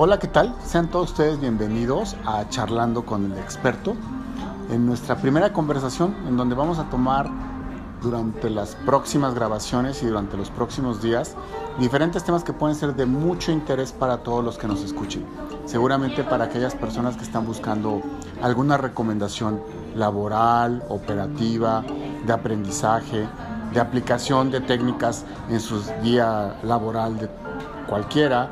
Hola, 0.00 0.20
¿qué 0.20 0.28
tal? 0.28 0.54
Sean 0.64 0.86
todos 0.86 1.10
ustedes 1.10 1.40
bienvenidos 1.40 2.14
a 2.24 2.48
Charlando 2.48 3.04
con 3.04 3.32
el 3.32 3.36
experto, 3.36 3.96
en 4.70 4.86
nuestra 4.86 5.16
primera 5.16 5.52
conversación 5.52 6.14
en 6.28 6.36
donde 6.36 6.54
vamos 6.54 6.78
a 6.78 6.88
tomar 6.88 7.28
durante 8.00 8.48
las 8.48 8.76
próximas 8.76 9.34
grabaciones 9.34 10.00
y 10.04 10.06
durante 10.06 10.36
los 10.36 10.50
próximos 10.50 11.02
días 11.02 11.34
diferentes 11.80 12.22
temas 12.22 12.44
que 12.44 12.52
pueden 12.52 12.76
ser 12.76 12.94
de 12.94 13.06
mucho 13.06 13.50
interés 13.50 13.90
para 13.90 14.18
todos 14.18 14.44
los 14.44 14.56
que 14.56 14.68
nos 14.68 14.84
escuchen. 14.84 15.26
Seguramente 15.66 16.22
para 16.22 16.44
aquellas 16.44 16.76
personas 16.76 17.16
que 17.16 17.24
están 17.24 17.44
buscando 17.44 18.00
alguna 18.40 18.76
recomendación 18.76 19.60
laboral, 19.96 20.84
operativa, 20.90 21.82
de 22.24 22.32
aprendizaje, 22.32 23.26
de 23.74 23.80
aplicación 23.80 24.52
de 24.52 24.60
técnicas 24.60 25.24
en 25.50 25.58
su 25.58 25.82
día 26.04 26.56
laboral 26.62 27.18
de 27.18 27.28
cualquiera, 27.88 28.50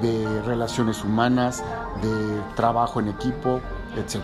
de 0.00 0.42
relaciones 0.42 1.04
humanas, 1.04 1.62
de 2.00 2.40
trabajo 2.56 3.00
en 3.00 3.08
equipo, 3.08 3.60
etc. 3.96 4.22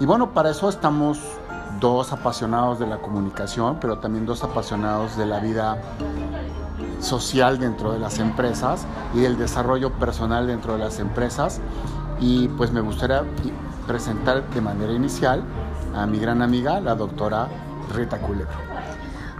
Y 0.00 0.06
bueno, 0.06 0.32
para 0.32 0.50
eso 0.50 0.68
estamos 0.68 1.18
dos 1.80 2.12
apasionados 2.12 2.78
de 2.78 2.86
la 2.86 2.98
comunicación, 2.98 3.78
pero 3.80 3.98
también 3.98 4.26
dos 4.26 4.44
apasionados 4.44 5.16
de 5.16 5.26
la 5.26 5.40
vida 5.40 5.78
social 7.00 7.58
dentro 7.58 7.92
de 7.92 7.98
las 7.98 8.18
empresas 8.18 8.86
y 9.14 9.20
del 9.20 9.38
desarrollo 9.38 9.92
personal 9.92 10.46
dentro 10.46 10.74
de 10.74 10.78
las 10.78 10.98
empresas. 10.98 11.60
Y 12.20 12.48
pues 12.48 12.72
me 12.72 12.80
gustaría 12.80 13.22
presentar 13.86 14.48
de 14.50 14.60
manera 14.60 14.92
inicial 14.92 15.42
a 15.94 16.06
mi 16.06 16.18
gran 16.18 16.42
amiga, 16.42 16.80
la 16.80 16.94
doctora 16.94 17.48
Rita 17.94 18.18
Culebro. 18.18 18.67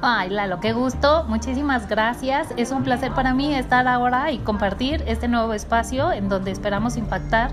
Ay, 0.00 0.30
Lalo, 0.30 0.60
qué 0.60 0.72
gusto. 0.72 1.24
Muchísimas 1.24 1.88
gracias. 1.88 2.48
Es 2.56 2.70
un 2.70 2.84
placer 2.84 3.12
para 3.12 3.34
mí 3.34 3.52
estar 3.54 3.88
ahora 3.88 4.30
y 4.30 4.38
compartir 4.38 5.02
este 5.06 5.26
nuevo 5.26 5.52
espacio 5.54 6.12
en 6.12 6.28
donde 6.28 6.52
esperamos 6.52 6.96
impactar 6.96 7.50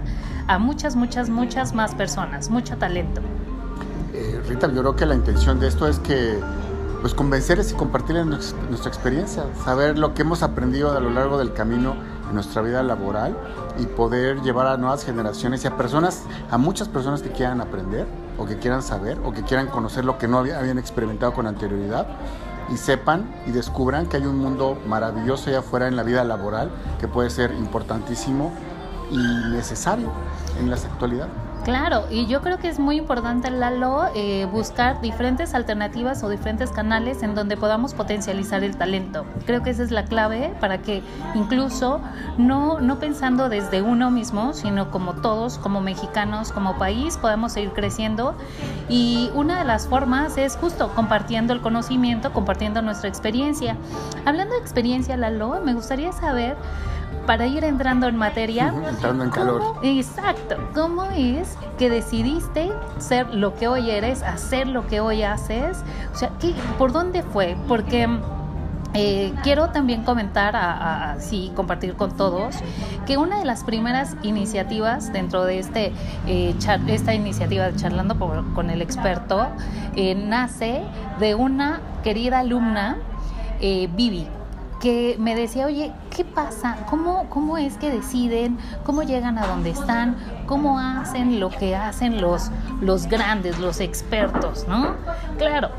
a 0.47 0.59
muchas, 0.59 0.95
muchas, 0.95 1.29
muchas 1.29 1.73
más 1.73 1.95
personas. 1.95 2.51
Mucho 2.51 2.77
talento. 2.77 3.21
Eh, 4.13 4.39
Rita, 4.47 4.71
yo 4.71 4.81
creo 4.81 4.95
que 4.95 5.07
la 5.07 5.15
intención 5.15 5.59
de 5.59 5.67
esto 5.67 5.87
es 5.87 5.97
que 5.99 6.39
pues 7.01 7.15
convencerles 7.15 7.71
y 7.71 7.75
compartir 7.75 8.15
nuestra 8.25 8.89
experiencia, 8.89 9.43
saber 9.63 9.97
lo 9.97 10.13
que 10.13 10.21
hemos 10.21 10.41
aprendido 10.41 10.95
a 10.95 10.99
lo 10.99 11.09
largo 11.09 11.37
del 11.37 11.53
camino 11.53 11.95
en 12.27 12.35
nuestra 12.35 12.61
vida 12.61 12.81
laboral 12.81 13.35
y 13.79 13.85
poder 13.85 14.41
llevar 14.41 14.67
a 14.67 14.77
nuevas 14.77 15.03
generaciones 15.03 15.63
y 15.63 15.67
a 15.67 15.77
personas, 15.77 16.23
a 16.49 16.57
muchas 16.57 16.87
personas 16.89 17.21
que 17.21 17.29
quieran 17.29 17.61
aprender 17.61 18.07
o 18.37 18.45
que 18.45 18.57
quieran 18.57 18.81
saber 18.81 19.19
o 19.23 19.31
que 19.31 19.43
quieran 19.43 19.67
conocer 19.67 20.05
lo 20.05 20.17
que 20.17 20.27
no 20.27 20.39
habían 20.39 20.77
experimentado 20.77 21.33
con 21.33 21.47
anterioridad 21.47 22.07
y 22.69 22.77
sepan 22.77 23.33
y 23.45 23.51
descubran 23.51 24.07
que 24.07 24.17
hay 24.17 24.25
un 24.25 24.37
mundo 24.37 24.77
maravilloso 24.87 25.49
allá 25.49 25.59
afuera 25.59 25.87
en 25.87 25.95
la 25.95 26.03
vida 26.03 26.23
laboral 26.23 26.71
que 26.99 27.07
puede 27.07 27.29
ser 27.29 27.51
importantísimo 27.51 28.51
y 29.11 29.17
necesario 29.53 30.11
en 30.59 30.69
la 30.69 30.75
actualidad. 30.75 31.27
Claro, 31.65 32.05
y 32.11 32.27
yo 32.27 32.41
creo 32.41 32.59
que 32.59 32.67
es 32.67 32.77
muy 32.77 32.97
importante, 32.97 33.49
Lalo, 33.49 34.05
eh, 34.13 34.47
buscar 34.51 35.01
diferentes 35.01 35.55
alternativas 35.55 36.21
o 36.21 36.29
diferentes 36.29 36.69
canales 36.69 37.23
en 37.23 37.33
donde 37.33 37.57
podamos 37.57 37.95
potencializar 37.95 38.63
el 38.63 38.77
talento. 38.77 39.25
Creo 39.47 39.63
que 39.63 39.71
esa 39.71 39.81
es 39.81 39.89
la 39.89 40.05
clave 40.05 40.53
para 40.59 40.83
que 40.83 41.01
incluso 41.33 42.01
no, 42.37 42.79
no 42.81 42.99
pensando 42.99 43.49
desde 43.49 43.81
uno 43.81 44.11
mismo, 44.11 44.53
sino 44.53 44.91
como 44.91 45.15
todos, 45.15 45.57
como 45.57 45.81
mexicanos, 45.81 46.51
como 46.51 46.77
país, 46.77 47.17
podamos 47.17 47.53
seguir 47.53 47.71
creciendo. 47.71 48.35
Y 48.87 49.31
una 49.33 49.57
de 49.57 49.65
las 49.65 49.87
formas 49.87 50.37
es 50.37 50.57
justo 50.57 50.89
compartiendo 50.93 51.51
el 51.51 51.61
conocimiento, 51.61 52.31
compartiendo 52.31 52.83
nuestra 52.83 53.09
experiencia. 53.09 53.75
Hablando 54.23 54.53
de 54.53 54.61
experiencia, 54.61 55.17
Lalo, 55.17 55.59
me 55.65 55.73
gustaría 55.73 56.11
saber 56.11 56.57
para 57.25 57.47
ir 57.47 57.63
entrando 57.63 58.07
en 58.07 58.15
materia. 58.15 58.73
entrando 58.87 59.23
en 59.23 59.29
calor. 59.29 59.79
exacto. 59.83 60.57
¿Cómo 60.73 61.05
es 61.05 61.57
que 61.77 61.89
decidiste 61.89 62.71
ser 62.97 63.33
lo 63.33 63.55
que 63.55 63.67
hoy 63.67 63.89
eres, 63.91 64.23
hacer 64.23 64.67
lo 64.67 64.87
que 64.87 64.99
hoy 64.99 65.23
haces? 65.23 65.83
O 66.13 66.17
sea, 66.17 66.31
¿qué, 66.39 66.53
¿por 66.77 66.91
dónde 66.91 67.23
fue? 67.23 67.57
Porque 67.67 68.07
eh, 68.97 69.33
quiero 69.43 69.71
también 69.71 70.03
comentar, 70.03 70.55
así 70.55 71.51
compartir 71.53 71.95
con 71.95 72.15
todos, 72.15 72.55
que 73.05 73.17
una 73.17 73.39
de 73.39 73.45
las 73.45 73.65
primeras 73.65 74.15
iniciativas 74.23 75.11
dentro 75.11 75.43
de 75.43 75.59
este, 75.59 75.91
eh, 76.27 76.55
esta 76.87 77.13
iniciativa 77.13 77.65
de 77.69 77.75
Charlando 77.75 78.17
con 78.53 78.69
el 78.69 78.81
experto 78.81 79.47
eh, 79.97 80.15
nace 80.15 80.81
de 81.19 81.35
una 81.35 81.81
querida 82.03 82.39
alumna, 82.39 82.97
Vivi 83.59 84.27
que 84.79 85.15
me 85.19 85.35
decía, 85.35 85.65
oye, 85.65 85.93
¿qué 86.15 86.25
pasa? 86.25 86.85
¿Cómo, 86.89 87.27
¿Cómo 87.29 87.57
es 87.57 87.77
que 87.77 87.89
deciden? 87.89 88.57
¿Cómo 88.83 89.03
llegan 89.03 89.37
a 89.37 89.47
donde 89.47 89.69
están? 89.71 90.15
¿Cómo 90.45 90.79
hacen 90.79 91.39
lo 91.39 91.49
que 91.49 91.75
hacen 91.75 92.21
los, 92.21 92.51
los 92.81 93.07
grandes, 93.07 93.59
los 93.59 93.79
expertos? 93.79 94.65
¿No? 94.67 94.95
Claro. 95.37 95.69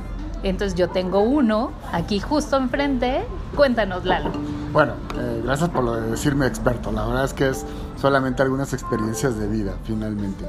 Entonces 0.42 0.78
yo 0.78 0.88
tengo 0.88 1.20
uno 1.20 1.72
aquí 1.92 2.20
justo 2.20 2.56
enfrente. 2.56 3.24
Cuéntanos, 3.54 4.04
Lalo. 4.04 4.30
Bueno, 4.72 4.92
eh, 5.18 5.40
gracias 5.44 5.70
por 5.70 5.82
lo 5.82 5.94
de 5.94 6.10
decirme 6.10 6.46
experto. 6.46 6.92
La 6.92 7.06
verdad 7.06 7.24
es 7.24 7.32
que 7.32 7.48
es 7.48 7.64
solamente 7.96 8.42
algunas 8.42 8.72
experiencias 8.72 9.38
de 9.38 9.46
vida, 9.48 9.74
finalmente. 9.84 10.44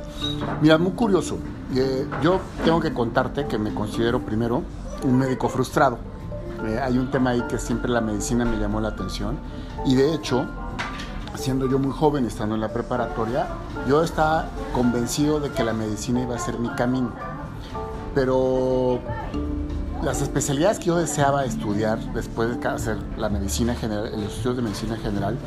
Mira, 0.61 0.77
muy 0.77 0.91
curioso. 0.91 1.39
Eh, 1.73 2.05
yo 2.21 2.41
tengo 2.65 2.79
que 2.79 2.93
contarte 2.93 3.47
que 3.47 3.57
me 3.57 3.73
considero 3.73 4.19
primero 4.21 4.63
un 5.03 5.17
médico 5.17 5.47
frustrado 5.47 5.99
eh, 6.65 6.79
hay 6.79 6.97
un 6.97 7.11
tema 7.11 7.31
ahí 7.31 7.41
que 7.43 7.57
siempre 7.57 7.91
la 7.91 8.01
medicina 8.01 8.45
me 8.45 8.57
llamó 8.57 8.81
la 8.81 8.89
atención. 8.89 9.37
Y 9.85 9.95
de 9.95 10.13
hecho, 10.13 10.45
siendo 11.35 11.69
yo 11.69 11.79
muy 11.79 11.91
joven, 11.91 12.25
estando 12.25 12.55
en 12.55 12.61
la 12.61 12.69
preparatoria, 12.69 13.47
yo 13.87 14.03
estaba 14.03 14.47
convencido 14.73 15.39
de 15.39 15.51
que 15.51 15.63
la 15.63 15.73
medicina 15.73 16.21
iba 16.21 16.35
a 16.35 16.39
ser 16.39 16.59
mi 16.59 16.69
camino. 16.69 17.11
Pero 18.15 18.99
las 20.03 20.21
especialidades 20.21 20.79
que 20.79 20.85
yo 20.85 20.97
deseaba 20.97 21.45
estudiar 21.45 21.99
después 22.13 22.59
de 22.59 22.67
hacer 22.67 22.97
la 23.17 23.29
medicina 23.29 23.75
general, 23.75 24.11
los 24.11 24.33
estudios 24.33 24.57
de 24.57 24.61
medicina 24.63 24.97
general, 24.97 25.37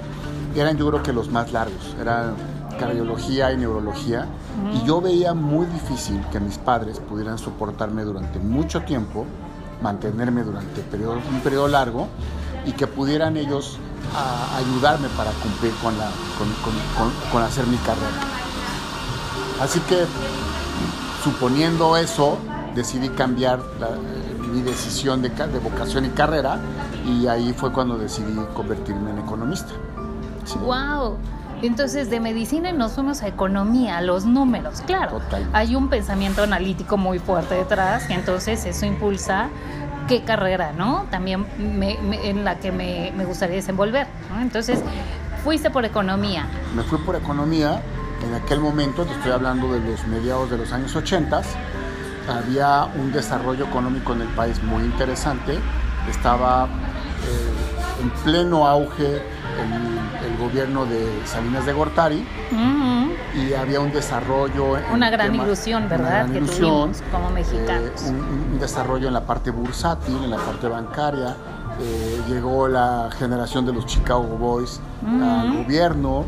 eran 0.54 0.76
yo 0.76 0.88
creo 0.88 1.02
que 1.02 1.12
los 1.12 1.30
más 1.30 1.52
largos, 1.52 1.96
eran 2.00 2.34
cardiología 2.78 3.52
y 3.52 3.58
neurología, 3.58 4.26
y 4.72 4.86
yo 4.86 5.00
veía 5.00 5.34
muy 5.34 5.66
difícil 5.66 6.20
que 6.32 6.40
mis 6.40 6.58
padres 6.58 6.98
pudieran 7.00 7.38
soportarme 7.38 8.04
durante 8.04 8.38
mucho 8.38 8.82
tiempo 8.82 9.26
mantenerme 9.82 10.42
durante 10.42 10.80
un 10.80 11.40
periodo 11.40 11.68
largo 11.68 12.08
y 12.66 12.72
que 12.72 12.86
pudieran 12.86 13.36
ellos 13.36 13.78
ayudarme 14.56 15.08
para 15.16 15.30
cumplir 15.32 15.72
con, 15.82 15.96
la, 15.96 16.10
con, 17.32 17.42
hacer 17.42 17.66
mi 17.66 17.76
carrera. 17.78 18.08
Así 19.60 19.80
que, 19.80 20.04
suponiendo 21.22 21.96
eso, 21.96 22.38
decidí 22.74 23.08
cambiar 23.10 23.60
mi 24.52 24.62
decisión 24.62 25.22
de, 25.22 25.28
de, 25.28 25.58
vocación 25.58 26.06
y 26.06 26.08
carrera 26.10 26.58
y 27.06 27.26
ahí 27.26 27.52
fue 27.52 27.72
cuando 27.72 27.98
decidí 27.98 28.34
convertirme 28.54 29.10
en 29.10 29.18
economista. 29.18 29.72
¡Wow! 30.60 31.16
Entonces, 31.62 32.08
de 32.08 32.20
medicina 32.20 32.72
nos 32.72 32.92
fuimos 32.92 33.22
a 33.22 33.28
economía, 33.28 33.98
a 33.98 34.02
los 34.02 34.24
números. 34.24 34.82
Claro, 34.86 35.20
hay 35.52 35.76
un 35.76 35.88
pensamiento 35.88 36.42
analítico 36.42 36.96
muy 36.96 37.18
fuerte 37.18 37.54
detrás, 37.54 38.08
y 38.08 38.14
entonces 38.14 38.64
eso 38.64 38.86
impulsa 38.86 39.50
qué 40.08 40.22
carrera, 40.22 40.72
¿no? 40.72 41.06
También 41.10 41.46
en 41.58 42.44
la 42.44 42.58
que 42.58 42.72
me, 42.72 43.24
gustaría 43.24 43.56
desenvolver. 43.56 44.06
Entonces, 44.40 44.80
fuiste 45.44 45.70
por 45.70 45.84
economía. 45.84 46.46
Me 46.74 46.82
fui 46.82 46.98
por 46.98 47.16
economía. 47.16 47.82
En 48.26 48.34
aquel 48.34 48.60
momento, 48.60 49.04
te 49.04 49.12
estoy 49.12 49.32
hablando 49.32 49.72
de 49.72 49.80
los 49.80 50.06
mediados 50.06 50.50
de 50.50 50.58
los 50.58 50.72
años 50.72 50.94
80, 50.94 51.40
había 52.28 52.84
un 52.94 53.12
desarrollo 53.12 53.66
económico 53.66 54.12
en 54.12 54.22
el 54.22 54.28
país 54.28 54.62
muy 54.62 54.82
interesante. 54.84 55.58
Estaba 56.08 56.66
eh, 56.66 58.02
en 58.02 58.10
pleno 58.24 58.66
auge 58.66 59.22
el, 59.60 60.36
gobierno 60.38 60.86
de 60.86 61.06
Salinas 61.26 61.66
de 61.66 61.72
Gortari 61.72 62.24
y 63.34 63.52
había 63.54 63.80
un 63.80 63.92
desarrollo. 63.92 64.76
Una 64.92 65.10
gran 65.10 65.34
ilusión, 65.34 65.88
¿verdad? 65.88 66.28
que 66.30 66.40
tuvimos 66.40 67.02
como 67.12 67.28
eh, 67.30 67.32
mexicanos. 67.32 68.02
un, 68.08 68.58
desarrollo 68.58 69.08
en 69.08 69.14
la 69.14 69.24
parte 69.24 69.50
bursátil, 69.50 70.16
en 70.24 70.30
la 70.30 70.38
parte 70.38 70.68
bancaria. 70.68 71.36
Eh, 71.80 72.20
llegó 72.28 72.68
la 72.68 73.08
generación 73.18 73.64
de 73.64 73.72
los 73.72 73.86
Chicago 73.86 74.36
Boys 74.38 74.80
al 75.04 75.56
gobierno. 75.56 76.24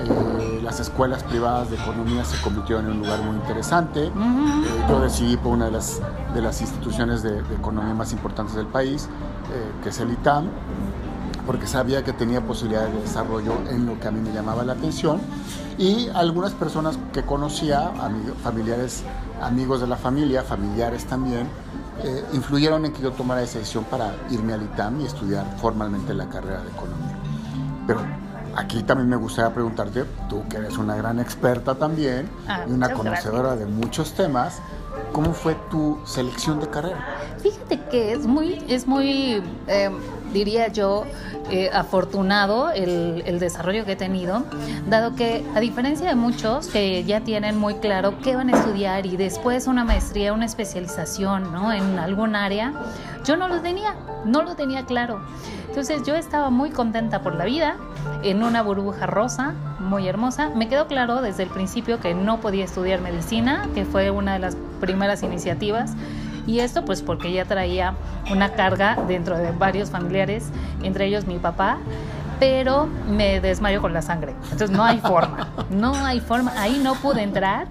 Eh, 0.00 0.60
las 0.62 0.80
escuelas 0.80 1.22
privadas 1.22 1.70
de 1.70 1.76
economía 1.76 2.24
se 2.24 2.40
convirtieron 2.40 2.86
en 2.86 2.92
un 2.92 2.98
lugar 3.00 3.20
muy 3.22 3.36
interesante. 3.36 4.10
yo 4.88 5.00
decidí 5.00 5.36
por 5.36 5.52
una 5.52 5.66
de 5.66 5.72
las, 5.72 6.00
de 6.34 6.40
las 6.40 6.60
instituciones 6.60 7.22
de, 7.22 7.42
de 7.42 7.54
economía 7.54 7.94
más 7.94 8.12
importantes 8.12 8.54
del 8.54 8.66
país, 8.66 9.08
que 9.82 9.90
es 9.90 10.00
el 10.00 10.12
ITAM 10.12 10.46
porque 11.46 11.66
sabía 11.66 12.04
que 12.04 12.12
tenía 12.12 12.40
posibilidades 12.40 12.94
de 12.94 13.00
desarrollo 13.00 13.54
en 13.70 13.86
lo 13.86 13.98
que 13.98 14.08
a 14.08 14.10
mí 14.10 14.20
me 14.20 14.32
llamaba 14.32 14.64
la 14.64 14.74
atención 14.74 15.20
y 15.78 16.08
algunas 16.14 16.52
personas 16.52 16.98
que 17.12 17.22
conocía, 17.22 17.92
familiares, 18.42 19.02
amigos 19.40 19.80
de 19.80 19.86
la 19.86 19.96
familia, 19.96 20.42
familiares 20.42 21.04
también, 21.06 21.48
eh, 22.02 22.24
influyeron 22.32 22.84
en 22.84 22.92
que 22.92 23.02
yo 23.02 23.12
tomara 23.12 23.42
esa 23.42 23.58
decisión 23.58 23.84
para 23.84 24.14
irme 24.30 24.52
al 24.52 24.62
ITAM 24.62 25.00
y 25.00 25.04
estudiar 25.04 25.44
formalmente 25.58 26.14
la 26.14 26.28
carrera 26.28 26.62
de 26.62 26.70
economía. 26.70 27.18
Aquí 28.56 28.82
también 28.82 29.08
me 29.08 29.16
gustaría 29.16 29.52
preguntarte, 29.52 30.04
tú 30.28 30.42
que 30.48 30.58
eres 30.58 30.76
una 30.78 30.96
gran 30.96 31.20
experta 31.20 31.74
también 31.74 32.28
Ah, 32.46 32.64
y 32.68 32.72
una 32.72 32.92
conocedora 32.92 33.56
de 33.56 33.66
muchos 33.66 34.12
temas, 34.14 34.60
¿cómo 35.12 35.32
fue 35.32 35.54
tu 35.70 35.98
selección 36.04 36.60
de 36.60 36.68
carrera? 36.68 36.98
Fíjate 37.38 37.80
que 37.90 38.12
es 38.12 38.26
muy, 38.26 38.62
es 38.68 38.86
muy, 38.86 39.42
eh, 39.66 39.90
diría 40.32 40.68
yo, 40.68 41.04
eh, 41.50 41.70
afortunado 41.72 42.70
el, 42.70 43.22
el 43.26 43.38
desarrollo 43.38 43.84
que 43.84 43.92
he 43.92 43.96
tenido, 43.96 44.44
dado 44.88 45.14
que 45.14 45.44
a 45.54 45.60
diferencia 45.60 46.08
de 46.08 46.14
muchos 46.14 46.68
que 46.68 47.04
ya 47.04 47.20
tienen 47.20 47.58
muy 47.58 47.74
claro 47.74 48.14
qué 48.22 48.36
van 48.36 48.52
a 48.54 48.58
estudiar 48.58 49.06
y 49.06 49.16
después 49.16 49.66
una 49.66 49.84
maestría, 49.84 50.32
una 50.32 50.46
especialización 50.46 51.52
¿no? 51.52 51.72
en 51.72 51.98
algún 51.98 52.36
área, 52.36 52.72
yo 53.24 53.36
no 53.36 53.48
lo 53.48 53.60
tenía, 53.60 53.94
no 54.24 54.42
lo 54.42 54.54
tenía 54.54 54.84
claro. 54.84 55.20
Entonces 55.72 56.02
yo 56.06 56.14
estaba 56.14 56.50
muy 56.50 56.68
contenta 56.68 57.22
por 57.22 57.34
la 57.34 57.46
vida, 57.46 57.76
en 58.22 58.42
una 58.42 58.62
burbuja 58.62 59.06
rosa, 59.06 59.54
muy 59.80 60.06
hermosa. 60.06 60.50
Me 60.50 60.68
quedó 60.68 60.86
claro 60.86 61.22
desde 61.22 61.44
el 61.44 61.48
principio 61.48 61.98
que 61.98 62.12
no 62.12 62.40
podía 62.40 62.66
estudiar 62.66 63.00
medicina, 63.00 63.66
que 63.74 63.86
fue 63.86 64.10
una 64.10 64.34
de 64.34 64.38
las 64.38 64.54
primeras 64.82 65.22
iniciativas. 65.22 65.94
Y 66.46 66.60
esto 66.60 66.84
pues 66.84 67.00
porque 67.00 67.32
ya 67.32 67.46
traía 67.46 67.94
una 68.30 68.52
carga 68.52 68.98
dentro 69.08 69.38
de 69.38 69.50
varios 69.52 69.88
familiares, 69.88 70.50
entre 70.82 71.06
ellos 71.06 71.26
mi 71.26 71.38
papá, 71.38 71.78
pero 72.42 72.88
me 73.08 73.40
desmayo 73.40 73.80
con 73.80 73.92
la 73.92 74.02
sangre. 74.02 74.34
Entonces 74.50 74.70
no 74.72 74.82
hay 74.82 74.98
forma, 75.12 75.46
no 75.70 75.94
hay 75.94 76.18
forma. 76.18 76.52
Ahí 76.56 76.80
no 76.82 76.96
pude 76.96 77.22
entrar. 77.22 77.68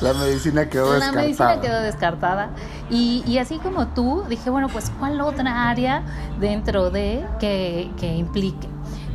La 0.00 0.14
medicina 0.14 0.66
quedó 0.66 0.86
La 0.86 0.94
descartada. 0.94 1.20
medicina 1.22 1.60
quedó 1.60 1.82
descartada. 1.82 2.48
Y, 2.88 3.22
y 3.26 3.36
así 3.36 3.58
como 3.58 3.88
tú, 3.88 4.24
dije, 4.26 4.48
bueno, 4.48 4.68
pues 4.70 4.90
¿cuál 4.98 5.20
otra 5.20 5.68
área 5.68 6.04
dentro 6.40 6.88
de 6.88 7.22
que, 7.38 7.90
que 7.98 8.16
implique? 8.16 8.66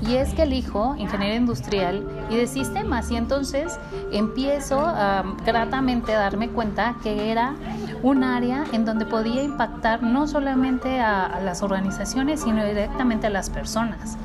Y 0.07 0.15
es 0.15 0.31
que 0.35 0.43
elijo 0.43 0.95
ingeniería 0.95 1.37
industrial 1.37 2.07
y 2.29 2.37
de 2.37 2.45
sistemas 2.45 3.09
y 3.09 3.15
entonces 3.15 3.79
empiezo 4.11 4.79
a 4.79 5.23
gratamente 5.43 6.13
a 6.13 6.19
darme 6.19 6.49
cuenta 6.49 6.97
que 7.01 7.31
era 7.31 7.55
un 8.03 8.23
área 8.23 8.63
en 8.73 8.85
donde 8.85 9.05
podía 9.07 9.41
impactar 9.41 10.03
no 10.03 10.27
solamente 10.27 10.99
a, 11.01 11.25
a 11.25 11.41
las 11.41 11.63
organizaciones, 11.63 12.41
sino 12.41 12.63
directamente 12.63 13.25
a 13.25 13.31
las 13.31 13.49
personas. 13.49 14.17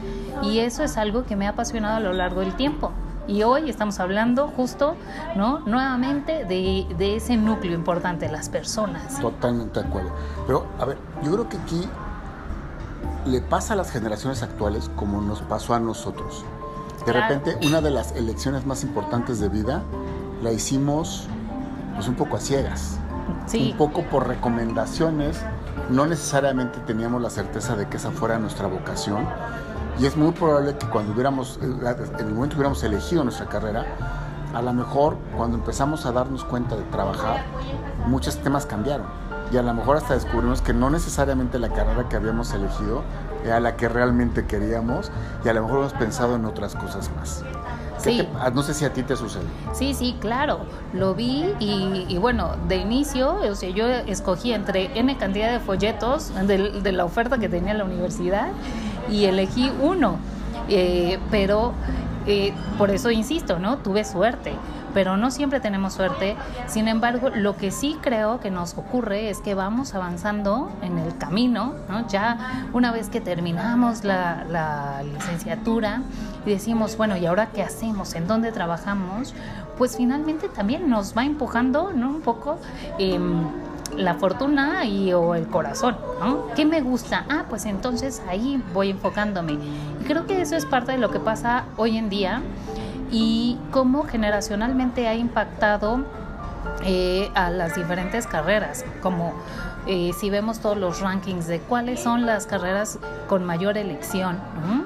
Y 0.42 0.58
eso 0.60 0.82
es 0.84 0.96
algo 0.96 1.24
que 1.24 1.36
me 1.36 1.46
ha 1.46 1.50
apasionado 1.50 1.96
a 1.96 2.00
lo 2.00 2.12
largo 2.12 2.40
del 2.40 2.54
tiempo. 2.54 2.90
Y 3.26 3.42
hoy 3.42 3.70
estamos 3.70 4.00
hablando 4.00 4.48
justo, 4.48 4.96
¿no? 5.34 5.60
Nuevamente 5.60 6.44
de, 6.44 6.86
de 6.98 7.16
ese 7.16 7.36
núcleo 7.38 7.74
importante, 7.74 8.28
las 8.30 8.50
personas. 8.50 9.18
Totalmente 9.20 9.80
de 9.80 9.86
acuerdo. 9.86 10.10
Pero, 10.46 10.66
a 10.78 10.84
ver, 10.84 10.98
yo 11.22 11.32
creo 11.32 11.48
que 11.48 11.56
aquí 11.56 11.88
le 13.24 13.40
pasa 13.40 13.72
a 13.72 13.76
las 13.76 13.90
generaciones 13.90 14.42
actuales 14.42 14.90
como 14.96 15.22
nos 15.22 15.40
pasó 15.40 15.74
a 15.74 15.80
nosotros. 15.80 16.44
De 17.06 17.12
Claro. 17.12 17.34
repente, 17.34 17.66
una 17.66 17.80
de 17.80 17.90
las 17.90 18.12
elecciones 18.12 18.66
más 18.66 18.82
importantes 18.82 19.40
de 19.40 19.48
vida 19.48 19.82
la 20.42 20.52
hicimos 20.52 21.26
pues 21.94 22.08
un 22.08 22.14
poco 22.16 22.36
a 22.36 22.40
ciegas. 22.40 22.98
Sí, 23.46 23.70
Un 23.72 23.78
poco 23.78 24.02
por 24.02 24.28
recomendaciones. 24.28 25.38
No 25.88 26.06
necesariamente 26.06 26.78
teníamos 26.80 27.22
la 27.22 27.30
certeza 27.30 27.74
de 27.76 27.88
que 27.88 27.96
esa 27.96 28.10
fuera 28.10 28.38
nuestra 28.38 28.66
vocación. 28.66 29.26
Y 29.98 30.06
es 30.06 30.16
muy 30.16 30.32
probable 30.32 30.76
que 30.76 30.86
cuando 30.88 31.12
hubiéramos, 31.12 31.58
en 31.62 31.70
el 31.72 32.34
momento 32.34 32.54
que 32.54 32.60
hubiéramos 32.60 32.82
elegido 32.82 33.22
nuestra 33.24 33.46
carrera, 33.46 33.84
a 34.54 34.62
lo 34.62 34.72
mejor 34.72 35.16
cuando 35.36 35.56
empezamos 35.56 36.04
a 36.06 36.12
darnos 36.12 36.44
cuenta 36.44 36.76
de 36.76 36.82
trabajar, 36.84 37.44
muchos 38.06 38.36
temas 38.38 38.66
cambiaron. 38.66 39.06
Y 39.52 39.56
a 39.56 39.62
lo 39.62 39.72
mejor 39.74 39.96
hasta 39.98 40.14
descubrimos 40.14 40.62
que 40.62 40.72
no 40.72 40.90
necesariamente 40.90 41.58
la 41.58 41.68
carrera 41.68 42.08
que 42.08 42.16
habíamos 42.16 42.52
elegido 42.52 43.02
era 43.44 43.60
la 43.60 43.76
que 43.76 43.88
realmente 43.88 44.46
queríamos 44.46 45.12
y 45.44 45.48
a 45.48 45.52
lo 45.52 45.62
mejor 45.62 45.80
hemos 45.80 45.92
pensado 45.92 46.34
en 46.34 46.44
otras 46.46 46.74
cosas 46.74 47.10
más. 47.16 47.44
¿Qué 48.02 48.10
Sí. 48.10 48.18
te- 48.42 48.50
no 48.50 48.62
sé 48.62 48.74
si 48.74 48.84
a 48.84 48.92
ti 48.92 49.02
te 49.02 49.16
sucede. 49.16 49.44
sí, 49.72 49.94
sí, 49.94 50.16
claro. 50.20 50.60
Lo 50.92 51.14
vi 51.14 51.54
y, 51.60 52.06
y 52.08 52.18
bueno, 52.18 52.52
de 52.68 52.76
inicio, 52.76 53.34
o 53.34 53.54
sea, 53.54 53.70
yo 53.70 53.86
escogí 53.86 54.52
entre 54.52 54.98
N 54.98 55.16
cantidad 55.18 55.52
de 55.52 55.60
folletos 55.60 56.32
de, 56.46 56.80
de 56.80 56.92
la 56.92 57.04
oferta 57.04 57.38
que 57.38 57.48
tenía 57.48 57.74
la 57.74 57.84
universidad 57.84 58.48
y 59.10 59.24
elegí 59.24 59.70
uno. 59.80 60.18
Eh, 60.68 61.18
pero 61.30 61.74
eh, 62.26 62.54
por 62.78 62.90
eso 62.90 63.10
insisto, 63.10 63.58
¿no? 63.58 63.78
Tuve 63.78 64.04
suerte, 64.04 64.54
pero 64.94 65.16
no 65.16 65.30
siempre 65.30 65.60
tenemos 65.60 65.92
suerte. 65.92 66.36
Sin 66.66 66.88
embargo, 66.88 67.30
lo 67.34 67.56
que 67.56 67.70
sí 67.70 67.98
creo 68.00 68.40
que 68.40 68.50
nos 68.50 68.78
ocurre 68.78 69.28
es 69.28 69.40
que 69.40 69.54
vamos 69.54 69.94
avanzando 69.94 70.70
en 70.80 70.98
el 70.98 71.16
camino, 71.18 71.74
¿no? 71.88 72.06
Ya 72.08 72.66
una 72.72 72.92
vez 72.92 73.08
que 73.10 73.20
terminamos 73.20 74.04
la, 74.04 75.02
licenciatura 75.04 76.02
y 76.46 76.50
decimos, 76.50 76.96
bueno, 76.96 77.16
¿y 77.16 77.26
ahora 77.26 77.50
qué 77.50 77.62
hacemos? 77.62 78.14
¿En 78.14 78.26
dónde 78.26 78.52
trabajamos? 78.52 79.34
Pues 79.76 79.96
finalmente 79.96 80.48
también 80.48 80.88
nos 80.88 81.16
va 81.16 81.24
empujando, 81.24 81.92
¿no? 81.92 82.08
Un 82.08 82.20
poco. 82.22 82.58
em, 82.98 83.44
la 83.96 84.14
fortuna 84.14 84.84
y 84.84 85.12
o 85.12 85.34
el 85.34 85.46
corazón, 85.46 85.96
¿no? 86.20 86.46
¿Qué 86.54 86.64
me 86.64 86.80
gusta? 86.80 87.24
Ah, 87.28 87.44
pues 87.48 87.64
entonces 87.66 88.22
ahí 88.28 88.62
voy 88.72 88.90
enfocándome. 88.90 89.52
Y 89.52 90.04
creo 90.04 90.26
que 90.26 90.40
eso 90.40 90.56
es 90.56 90.66
parte 90.66 90.92
de 90.92 90.98
lo 90.98 91.10
que 91.10 91.20
pasa 91.20 91.64
hoy 91.76 91.96
en 91.96 92.08
día 92.08 92.42
y 93.10 93.58
cómo 93.70 94.04
generacionalmente 94.04 95.08
ha 95.08 95.14
impactado 95.14 96.04
eh, 96.84 97.30
a 97.34 97.50
las 97.50 97.76
diferentes 97.76 98.26
carreras, 98.26 98.84
como 99.02 99.32
eh, 99.86 100.12
si 100.18 100.30
vemos 100.30 100.60
todos 100.60 100.76
los 100.76 101.00
rankings 101.00 101.46
de 101.46 101.60
cuáles 101.60 102.02
son 102.02 102.26
las 102.26 102.46
carreras 102.46 102.98
con 103.28 103.44
mayor 103.44 103.76
elección, 103.76 104.38
¿no? 104.66 104.84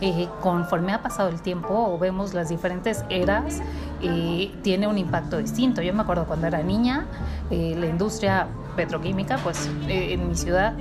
Eh, 0.00 0.28
conforme 0.40 0.92
ha 0.92 1.02
pasado 1.02 1.30
el 1.30 1.40
tiempo 1.40 1.68
o 1.72 1.98
vemos 1.98 2.34
las 2.34 2.48
diferentes 2.48 3.04
eras, 3.08 3.60
eh, 4.06 4.52
tiene 4.62 4.86
un 4.86 4.98
impacto 4.98 5.38
distinto. 5.38 5.82
Yo 5.82 5.92
me 5.94 6.02
acuerdo 6.02 6.24
cuando 6.24 6.46
era 6.46 6.62
niña, 6.62 7.06
eh, 7.50 7.74
la 7.78 7.86
industria 7.86 8.48
petroquímica, 8.76 9.38
pues 9.38 9.68
eh, 9.88 10.12
en 10.12 10.28
mi 10.28 10.36
ciudad 10.36 10.74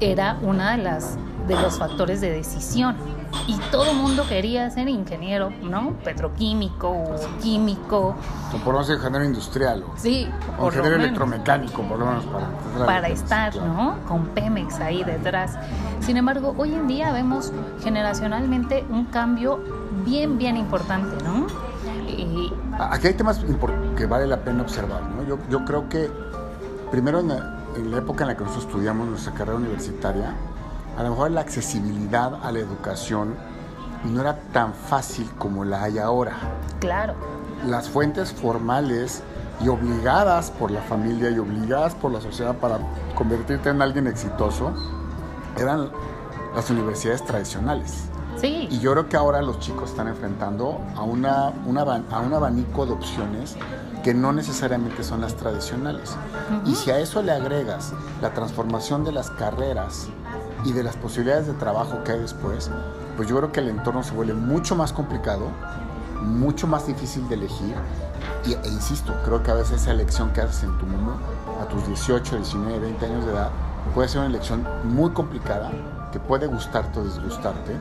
era 0.00 0.38
una 0.42 0.76
de 0.76 0.82
las 0.82 1.18
de 1.46 1.54
los 1.54 1.78
factores 1.78 2.20
de 2.20 2.30
decisión 2.30 2.96
y 3.46 3.56
todo 3.70 3.90
el 3.90 3.96
mundo 3.96 4.24
quería 4.28 4.68
ser 4.70 4.88
ingeniero, 4.88 5.50
¿no? 5.62 5.92
Petroquímico 6.04 6.88
o 6.88 7.16
químico, 7.40 8.16
O 8.52 8.56
por 8.58 8.74
lo 8.74 8.80
menos 8.80 8.90
ingeniero 8.90 9.24
industrial 9.24 9.84
o, 9.84 9.92
sí, 9.96 10.28
o 10.54 10.62
por 10.62 10.72
ingeniero 10.72 10.96
electromecánico, 10.96 11.82
por 11.82 11.98
lo 11.98 12.06
menos 12.06 12.24
para, 12.24 12.86
para 12.86 13.08
estar, 13.08 13.54
¿no? 13.56 13.98
Con 14.08 14.26
Pemex 14.28 14.80
ahí 14.80 15.04
detrás. 15.04 15.56
Sin 16.00 16.16
embargo, 16.16 16.54
hoy 16.58 16.74
en 16.74 16.88
día 16.88 17.12
vemos 17.12 17.52
generacionalmente 17.82 18.84
un 18.90 19.04
cambio 19.06 19.60
bien, 20.04 20.38
bien 20.38 20.56
importante, 20.56 21.22
¿no? 21.24 21.46
Aquí 22.78 23.06
hay 23.08 23.14
temas 23.14 23.40
que 23.96 24.06
vale 24.06 24.26
la 24.26 24.38
pena 24.38 24.62
observar. 24.62 25.02
¿no? 25.02 25.22
Yo, 25.24 25.38
yo 25.48 25.64
creo 25.64 25.88
que 25.88 26.10
primero 26.90 27.20
en 27.20 27.28
la, 27.28 27.58
en 27.76 27.90
la 27.90 27.98
época 27.98 28.24
en 28.24 28.28
la 28.28 28.36
que 28.36 28.42
nosotros 28.44 28.66
estudiamos 28.66 29.08
nuestra 29.08 29.32
carrera 29.32 29.56
universitaria, 29.56 30.34
a 30.96 31.02
lo 31.02 31.10
mejor 31.10 31.30
la 31.30 31.40
accesibilidad 31.40 32.34
a 32.42 32.52
la 32.52 32.58
educación 32.58 33.34
no 34.04 34.20
era 34.20 34.38
tan 34.52 34.74
fácil 34.74 35.28
como 35.38 35.64
la 35.64 35.82
hay 35.82 35.98
ahora. 35.98 36.32
claro, 36.80 37.14
Las 37.66 37.88
fuentes 37.88 38.32
formales 38.32 39.22
y 39.60 39.68
obligadas 39.68 40.50
por 40.50 40.70
la 40.70 40.82
familia 40.82 41.30
y 41.30 41.38
obligadas 41.38 41.94
por 41.94 42.12
la 42.12 42.20
sociedad 42.20 42.54
para 42.56 42.78
convertirte 43.14 43.70
en 43.70 43.80
alguien 43.80 44.06
exitoso 44.06 44.72
eran 45.58 45.90
las 46.54 46.70
universidades 46.70 47.24
tradicionales. 47.24 48.10
Sí, 48.36 48.68
Y 48.70 48.78
yo 48.80 48.92
creo 48.92 49.08
que 49.08 49.16
ahora 49.16 49.42
los 49.42 49.58
chicos 49.60 49.90
están 49.90 50.08
enfrentando 50.08 50.80
a, 50.94 51.02
una, 51.02 51.52
una 51.66 51.82
a 51.82 52.20
un 52.20 52.32
abanico 52.32 52.86
de 52.86 52.92
opciones 52.92 53.56
que 54.06 54.14
no 54.14 54.32
necesariamente 54.32 55.02
son 55.02 55.20
las 55.20 55.34
tradicionales. 55.34 56.16
Y 56.64 56.76
si 56.76 56.92
a 56.92 57.00
eso 57.00 57.22
le 57.22 57.32
agregas 57.32 57.92
la 58.22 58.32
transformación 58.32 59.02
de 59.02 59.10
las 59.10 59.30
carreras 59.30 60.06
y 60.64 60.72
de 60.72 60.84
las 60.84 60.96
posibilidades 60.96 61.48
de 61.48 61.54
trabajo 61.54 62.04
que 62.04 62.12
hay 62.12 62.20
después, 62.20 62.70
pues 63.16 63.28
yo 63.28 63.36
creo 63.38 63.50
que 63.50 63.58
el 63.58 63.68
entorno 63.68 64.04
se 64.04 64.12
vuelve 64.12 64.34
mucho 64.34 64.76
más 64.76 64.92
complicado, 64.92 65.48
mucho 66.22 66.68
más 66.68 66.86
difícil 66.86 67.28
de 67.28 67.34
elegir. 67.34 67.74
Y, 68.46 68.52
e 68.52 68.68
insisto, 68.68 69.12
creo 69.24 69.42
que 69.42 69.50
a 69.50 69.54
veces 69.54 69.82
esa 69.82 69.90
elección 69.90 70.32
que 70.32 70.40
haces 70.40 70.62
en 70.62 70.78
tu 70.78 70.86
mundo, 70.86 71.16
a 71.60 71.66
tus 71.66 71.84
18, 71.88 72.36
19, 72.36 72.78
20 72.78 73.06
años 73.06 73.26
de 73.26 73.32
edad, 73.32 73.50
puede 73.92 74.08
ser 74.08 74.20
una 74.20 74.28
elección 74.28 74.64
muy 74.84 75.10
complicada 75.10 75.72
que 76.12 76.20
puede 76.20 76.46
gustarte 76.46 77.00
o 77.00 77.04
disgustarte 77.04 77.72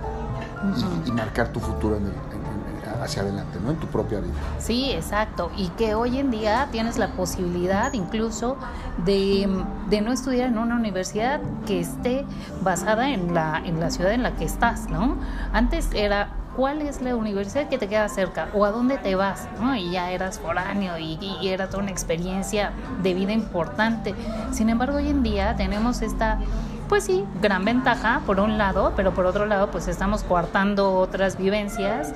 y- 1.06 1.10
y, 1.10 1.12
marcar 1.12 1.50
tu 1.50 1.60
futuro 1.60 1.98
en 1.98 2.04
el- 2.04 2.10
en- 2.10 2.96
en- 2.96 3.02
hacia 3.04 3.22
adelante, 3.24 3.60
¿no? 3.64 3.72
En 3.72 3.78
tu 3.78 3.88
propia 3.88 4.20
vida. 4.20 4.34
Sí, 4.60 4.92
exacto. 4.92 5.52
Y 5.58 5.68
que 5.70 5.96
hoy 5.96 6.18
en 6.18 6.32
día 6.32 6.68
tienes 6.72 6.98
la 6.98 7.10
posibilidad 7.10 7.92
incluso 7.94 8.58
de, 9.06 9.50
de 9.90 10.02
no 10.02 10.12
estudiar 10.12 10.48
en 10.48 10.58
una 10.58 10.76
universidad 10.76 11.40
que 11.68 11.82
esté 11.82 12.26
basada 12.62 13.10
en 13.10 13.34
la, 13.34 13.62
en 13.66 13.80
la 13.80 13.90
ciudad 13.92 14.12
en 14.14 14.24
la 14.24 14.32
que 14.32 14.46
estás, 14.46 14.90
¿no? 14.90 15.18
Antes 15.52 15.90
era 15.94 16.30
cuál 16.56 16.82
es 16.82 17.02
la 17.02 17.16
universidad 17.18 17.68
que 17.68 17.78
te 17.78 17.90
queda 17.90 18.08
cerca 18.08 18.48
o 18.54 18.64
a 18.64 18.72
dónde 18.72 18.98
te 18.98 19.16
vas, 19.16 19.48
¿no? 19.60 19.76
Y 19.76 19.92
ya 19.92 20.12
eras 20.12 20.40
foráneo 20.40 20.98
y, 20.98 21.20
y 21.42 21.50
era 21.50 21.68
toda 21.70 21.84
una 21.84 21.92
experiencia 21.92 22.72
de 23.04 23.14
vida 23.14 23.34
importante. 23.34 24.16
Sin 24.52 24.70
embargo, 24.70 24.98
hoy 24.98 25.10
en 25.10 25.22
día 25.22 25.56
tenemos 25.58 26.02
esta 26.02 26.40
pues 26.88 27.04
sí, 27.04 27.26
gran 27.42 27.66
ventaja 27.66 28.22
por 28.26 28.40
un 28.40 28.58
lado, 28.58 28.94
pero 28.96 29.14
por 29.14 29.26
otro 29.26 29.46
lado, 29.46 29.72
pues 29.72 29.88
estamos 29.88 30.24
coartando 30.24 30.96
otras 30.96 31.38
vivencias 31.38 32.14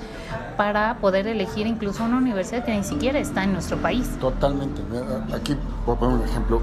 para 0.58 0.98
poder 0.98 1.28
elegir 1.28 1.68
incluso 1.68 2.04
una 2.04 2.18
universidad 2.18 2.66
que 2.66 2.76
ni 2.76 2.84
siquiera 2.84 3.20
está 3.20 3.44
en 3.44 3.54
nuestro 3.54 3.78
país. 3.78 4.10
Totalmente. 4.20 4.82
Aquí 5.34 5.56
voy 5.86 5.96
a 5.96 6.00
poner 6.00 6.18
un 6.18 6.24
ejemplo 6.24 6.62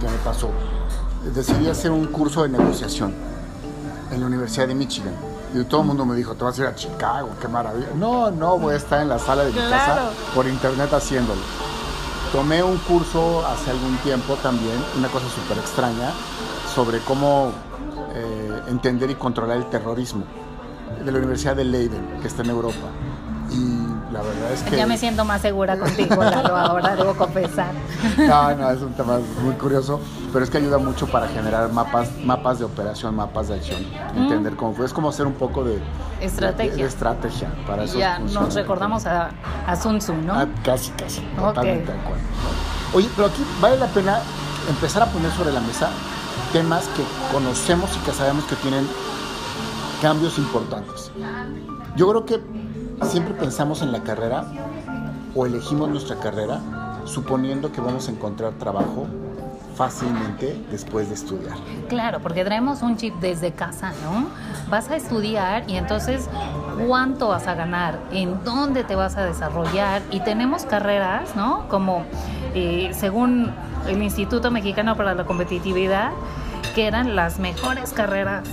que 0.00 0.06
me 0.06 0.16
pasó. 0.18 0.50
Decidí 1.34 1.68
hacer 1.68 1.90
un 1.90 2.06
curso 2.06 2.42
de 2.42 2.50
negociación 2.50 3.14
en 4.10 4.20
la 4.20 4.26
Universidad 4.26 4.68
de 4.68 4.74
Michigan. 4.74 5.14
Y 5.54 5.62
todo 5.64 5.82
el 5.82 5.86
mundo 5.86 6.04
me 6.04 6.16
dijo, 6.16 6.34
te 6.34 6.44
vas 6.44 6.58
a 6.58 6.62
ir 6.62 6.68
a 6.68 6.74
Chicago, 6.74 7.30
qué 7.40 7.46
maravilla. 7.46 7.86
No, 7.94 8.30
no, 8.30 8.58
voy 8.58 8.74
a 8.74 8.76
estar 8.76 9.00
en 9.00 9.08
la 9.08 9.18
sala 9.18 9.44
de 9.44 9.52
mi 9.52 9.58
casa 9.58 10.10
por 10.34 10.46
internet 10.46 10.92
haciéndolo. 10.92 11.40
Tomé 12.32 12.62
un 12.62 12.76
curso 12.78 13.46
hace 13.46 13.70
algún 13.70 13.96
tiempo 13.98 14.34
también, 14.42 14.76
una 14.98 15.06
cosa 15.08 15.26
súper 15.28 15.58
extraña, 15.58 16.10
sobre 16.74 16.98
cómo 17.00 17.52
eh, 18.14 18.62
entender 18.68 19.10
y 19.10 19.14
controlar 19.14 19.58
el 19.58 19.66
terrorismo 19.66 20.24
de 21.04 21.12
la 21.12 21.18
Universidad 21.18 21.54
de 21.54 21.64
Leiden, 21.64 22.18
que 22.20 22.28
está 22.28 22.42
en 22.42 22.50
Europa. 22.50 22.88
Y 23.50 24.12
la 24.12 24.22
verdad 24.22 24.52
es 24.52 24.62
que... 24.62 24.76
Ya 24.76 24.86
me 24.86 24.98
siento 24.98 25.24
más 25.24 25.42
segura 25.42 25.78
contigo, 25.78 26.16
Lalo, 26.24 26.56
ahora 26.56 26.96
debo 26.96 27.14
confesar. 27.14 27.72
No, 28.18 28.54
no, 28.56 28.70
es 28.70 28.80
un 28.80 28.92
tema 28.94 29.20
muy 29.42 29.54
curioso, 29.54 30.00
pero 30.32 30.44
es 30.44 30.50
que 30.50 30.58
ayuda 30.58 30.78
mucho 30.78 31.06
para 31.06 31.28
generar 31.28 31.70
mapas, 31.70 32.10
mapas 32.24 32.58
de 32.58 32.64
operación, 32.64 33.14
mapas 33.14 33.48
de 33.48 33.54
acción, 33.54 33.84
entender 34.16 34.56
cómo 34.56 34.74
fue. 34.74 34.86
Es 34.86 34.92
como 34.92 35.10
hacer 35.10 35.26
un 35.26 35.34
poco 35.34 35.62
de 35.62 35.78
estrategia, 36.20 36.74
de, 36.74 36.88
estrategia 36.88 37.50
para 37.66 37.84
eso. 37.84 37.98
Ya 37.98 38.18
nos 38.18 38.54
recordamos 38.54 39.06
a, 39.06 39.30
a, 39.66 39.76
Sun 39.76 39.98
Tzu, 39.98 40.14
¿no? 40.14 40.34
Ah, 40.34 40.46
casi, 40.64 40.90
casi, 40.92 41.20
totalmente 41.36 41.92
de 41.92 41.98
acuerdo. 41.98 42.22
Oye, 42.94 43.08
pero 43.14 43.28
aquí 43.28 43.44
vale 43.60 43.76
la 43.76 43.86
pena 43.86 44.18
empezar 44.68 45.02
a 45.02 45.06
poner 45.06 45.30
sobre 45.32 45.52
la 45.52 45.60
mesa 45.60 45.90
temas 46.54 46.86
que 46.90 47.02
conocemos 47.32 47.90
y 47.96 47.98
que 48.04 48.12
sabemos 48.12 48.44
que 48.44 48.54
tienen 48.54 48.86
cambios 50.00 50.38
importantes. 50.38 51.10
Yo 51.96 52.08
creo 52.08 52.24
que 52.24 52.40
siempre 53.02 53.34
pensamos 53.34 53.82
en 53.82 53.90
la 53.90 54.04
carrera 54.04 54.44
o 55.34 55.46
elegimos 55.46 55.88
nuestra 55.88 56.14
carrera 56.20 56.60
suponiendo 57.06 57.72
que 57.72 57.80
vamos 57.80 58.06
a 58.06 58.12
encontrar 58.12 58.52
trabajo 58.52 59.08
fácilmente 59.74 60.64
después 60.70 61.08
de 61.08 61.14
estudiar. 61.14 61.56
Claro, 61.88 62.20
porque 62.20 62.44
traemos 62.44 62.82
un 62.82 62.96
chip 62.96 63.16
desde 63.16 63.50
casa, 63.50 63.92
¿no? 64.04 64.28
Vas 64.70 64.88
a 64.92 64.94
estudiar 64.94 65.68
y 65.68 65.74
entonces 65.74 66.28
cuánto 66.86 67.26
vas 67.26 67.48
a 67.48 67.54
ganar, 67.54 67.98
en 68.12 68.44
dónde 68.44 68.84
te 68.84 68.94
vas 68.94 69.16
a 69.16 69.24
desarrollar 69.24 70.02
y 70.12 70.20
tenemos 70.20 70.66
carreras, 70.66 71.34
¿no? 71.34 71.68
Como 71.68 72.04
eh, 72.54 72.92
según 72.94 73.52
el 73.88 74.00
Instituto 74.00 74.52
Mexicano 74.52 74.96
para 74.96 75.16
la 75.16 75.24
Competitividad, 75.24 76.12
que 76.74 76.86
eran 76.86 77.16
las 77.16 77.38
mejores 77.38 77.92
carreras 77.92 78.48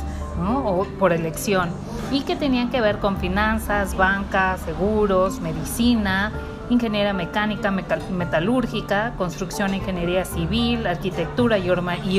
o 0.48 0.86
por 1.00 1.14
elección 1.14 1.70
y 2.12 2.22
que 2.22 2.36
tenían 2.36 2.70
que 2.70 2.82
ver 2.82 3.00
con 3.00 3.18
finanzas, 3.18 3.96
banca, 3.96 4.58
seguros, 4.58 5.40
medicina, 5.40 6.32
ingeniería 6.70 7.14
mecánica, 7.14 7.72
metalúrgica, 7.72 9.14
construcción, 9.18 9.74
ingeniería 9.74 10.26
civil, 10.26 10.88
arquitectura 10.88 11.58
y 11.58 11.70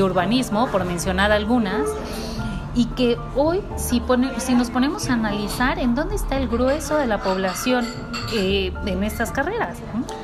urbanismo, 0.02 0.68
por 0.68 0.84
mencionar 0.84 1.32
algunas 1.32 1.88
y 2.74 2.86
que 2.86 3.18
hoy 3.36 3.62
si, 3.76 4.00
nos 4.54 4.70
ponemos 4.70 5.08
a 5.10 5.14
analizar 5.14 5.78
en 5.78 5.94
dónde 5.94 6.16
está 6.16 6.38
el 6.38 6.48
grueso 6.48 6.96
de 6.96 7.06
la 7.06 7.18
población 7.18 7.86
eh, 8.34 8.72
en 8.86 9.04
estas 9.04 9.30
carreras. 9.30 9.78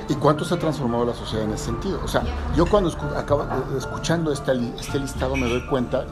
¿Y 0.09 0.15
cuánto 0.15 0.45
se 0.45 0.55
ha 0.55 0.59
transformado 0.59 1.05
la 1.05 1.15
sociedad 1.15 1.45
en 1.45 1.53
ese 1.53 1.67
sentido? 1.67 2.01
O 2.03 2.09
sea, 2.09 2.23
yo 2.57 2.65
cuando 2.65 2.91
acabo, 3.15 3.47
escuchando 3.77 4.33
este, 4.33 4.53
este 4.79 4.99
listado 4.99 5.37
me 5.37 5.47
doy 5.47 5.67
cuenta 5.67 6.07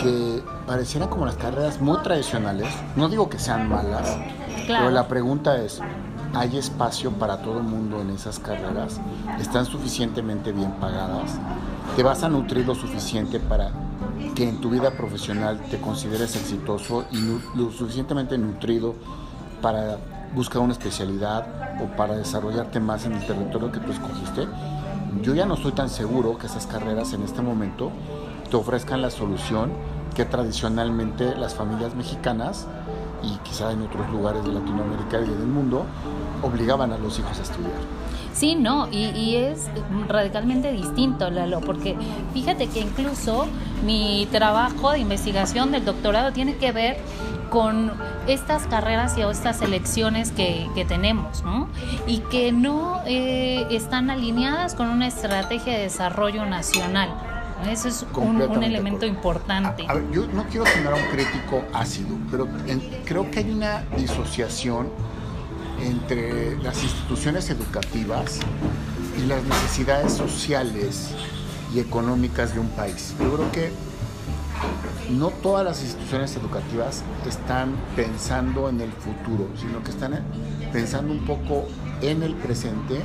que 0.00 0.42
parecieran 0.66 1.10
como 1.10 1.26
las 1.26 1.36
carreras 1.36 1.78
muy 1.80 1.98
tradicionales, 1.98 2.66
no 2.96 3.08
digo 3.08 3.28
que 3.28 3.38
sean 3.38 3.68
malas, 3.68 4.16
pero 4.66 4.90
la 4.90 5.08
pregunta 5.08 5.62
es, 5.62 5.80
¿hay 6.32 6.56
espacio 6.56 7.10
para 7.12 7.42
todo 7.42 7.58
el 7.58 7.64
mundo 7.64 8.00
en 8.00 8.10
esas 8.10 8.38
carreras? 8.38 8.98
¿Están 9.38 9.66
suficientemente 9.66 10.52
bien 10.52 10.72
pagadas? 10.80 11.38
¿Te 11.96 12.02
vas 12.02 12.22
a 12.22 12.30
nutrir 12.30 12.66
lo 12.66 12.74
suficiente 12.74 13.40
para 13.40 13.72
que 14.34 14.48
en 14.48 14.60
tu 14.60 14.70
vida 14.70 14.90
profesional 14.92 15.60
te 15.70 15.78
consideres 15.80 16.34
exitoso 16.34 17.04
y 17.12 17.18
lo 17.58 17.70
suficientemente 17.72 18.38
nutrido 18.38 18.94
para 19.60 19.98
buscar 20.34 20.62
una 20.62 20.72
especialidad 20.72 21.46
o 21.82 21.96
para 21.96 22.16
desarrollarte 22.16 22.80
más 22.80 23.06
en 23.06 23.14
el 23.14 23.26
territorio 23.26 23.72
que 23.72 23.80
tú 23.80 23.92
escogiste, 23.92 24.46
yo 25.22 25.34
ya 25.34 25.46
no 25.46 25.54
estoy 25.54 25.72
tan 25.72 25.88
seguro 25.88 26.38
que 26.38 26.46
esas 26.46 26.66
carreras 26.66 27.12
en 27.12 27.22
este 27.22 27.42
momento 27.42 27.90
te 28.50 28.56
ofrezcan 28.56 29.02
la 29.02 29.10
solución 29.10 29.72
que 30.14 30.24
tradicionalmente 30.24 31.36
las 31.36 31.54
familias 31.54 31.94
mexicanas 31.94 32.66
y 33.22 33.36
quizá 33.38 33.72
en 33.72 33.82
otros 33.82 34.08
lugares 34.10 34.44
de 34.44 34.52
Latinoamérica 34.52 35.20
y 35.20 35.28
del 35.28 35.46
mundo 35.46 35.84
obligaban 36.42 36.92
a 36.92 36.98
los 36.98 37.18
hijos 37.18 37.38
a 37.38 37.42
estudiar. 37.42 37.98
Sí, 38.32 38.54
no, 38.54 38.88
y, 38.92 39.34
es 39.34 39.68
radicalmente 40.06 40.70
distinto, 40.70 41.28
Lalo, 41.28 41.60
porque 41.60 41.96
fíjate 42.32 42.68
que 42.68 42.80
incluso 42.80 43.46
mi 43.84 44.28
trabajo 44.30 44.92
de 44.92 45.00
investigación 45.00 45.72
del 45.72 45.84
doctorado 45.84 46.32
tiene 46.32 46.56
que 46.56 46.70
ver 46.70 46.98
con 47.50 47.92
estas 48.26 48.66
carreras 48.66 49.16
y 49.16 49.22
estas 49.22 49.62
elecciones 49.62 50.30
que, 50.32 50.68
tenemos, 50.88 51.42
¿no? 51.42 51.68
Y 52.06 52.20
que 52.30 52.52
no 52.52 53.02
eh, 53.06 53.66
están 53.70 54.10
alineadas 54.10 54.74
con 54.74 54.88
una 54.88 55.06
estrategia 55.06 55.74
de 55.74 55.82
desarrollo 55.82 56.46
nacional. 56.46 57.10
Eso 57.68 57.88
es 57.88 58.06
un, 58.14 58.62
elemento 58.62 59.04
importante. 59.04 59.84
yo 60.12 60.26
no 60.28 60.44
quiero 60.44 60.64
sonar 60.64 60.92
a 60.92 60.96
un 60.96 61.10
crítico 61.10 61.64
ácido, 61.72 62.16
pero 62.30 62.46
creo 63.04 63.28
que 63.30 63.40
hay 63.40 63.50
una 63.50 63.82
disociación 63.96 64.88
entre 65.80 66.56
las 66.58 66.82
instituciones 66.82 67.50
educativas 67.50 68.40
y 69.18 69.26
las 69.26 69.42
necesidades 69.42 70.12
sociales 70.12 71.10
y 71.74 71.80
económicas 71.80 72.54
de 72.54 72.60
un 72.60 72.68
país. 72.68 73.14
Yo 73.18 73.34
creo 73.34 73.52
que 73.52 73.72
no 75.10 75.30
todas 75.30 75.64
las 75.64 75.82
instituciones 75.82 76.36
educativas 76.36 77.02
están 77.26 77.74
pensando 77.96 78.68
en 78.68 78.80
el 78.80 78.92
futuro, 78.92 79.48
sino 79.56 79.82
que 79.82 79.90
están 79.90 80.22
pensando 80.72 81.12
un 81.12 81.24
poco 81.24 81.66
en 82.02 82.22
el 82.22 82.34
presente 82.34 83.00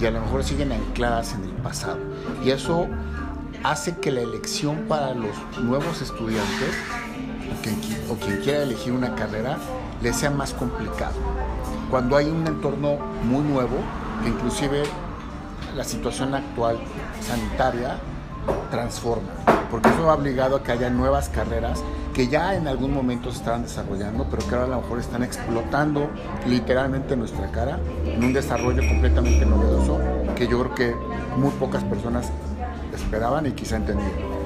y 0.00 0.06
a 0.06 0.10
lo 0.10 0.20
mejor 0.20 0.44
siguen 0.44 0.72
ancladas 0.72 1.34
en 1.34 1.44
el 1.44 1.50
pasado. 1.50 1.98
Y 2.44 2.50
eso 2.50 2.86
hace 3.64 3.96
que 3.98 4.10
la 4.10 4.20
elección 4.20 4.84
para 4.88 5.14
los 5.14 5.36
nuevos 5.62 6.00
estudiantes 6.00 6.74
o 8.08 8.14
quien, 8.16 8.38
quiera 8.38 8.62
elegir 8.62 8.92
una 8.92 9.14
carrera 9.14 9.58
les 10.02 10.16
sea 10.16 10.30
más 10.30 10.54
complicado 10.54 11.14
cuando 11.90 12.16
hay 12.16 12.30
un 12.30 12.46
entorno 12.46 12.98
muy 13.24 13.42
nuevo, 13.42 13.76
inclusive 14.24 14.84
la 15.76 15.82
situación 15.82 16.34
actual 16.34 16.78
sanitaria 17.20 17.96
transforma, 18.70 19.28
porque 19.70 19.88
eso 19.88 20.10
ha 20.10 20.14
obligado 20.14 20.56
a 20.56 20.62
que 20.62 20.72
haya 20.72 20.90
nuevas 20.90 21.28
carreras 21.28 21.82
que 22.14 22.28
ya 22.28 22.54
en 22.54 22.66
algún 22.66 22.92
momento 22.92 23.30
se 23.30 23.38
estaban 23.38 23.62
desarrollando, 23.62 24.26
pero 24.30 24.46
que 24.46 24.54
ahora 24.54 24.66
a 24.66 24.70
lo 24.70 24.82
mejor 24.82 24.98
están 24.98 25.22
explotando 25.22 26.10
literalmente 26.46 27.16
nuestra 27.16 27.50
cara 27.50 27.78
en 28.04 28.24
un 28.24 28.32
desarrollo 28.32 28.86
completamente 28.86 29.46
novedoso 29.46 29.98
que 30.34 30.48
yo 30.48 30.58
creo 30.60 30.74
que 30.74 30.94
muy 31.36 31.50
pocas 31.52 31.84
personas 31.84 32.30
esperaban 32.94 33.46
y 33.46 33.52
quizá 33.52 33.76
entendían. 33.76 34.39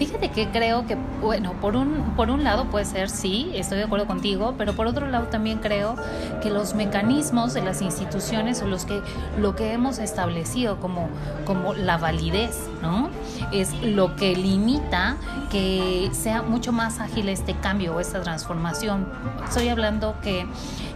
Fíjate 0.00 0.30
que 0.30 0.48
creo 0.48 0.86
que, 0.86 0.96
bueno, 1.20 1.52
por 1.60 1.76
un, 1.76 2.14
por 2.16 2.30
un 2.30 2.42
lado 2.42 2.70
puede 2.70 2.86
ser 2.86 3.10
sí, 3.10 3.52
estoy 3.54 3.76
de 3.76 3.84
acuerdo 3.84 4.06
contigo, 4.06 4.54
pero 4.56 4.72
por 4.72 4.86
otro 4.86 5.06
lado 5.06 5.26
también 5.26 5.58
creo 5.58 5.94
que 6.42 6.48
los 6.48 6.72
mecanismos 6.72 7.52
de 7.52 7.60
las 7.60 7.82
instituciones 7.82 8.62
o 8.62 8.66
los 8.66 8.86
que, 8.86 9.02
lo 9.38 9.54
que 9.54 9.74
hemos 9.74 9.98
establecido 9.98 10.80
como, 10.80 11.10
como 11.44 11.74
la 11.74 11.98
validez, 11.98 12.56
¿no? 12.80 13.10
Es 13.52 13.74
lo 13.82 14.16
que 14.16 14.34
limita 14.34 15.18
que 15.50 16.08
sea 16.12 16.40
mucho 16.40 16.72
más 16.72 16.98
ágil 16.98 17.28
este 17.28 17.52
cambio 17.52 17.94
o 17.94 18.00
esta 18.00 18.22
transformación. 18.22 19.06
Estoy 19.46 19.68
hablando 19.68 20.14
que 20.22 20.46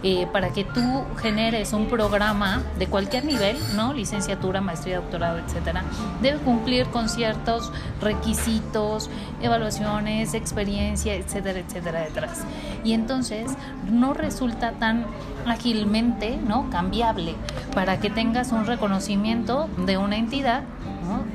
eh, 0.01 0.27
para 0.31 0.49
que 0.49 0.63
tú 0.63 1.03
generes 1.21 1.73
un 1.73 1.87
programa 1.87 2.63
de 2.79 2.87
cualquier 2.87 3.25
nivel, 3.25 3.57
¿no? 3.75 3.93
Licenciatura, 3.93 4.61
maestría, 4.61 4.97
doctorado, 4.97 5.37
etcétera, 5.39 5.83
debe 6.21 6.39
cumplir 6.39 6.87
con 6.87 7.09
ciertos 7.09 7.71
requisitos 8.01 8.94
evaluaciones, 9.41 10.33
experiencia, 10.33 11.15
etcétera, 11.15 11.59
etcétera, 11.59 12.01
detrás. 12.01 12.43
Y 12.83 12.93
entonces 12.93 13.51
no 13.91 14.13
resulta 14.13 14.71
tan 14.71 15.05
ágilmente 15.45 16.37
¿no? 16.37 16.69
cambiable 16.69 17.35
para 17.73 17.99
que 17.99 18.09
tengas 18.09 18.51
un 18.51 18.65
reconocimiento 18.65 19.69
de 19.85 19.97
una 19.97 20.17
entidad 20.17 20.63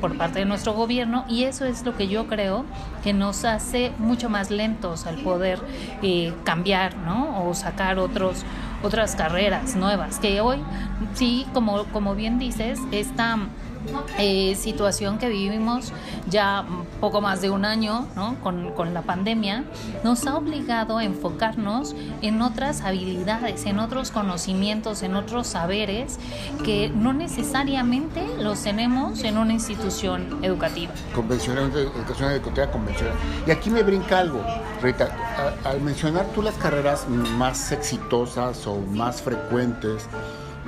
por 0.00 0.16
parte 0.16 0.40
de 0.40 0.44
nuestro 0.44 0.72
gobierno 0.72 1.24
y 1.28 1.44
eso 1.44 1.64
es 1.64 1.84
lo 1.84 1.96
que 1.96 2.08
yo 2.08 2.26
creo 2.26 2.64
que 3.02 3.12
nos 3.12 3.44
hace 3.44 3.92
mucho 3.98 4.28
más 4.28 4.50
lentos 4.50 5.06
al 5.06 5.16
poder 5.16 5.60
eh, 6.02 6.32
cambiar 6.44 6.96
¿no? 6.96 7.46
o 7.46 7.54
sacar 7.54 7.98
otros 7.98 8.44
otras 8.82 9.14
carreras 9.14 9.76
nuevas 9.76 10.18
que 10.18 10.40
hoy 10.40 10.58
sí 11.14 11.46
como 11.52 11.84
como 11.86 12.14
bien 12.14 12.38
dices 12.38 12.80
esta 12.92 13.38
eh, 14.18 14.54
situación 14.56 15.18
que 15.18 15.28
vivimos 15.28 15.92
ya 16.28 16.64
poco 17.00 17.20
más 17.20 17.40
de 17.40 17.50
un 17.50 17.64
año 17.64 18.06
¿no? 18.14 18.36
con, 18.42 18.72
con, 18.72 18.94
la 18.94 19.02
pandemia, 19.02 19.64
nos 20.04 20.26
ha 20.26 20.36
obligado 20.36 20.98
a 20.98 21.04
enfocarnos 21.04 21.94
en 22.22 22.42
otras 22.42 22.82
habilidades, 22.82 23.66
en 23.66 23.78
otros 23.78 24.10
conocimientos, 24.10 25.02
en 25.02 25.16
otros 25.16 25.46
saberes 25.46 26.18
que 26.64 26.90
no 26.90 27.12
necesariamente 27.12 28.26
los 28.38 28.62
tenemos 28.62 29.22
en 29.24 29.38
una 29.38 29.52
institución 29.52 30.38
educativa. 30.42 30.92
Convencional, 31.14 31.70
educación 31.72 32.32
educativa 32.32 32.70
convencional. 32.70 33.14
Y 33.46 33.50
aquí 33.50 33.70
me 33.70 33.82
brinca 33.82 34.18
algo, 34.18 34.44
Rita, 34.82 35.08
al 35.64 35.80
mencionar 35.80 36.26
tú 36.34 36.42
las 36.42 36.54
carreras 36.54 37.08
más 37.08 37.72
exitosas 37.72 38.66
o 38.66 38.76
más 38.78 39.22
frecuentes, 39.22 40.06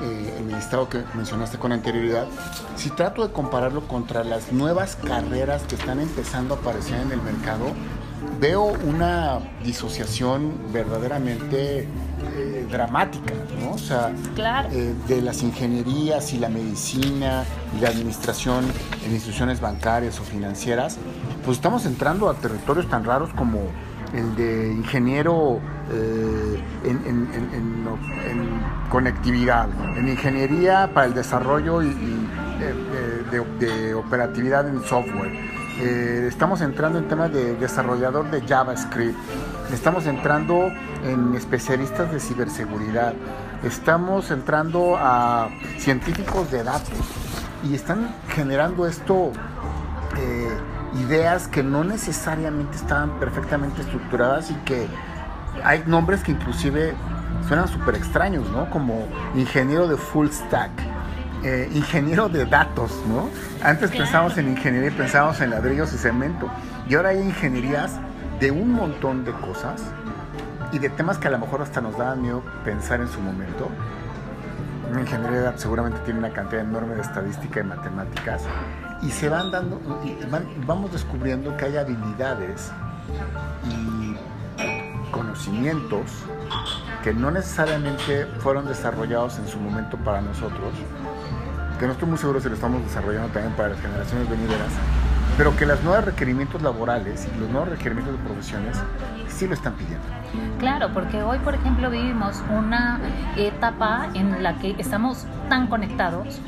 eh, 0.01 0.39
en 0.39 0.51
el 0.51 0.59
estado 0.59 0.89
que 0.89 1.03
mencionaste 1.15 1.59
con 1.59 1.73
anterioridad, 1.73 2.27
si 2.77 2.91
trato 2.91 3.27
de 3.27 3.33
compararlo 3.33 3.87
contra 3.87 4.25
las 4.25 4.53
nuevas 4.53 4.97
carreras 4.97 5.63
que 5.63 5.75
están 5.75 6.01
empezando 6.01 6.55
a 6.55 6.59
aparecer 6.59 7.01
en 7.01 7.13
el 7.13 7.21
mercado, 7.21 7.67
veo 8.41 8.65
una 8.65 9.39
disociación 9.65 10.73
verdaderamente 10.73 11.89
eh, 12.37 12.67
dramática, 12.71 13.35
¿no? 13.61 13.73
O 13.73 13.79
sea, 13.79 14.13
eh, 14.73 14.95
de 15.07 15.23
las 15.23 15.43
ingenierías 15.43 16.33
y 16.33 16.39
la 16.39 16.49
medicina 16.49 17.45
y 17.77 17.81
la 17.81 17.91
administración 17.91 18.65
en 19.05 19.13
instituciones 19.13 19.61
bancarias 19.61 20.19
o 20.21 20.25
financieras, 20.25 20.99
pues 21.45 21.59
estamos 21.59 21.87
entrando 21.87 22.29
a 22.29 22.35
territorios 22.35 22.89
tan 22.89 23.05
raros 23.05 23.31
como 23.35 23.61
el 24.13 24.35
de 24.37 24.73
ingeniero 24.73 25.61
eh, 25.91 26.63
en, 26.85 27.29
conectividad, 28.89 29.69
en 29.97 30.09
ingeniería 30.09 30.91
para 30.93 31.07
el 31.07 31.15
desarrollo 31.15 31.83
y, 31.83 31.89
eh, 31.89 32.75
eh, 33.33 33.43
de, 33.59 33.95
operatividad 33.95 34.69
en 34.69 34.83
software. 34.83 35.33
estamos 36.27 36.61
entrando 36.61 36.99
en 36.99 37.09
temas 37.09 37.33
de 37.33 37.57
desarrollador 37.57 38.31
de 38.31 38.43
JavaScript, 38.43 39.17
estamos 39.73 40.07
entrando 40.07 40.71
en 41.05 41.35
especialistas 41.35 42.13
de 42.13 42.21
ciberseguridad, 42.21 43.15
estamos 43.65 44.31
entrando 44.31 44.97
a 44.99 45.49
científicos 45.79 46.51
de 46.51 46.63
datos 46.63 46.99
y 47.65 47.75
están 47.75 48.15
generando 48.29 48.87
esto 48.87 49.33
ideas 50.95 51.49
que 51.49 51.63
no 51.63 51.85
necesariamente 51.85 52.77
estaban 52.77 53.19
perfectamente 53.19 53.83
estructuradas 53.83 54.51
y 54.51 54.55
que 54.65 54.87
hay 55.65 55.83
nombres 55.87 56.23
que 56.23 56.33
inclusive 56.33 56.95
suenan 57.47 57.69
súper 57.69 57.95
extraños, 57.95 58.49
¿no? 58.51 58.69
Como 58.71 59.07
ingeniero 59.35 59.89
de 59.89 59.97
full 59.97 60.29
stack, 60.29 60.71
eh, 61.43 61.69
ingeniero 61.75 62.29
de 62.29 62.47
datos, 62.47 63.03
¿no? 63.09 63.29
Antes 63.63 63.91
pensábamos 63.91 64.37
en 64.39 64.49
ingeniería 64.49 64.91
y 64.91 64.93
pensábamos 64.93 65.41
en 65.41 65.51
ladrillos 65.51 65.93
y 65.93 65.99
cemento. 65.99 66.51
Y 66.89 66.95
ahora 66.95 67.11
hay 67.11 67.19
ingenierías 67.19 67.99
de 68.41 68.51
un 68.51 68.73
montón 68.73 69.25
de 69.25 69.33
cosas 69.33 69.83
y 70.73 70.79
de 70.79 70.89
temas 70.89 71.19
que 71.19 71.29
a 71.29 71.31
lo 71.31 71.39
mejor 71.39 71.63
hasta 71.63 71.81
nos 71.81 71.97
daban 71.97 72.23
miedo 72.23 72.43
pensar 72.65 73.01
en 73.01 73.09
su 73.09 73.21
momento. 73.21 73.69
Una 74.91 75.01
ingeniería 75.01 75.39
de 75.39 75.45
datos 75.45 75.63
seguramente 75.63 75.99
tiene 76.05 76.19
una 76.19 76.33
cantidad 76.33 76.63
enorme 76.63 76.95
de 76.95 77.03
estadística 77.03 77.61
y 77.61 77.65
matemáticas 77.65 78.43
y 79.03 79.11
se 79.11 79.29
van 79.29 79.51
dando, 79.51 79.81
y 80.05 80.17
vamos 80.67 80.93
descubriendo 80.93 81.57
que 81.57 81.67
hay 81.67 81.77
habilidades 81.77 82.71
y 83.69 84.17
conocimientos 85.11 86.11
que 87.03 87.13
no 87.13 87.31
necesariamente 87.31 88.27
fueron 88.39 88.67
desarrollados 88.67 89.39
en 89.39 89.49
su 89.49 89.59
momento 89.59 89.97
para 89.99 90.21
nosotros, 90.21 90.73
que 91.79 91.87
no 91.87 91.93
estoy 91.93 92.09
muy 92.09 92.19
seguro 92.19 92.41
si 92.41 92.49
lo 92.49 92.55
estamos 92.55 92.83
desarrollando 92.85 93.29
también 93.29 93.55
para 93.55 93.71
las 93.71 93.81
generaciones 93.81 94.31
venideras, 94.31 94.73
pero 95.37 95.57
que 95.57 95.67
los 95.67 95.83
nuevos 95.83 96.05
requerimientos 96.05 96.63
laborales 96.63 97.27
y 97.35 97.41
los 97.41 97.51
nuevos 97.51 97.71
requerimientos 97.71 98.17
de 98.17 98.25
profesiones 98.25 98.79
sí 99.29 99.49
lo 99.49 99.55
están 99.55 99.73
pidiendo. 99.75 100.05
Claro, 100.59 100.91
porque 100.95 101.23
hoy, 101.23 101.39
por 101.39 101.55
ejemplo, 101.55 101.91
vivimos 101.91 102.43
una 102.57 103.01
etapa 103.37 104.09
en 104.15 104.43
la 104.43 104.59
que 104.59 104.77
estamos 104.79 105.27
tan 105.49 105.67
conectados. 105.67 106.41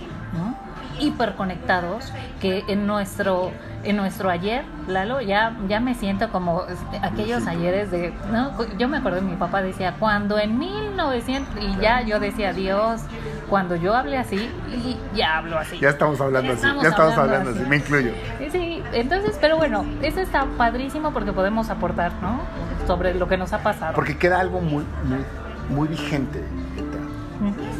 Hiperconectados 1.01 2.13
que 2.41 2.65
en 2.69 2.87
nuestro 2.87 3.53
en 3.85 3.97
nuestro 3.97 4.31
ayer, 4.31 4.65
Lalo, 4.89 5.21
ya, 5.21 5.57
ya 5.69 5.81
me 5.81 5.95
siento 5.95 6.31
como 6.31 6.63
aquellos 7.03 7.47
ayeres 7.47 7.91
de... 7.91 8.13
¿no? 8.33 8.53
Yo 8.79 8.89
me 8.89 8.99
acuerdo, 8.99 9.23
mi 9.23 9.37
papá 9.37 9.63
decía, 9.63 9.95
cuando 9.99 10.39
en 10.39 10.59
1900, 10.59 11.63
y 11.63 11.81
ya 11.81 12.03
yo 12.03 12.19
decía, 12.21 12.53
Dios, 12.53 13.03
cuando 13.49 13.77
yo 13.77 13.95
hablé 13.95 14.19
así, 14.19 14.51
y 14.73 14.99
ya 15.15 15.39
hablo 15.39 15.59
así. 15.59 15.79
Ya 15.79 15.91
estamos 15.91 16.21
hablando 16.21 16.53
así, 16.53 16.67
ya 16.83 16.89
estamos 16.89 17.17
hablando, 17.17 17.51
así. 17.51 17.61
me 17.69 17.77
incluyo. 17.77 18.13
Sí, 18.51 18.83
entonces, 18.93 19.39
pero 19.41 19.57
bueno, 19.57 19.85
eso 20.03 20.21
está 20.21 20.47
padrísimo 20.57 21.13
porque 21.13 21.33
podemos 21.33 21.71
aportar, 21.71 22.13
¿no? 22.23 22.41
Sobre 22.87 23.15
lo 23.15 23.29
que 23.29 23.37
nos 23.37 23.53
ha 23.53 23.63
pasado. 23.63 23.95
Porque 23.95 24.17
queda 24.17 24.41
algo 24.41 24.61
muy, 24.61 24.85
muy, 25.05 25.25
muy 25.69 25.89
vigente. 25.89 26.43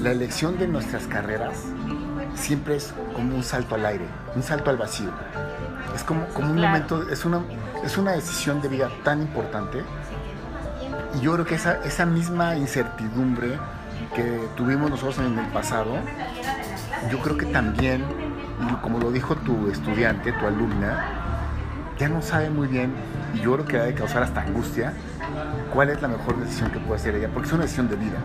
La 0.03 0.11
elección 0.11 0.59
de 0.59 0.69
nuestras 0.69 1.07
carreras 1.07 1.65
siempre 2.35 2.77
es 2.77 2.93
como 3.15 3.37
un 3.37 3.43
salto 3.43 3.75
al 3.75 3.87
aire, 3.87 4.07
un 4.35 4.43
salto 4.43 4.71
al 4.71 4.77
vacío. 4.77 5.11
Es 5.95 6.03
como, 6.03 6.27
como 6.29 6.51
un 6.51 6.61
momento, 6.61 7.09
es 7.11 7.25
una, 7.25 7.41
es 7.85 7.97
una 7.97 8.13
decisión 8.13 8.61
de 8.61 8.69
vida 8.69 8.91
tan 9.03 9.23
importante. 9.23 9.83
Y 11.15 11.21
yo 11.21 11.35
creo 11.35 11.45
que 11.45 11.55
esa, 11.55 11.85
esa 11.85 12.07
misma 12.07 12.57
incertidumbre 12.57 13.59
que 14.15 14.49
tuvimos 14.57 14.91
nosotros 14.91 15.19
en 15.19 15.39
el 15.39 15.47
pasado, 15.47 15.97
yo 17.11 17.19
creo 17.21 17.37
que 17.37 17.47
también, 17.47 18.05
como 18.83 18.99
lo 18.99 19.13
dijo 19.13 19.37
tu 19.37 19.71
estudiante, 19.71 20.33
tu 20.33 20.47
alumna, 20.47 21.05
ya 21.99 22.09
no 22.09 22.23
sabe 22.23 22.51
muy 22.51 22.67
bien, 22.67 22.93
y 23.35 23.41
yo 23.41 23.55
creo 23.55 23.65
que 23.67 23.79
ha 23.79 23.85
de 23.85 23.95
causar 23.95 24.25
hasta 24.25 24.43
angustia, 24.43 24.93
cuál 25.73 25.91
es 25.91 26.03
la 26.03 26.09
mejor 26.09 26.39
decisión 26.41 26.71
que 26.71 26.81
puede 26.81 27.01
hacer 27.01 27.15
ella, 27.15 27.29
porque 27.33 27.49
es 27.49 27.53
una 27.53 27.63
decisión 27.63 27.89
de 27.89 27.97
vida 27.97 28.19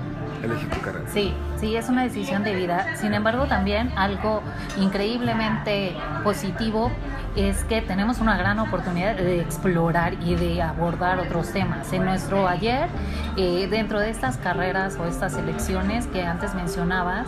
elegir 0.44 0.70
tu 0.70 0.82
carrera. 0.82 1.06
Sí, 1.12 1.34
sí, 1.58 1.76
es 1.76 1.90
una 1.90 2.04
decisión 2.04 2.44
de 2.44 2.56
vida. 2.56 2.96
Sin 2.98 3.14
embargo, 3.14 3.46
también 3.46 3.92
algo 3.96 4.42
increíblemente 4.78 5.96
positivo 6.24 6.92
es 7.36 7.64
que 7.66 7.82
tenemos 7.82 8.20
una 8.20 8.38
gran 8.38 8.60
oportunidad 8.60 9.16
de 9.16 9.40
explorar 9.40 10.16
y 10.22 10.36
de 10.36 10.62
abordar 10.62 11.20
otros 11.20 11.52
temas. 11.52 11.92
En 11.94 12.06
nuestro 12.06 12.48
ayer, 12.48 12.88
eh, 13.38 13.68
dentro 13.70 14.00
de 14.00 14.10
estas 14.10 14.38
carreras 14.38 14.98
o 14.98 15.06
estas 15.06 15.36
elecciones 15.38 16.08
que 16.08 16.24
antes 16.24 16.54
mencionabas, 16.56 17.28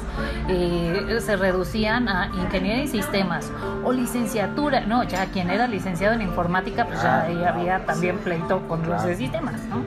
eh, 0.49 1.19
se 1.21 1.35
reducían 1.37 2.09
a 2.09 2.31
ingeniería 2.33 2.83
y 2.83 2.87
sistemas 2.87 3.51
o 3.83 3.91
licenciatura. 3.91 4.81
No, 4.81 5.03
ya 5.03 5.25
quien 5.27 5.49
era 5.49 5.67
licenciado 5.67 6.15
en 6.15 6.21
informática, 6.21 6.85
pues 6.85 7.01
ya 7.01 7.21
ah, 7.21 7.49
había 7.49 7.85
también 7.85 8.17
pleito 8.17 8.67
con 8.67 8.87
los 8.87 9.03
de 9.03 9.15
sistemas, 9.15 9.61
¿no? 9.69 9.83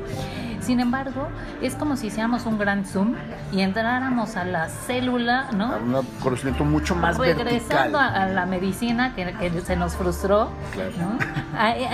Sin 0.64 0.81
embargo, 0.81 1.29
es 1.61 1.74
como 1.74 1.96
si 1.96 2.07
hiciéramos 2.07 2.46
un 2.46 2.59
gran 2.59 2.87
zoom 2.87 3.14
y 3.53 3.61
entráramos 3.61 4.37
a 4.37 4.44
la 4.44 4.68
célula, 4.68 5.48
¿no? 5.55 5.66
A 5.66 5.77
un 5.77 6.07
conocimiento 6.22 6.64
mucho 6.64 6.94
más 6.94 7.18
Regresando 7.18 7.98
a, 7.98 8.27
la 8.27 8.46
medicina 8.46 9.14
que, 9.14 9.50
se 9.64 9.77
nos 9.77 9.94
frustró, 9.94 10.50
¿no? 10.98 11.18
Ahí, 11.59 11.85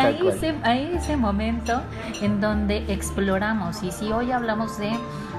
ahí, 0.63 0.93
ese, 0.95 1.17
momento 1.19 1.83
en 2.23 2.41
donde 2.41 2.91
exploramos. 2.91 3.83
Y 3.83 3.91
si 3.91 4.11
hoy 4.11 4.33
hablamos 4.33 4.79
de 4.79 4.91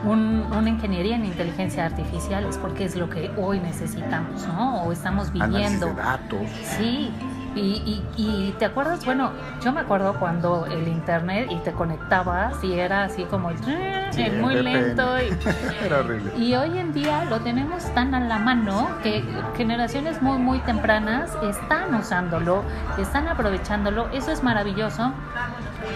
una 0.04 0.70
ingeniería 0.70 1.16
en 1.16 1.26
inteligencia 1.26 1.86
artificial 1.86 2.46
es 2.46 2.58
porque 2.58 2.86
es 2.86 2.96
lo 2.96 3.10
que 3.10 3.32
hoy 3.38 3.60
necesitamos, 3.60 4.46
¿no? 4.48 4.84
O 4.84 4.92
estamos 4.92 5.32
viviendo. 5.32 5.88
de 5.88 5.94
datos. 5.94 6.40
Sí, 6.78 7.12
y, 7.56 8.02
y, 8.18 8.56
te 8.58 8.66
acuerdas, 8.66 9.04
bueno, 9.06 9.32
yo 9.64 9.72
me 9.72 9.82
acuerdo 9.82 10.14
cuando 10.20 10.66
el 10.66 10.88
internet 10.88 11.48
y 11.52 11.58
te 11.58 11.72
conectabas 11.74 12.64
y 12.64 12.80
era 12.80 13.04
así 13.04 13.24
como 13.26 13.50
muy 14.42 14.56
lento. 14.56 15.20
Y, 15.20 15.38
era 15.86 16.00
horrible. 16.00 16.32
Y 16.38 16.56
hoy 16.56 16.78
en 16.78 16.94
día 16.94 17.26
lo 17.26 17.40
tenemos 17.42 17.84
tan 17.94 18.16
a 18.16 18.20
la 18.20 18.40
mano 18.40 18.90
que 19.04 19.24
generaciones 19.56 20.22
muy, 20.22 20.38
muy 20.38 20.60
tempranas 20.60 21.32
están 21.44 21.94
usándolo, 21.96 22.64
están 22.98 23.28
aprovechándolo. 23.28 24.10
Eso 24.14 24.32
es 24.32 24.44
maravilloso. 24.44 25.12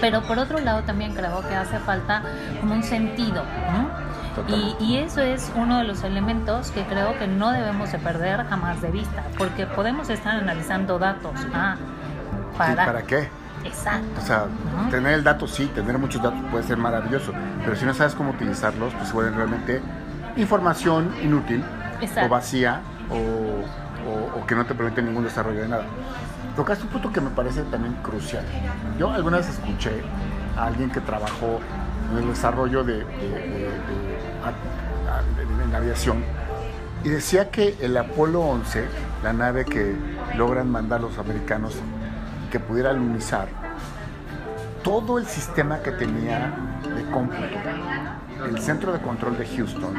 Pero 0.02 0.22
por 0.24 0.39
otro 0.39 0.60
lado 0.60 0.84
también 0.84 1.13
creo 1.13 1.48
que 1.48 1.56
hace 1.56 1.80
falta 1.80 2.22
como 2.60 2.74
un 2.74 2.84
sentido, 2.84 3.44
¿no? 3.72 4.05
Y, 4.80 4.98
eso 4.98 5.21
es 5.21 5.52
uno 5.56 5.78
de 5.78 5.84
los 5.86 6.04
elementos 6.04 6.71
que 6.71 6.84
creo 6.84 7.17
que 7.17 7.28
no 7.28 7.52
debemos 7.52 7.91
de 7.91 8.00
perder 8.00 8.45
jamás 8.45 8.82
de 8.82 8.91
vista, 8.91 9.24
porque 9.38 9.65
podemos 9.65 10.10
estar 10.10 10.36
analizando 10.36 11.00
datos. 11.00 11.39
Ah, 11.54 11.76
para, 12.58 12.86
¿Para 12.86 13.02
qué? 13.04 13.30
Exacto. 13.63 14.21
O 14.21 14.26
sea, 14.26 14.45
tener 14.91 15.13
el 15.13 15.24
dato 15.24 15.48
sí, 15.48 15.65
tener 15.74 15.98
muchos 15.98 16.21
datos 16.21 16.39
puede 16.52 16.63
ser 16.63 16.78
maravilloso, 16.78 17.34
pero 17.63 17.76
si 17.76 17.86
no 17.86 17.93
sabes 17.93 18.13
cómo 18.13 18.32
utilizarlos, 18.32 18.93
pues 18.93 19.08
se 19.08 19.13
vuelven 19.13 19.36
realmente 19.36 19.82
información 20.38 21.13
inútil 21.24 21.63
o 22.24 22.30
vacía 22.30 22.82
o, 23.10 24.39
o, 24.39 24.45
que 24.45 24.56
no 24.56 24.65
te 24.65 24.76
permite 24.76 25.02
ningún 25.02 25.24
desarrollo 25.24 25.62
de 25.62 25.67
nada. 25.67 25.86
Tocaste 26.56 26.84
un 26.84 26.89
punto 26.89 27.12
que 27.12 27.21
me 27.21 27.32
parece 27.32 27.63
también 27.63 27.95
crucial. 27.95 28.45
Yo 29.00 29.12
alguna 29.12 29.38
vez 29.38 29.50
escuché 29.50 30.04
a 30.56 30.65
alguien 30.65 30.91
que 30.91 31.02
trabajó 31.02 31.60
en 32.12 32.18
el 32.18 32.28
desarrollo 32.28 32.84
de, 32.84 33.06
la 35.72 35.78
aviación 35.78 36.24
y 37.04 37.10
decía 37.10 37.50
que 37.50 37.76
el 37.82 37.98
Apolo 37.98 38.41
11 38.41 38.86
la 39.24 39.34
nave 39.34 39.65
que 39.65 39.96
logran 40.36 40.72
mandar 40.72 41.02
los 41.02 41.18
americanos 41.18 41.76
que 42.52 42.60
pudiera 42.60 42.94
lunizar, 42.94 43.48
todo 44.84 45.18
el 45.18 45.26
sistema 45.26 45.80
que 45.80 45.91
tenía 45.91 46.54
de 46.96 47.04
cómputo, 47.12 47.58
el 48.46 48.60
centro 48.60 48.94
de 48.94 49.00
control 49.00 49.38
de 49.38 49.48
Houston, 49.48 49.96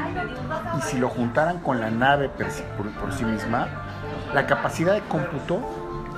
y 0.77 0.81
si 0.81 0.97
lo 0.97 1.09
juntaran 1.09 1.59
con 1.59 1.79
la 1.81 1.91
nave 1.91 2.29
por, 2.29 2.89
por 2.91 3.13
sí 3.13 3.25
misma, 3.25 3.67
la 4.33 4.47
capacidad 4.47 4.93
de 4.93 5.01
cómputo 5.01 5.61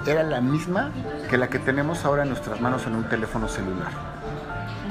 era 0.06 0.24
la 0.24 0.40
misma 0.40 0.92
que 1.30 1.38
la 1.38 1.50
que 1.50 1.60
tenemos 1.60 2.06
ahora 2.06 2.24
en 2.24 2.30
nuestras 2.30 2.62
manos 2.62 2.86
en 2.86 2.96
un 2.96 3.04
teléfono 3.06 3.48
celular. 3.48 3.92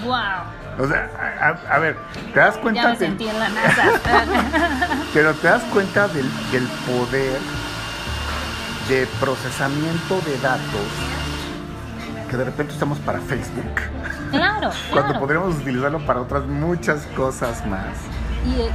¡Wow! 0.05 0.67
O 0.79 0.87
sea, 0.87 1.57
a, 1.71 1.79
ver, 1.81 1.97
¿te 2.33 2.38
das 2.38 2.57
cuenta? 2.59 2.83
Ya 2.83 2.88
me 2.91 2.97
sentí 2.97 3.29
en 3.29 3.38
la 3.38 3.49
NASA. 3.49 3.83
pero 5.14 5.35
te 5.35 5.49
das 5.49 5.62
cuenta 5.64 6.07
del, 6.09 6.29
del 6.53 6.67
poder 6.87 7.38
de 8.88 9.07
procesamiento 9.21 10.21
de 10.25 10.38
datos 10.38 10.87
que 12.31 12.37
de 12.37 12.45
repente 12.45 12.73
estamos 12.73 12.99
para 13.01 13.19
Facebook. 13.21 13.75
Claro. 14.31 14.71
Cuando 14.93 15.19
podríamos 15.19 15.57
utilizarlo 15.57 15.99
para 16.07 16.21
otras 16.21 16.45
muchas 16.47 17.05
cosas 17.17 17.67
más. 17.67 17.97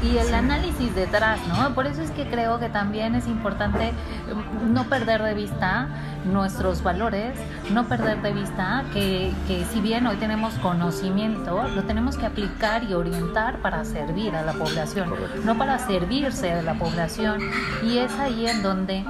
Y, 0.04 0.18
el 0.18 0.34
análisis 0.34 0.94
detrás, 0.96 1.40
¿no? 1.48 1.74
Por 1.74 1.88
eso 1.88 2.02
es 2.02 2.12
que 2.12 2.28
creo 2.28 2.60
que 2.60 2.70
también 2.70 3.16
es 3.16 3.28
importante 3.28 3.92
mm, 3.92 4.74
no 4.74 4.84
perder 4.86 5.24
de 5.24 5.34
vista 5.34 5.88
nuestros 6.26 6.84
valores, 6.84 7.38
no 7.72 7.88
perder 7.88 8.22
de 8.22 8.32
vista 8.32 8.84
que, 8.94 9.34
que 9.48 9.66
si 9.66 9.82
bien 9.82 10.06
hoy 10.08 10.18
tenemos 10.18 10.54
conocimiento, 10.56 11.68
lo 11.68 11.84
tenemos 11.84 12.18
que 12.18 12.26
aplicar 12.26 12.84
y 12.84 12.94
orientar 12.94 13.60
para 13.60 13.84
servir 13.84 14.36
a 14.36 14.44
la 14.44 14.54
población, 14.54 15.10
no 15.44 15.58
para 15.58 15.80
servirse 15.80 16.54
de 16.54 16.62
la 16.62 16.76
población. 16.76 17.40
Y 17.84 17.98
es 17.98 18.14
ahí 18.20 18.48
en 18.48 18.62
donde 18.62 19.04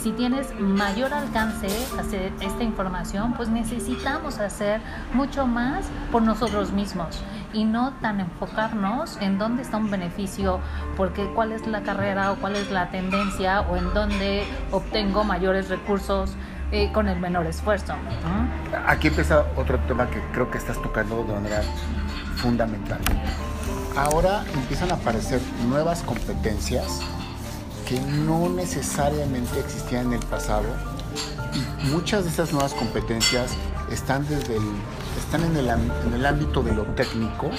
si 0.00 0.12
tienes 0.12 0.58
mayor 0.58 1.12
alcance 1.12 1.68
hacia 1.98 2.26
esta 2.40 2.62
información, 2.62 3.34
pues 3.34 3.48
necesitamos 3.48 4.38
hacer 4.38 4.80
mucho 5.12 5.46
más 5.46 5.86
por 6.10 6.22
nosotros 6.22 6.72
mismos 6.72 7.20
y 7.52 7.64
no 7.64 7.92
tan 8.00 8.20
enfocarnos 8.20 9.16
en 9.20 9.38
dónde 9.38 9.62
está 9.62 9.76
un 9.76 9.90
beneficio, 9.90 10.60
porque 10.96 11.26
cuál 11.34 11.52
es 11.52 11.66
la 11.66 11.82
carrera 11.82 12.32
o 12.32 12.36
cuál 12.36 12.56
es 12.56 12.70
la 12.70 12.90
tendencia 12.90 13.62
o 13.62 13.76
en 13.76 13.92
dónde 13.94 14.44
obtengo 14.70 15.24
mayores 15.24 15.68
recursos 15.68 16.34
eh, 16.72 16.90
con 16.92 17.08
el 17.08 17.18
menor 17.18 17.46
esfuerzo. 17.46 17.94
Aquí 18.86 19.08
empieza 19.08 19.44
otro 19.56 19.78
tema 19.80 20.08
que 20.08 20.20
creo 20.32 20.50
que 20.50 20.58
estás 20.58 20.80
tocando 20.80 21.24
de 21.24 21.32
manera 21.32 21.62
fundamental. 22.36 23.00
Ahora 23.96 24.44
empiezan 24.54 24.92
a 24.92 24.94
aparecer 24.94 25.40
nuevas 25.68 26.02
competencias 26.02 27.00
que 27.88 28.00
no 28.00 28.48
necesariamente 28.48 29.58
existían 29.58 30.06
en 30.06 30.12
el 30.14 30.26
pasado 30.26 30.66
y 31.52 31.86
muchas 31.88 32.22
de 32.22 32.30
esas 32.30 32.52
nuevas 32.52 32.72
competencias 32.72 33.50
están 33.90 34.26
desde 34.28 34.56
el 34.56 34.62
están 35.18 35.44
en 35.44 35.56
el, 35.56 35.68
en 35.68 36.12
el 36.14 36.26
ámbito 36.26 36.62
de 36.62 36.74
lo 36.74 36.84
técnico, 36.84 37.50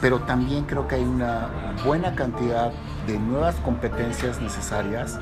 pero 0.00 0.20
también 0.20 0.64
creo 0.64 0.86
que 0.88 0.96
hay 0.96 1.04
una 1.04 1.74
buena 1.84 2.14
cantidad 2.14 2.72
de 3.06 3.18
nuevas 3.18 3.54
competencias 3.56 4.40
necesarias 4.40 5.18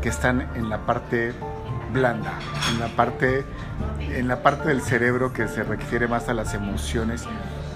que 0.00 0.08
están 0.08 0.48
en 0.54 0.68
la 0.68 0.84
parte 0.86 1.34
blanda, 1.92 2.32
en 2.70 2.80
la 2.80 2.88
parte, 2.88 3.44
en 4.00 4.28
la 4.28 4.42
parte 4.42 4.68
del 4.68 4.82
cerebro 4.82 5.32
que 5.32 5.48
se 5.48 5.62
refiere 5.62 6.08
más 6.08 6.28
a 6.28 6.34
las 6.34 6.54
emociones 6.54 7.24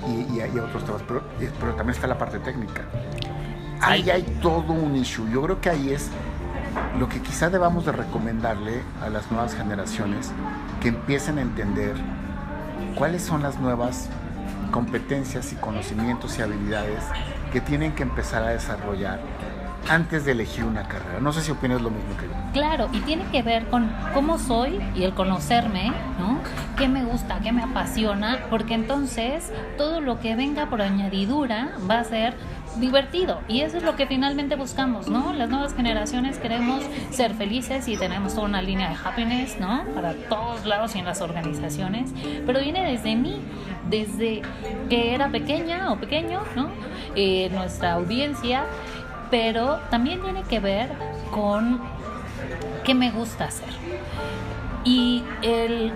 y, 0.07 0.41
a 0.41 0.47
otros 0.65 0.85
temas, 0.85 1.03
pero, 1.07 1.23
pero, 1.39 1.75
también 1.75 1.91
está 1.91 2.07
la 2.07 2.19
parte 2.19 2.39
técnica. 2.39 2.83
Ahí 3.81 4.11
hay 4.11 4.23
todo 4.43 4.73
un 4.73 4.97
issue. 4.97 5.31
Yo 5.31 5.43
creo 5.43 5.61
que 5.61 5.71
ahí 5.71 5.91
es 5.91 6.11
lo 6.99 7.09
que 7.09 7.21
quizá 7.21 7.51
debamos 7.51 7.87
de 7.87 7.93
recomendarle 7.93 8.83
a 9.03 9.09
las 9.09 9.31
nuevas 9.31 9.55
generaciones 9.55 10.33
que 10.83 10.89
empiecen 10.89 11.39
a 11.39 11.43
entender 11.43 11.95
cuáles 12.95 13.23
son 13.23 13.43
las 13.43 13.59
nuevas 13.59 14.09
competencias 14.71 15.53
y 15.53 15.57
conocimientos 15.57 16.39
y 16.39 16.43
habilidades 16.43 17.03
que 17.53 17.61
tienen 17.61 17.93
que 17.93 18.03
empezar 18.03 18.43
a 18.45 18.51
desarrollar 18.51 19.21
antes 19.89 20.25
de 20.25 20.33
elegir 20.33 20.65
una 20.65 20.87
carrera. 20.87 21.21
No 21.21 21.33
sé 21.33 21.41
si 21.41 21.51
opinas 21.51 21.81
lo 21.81 21.91
mismo 21.91 22.17
que 22.17 22.27
yo. 22.27 22.33
Claro, 22.53 22.89
y 22.93 23.01
tiene 23.01 23.25
que 23.33 23.43
ver 23.43 23.67
con 23.69 23.91
cómo 24.15 24.39
soy 24.39 24.81
y 24.95 25.05
el 25.05 25.15
conocerme, 25.15 25.93
¿no? 26.19 26.39
¿Qué 26.77 26.87
me 26.87 27.05
gusta, 27.05 27.41
qué 27.41 27.53
me 27.53 27.63
apasiona? 27.63 28.39
Porque 28.51 28.75
entonces 28.75 29.51
todo 29.77 30.01
lo 30.01 30.21
que 30.21 30.37
venga 30.37 30.67
por 30.67 30.83
añadidura 30.83 31.73
va 31.91 32.01
a 32.01 32.05
ser 32.05 32.37
divertido. 32.77 33.41
Y 33.49 33.63
eso 33.63 33.79
es 33.79 33.83
lo 33.83 33.97
que 33.97 34.07
finalmente 34.07 34.57
buscamos, 34.57 35.09
¿no? 35.09 35.33
Las 35.33 35.49
nuevas 35.49 35.75
generaciones 35.75 36.39
queremos 36.39 36.85
ser 37.11 37.35
felices 37.35 37.89
y 37.89 37.97
tenemos 37.97 38.35
toda 38.35 38.47
una 38.47 38.63
línea 38.63 38.91
de 38.91 38.97
happiness, 39.03 39.59
¿no? 39.59 39.85
Para 39.95 40.15
todos 40.15 40.65
lados 40.67 40.95
y 40.95 41.01
en 41.01 41.05
las 41.05 41.21
organizaciones. 41.21 42.13
Pero 42.47 42.61
viene 42.61 42.91
desde 42.91 43.17
mí, 43.17 43.41
desde 43.89 44.43
que 44.89 45.15
era 45.15 45.29
pequeña 45.29 45.93
o 45.93 45.97
pequeño, 45.99 46.43
¿no? 46.55 46.71
Eh, 47.17 47.51
nuestra 47.53 47.93
audiencia. 47.93 48.65
Pero 49.31 49.79
también 49.91 50.23
tiene 50.23 50.43
que 50.43 50.61
ver 50.61 50.91
con 51.31 51.81
qué 52.85 52.95
me 52.95 53.11
gusta 53.11 53.45
hacer. 53.45 53.69
Y 54.85 55.23
el 55.43 55.93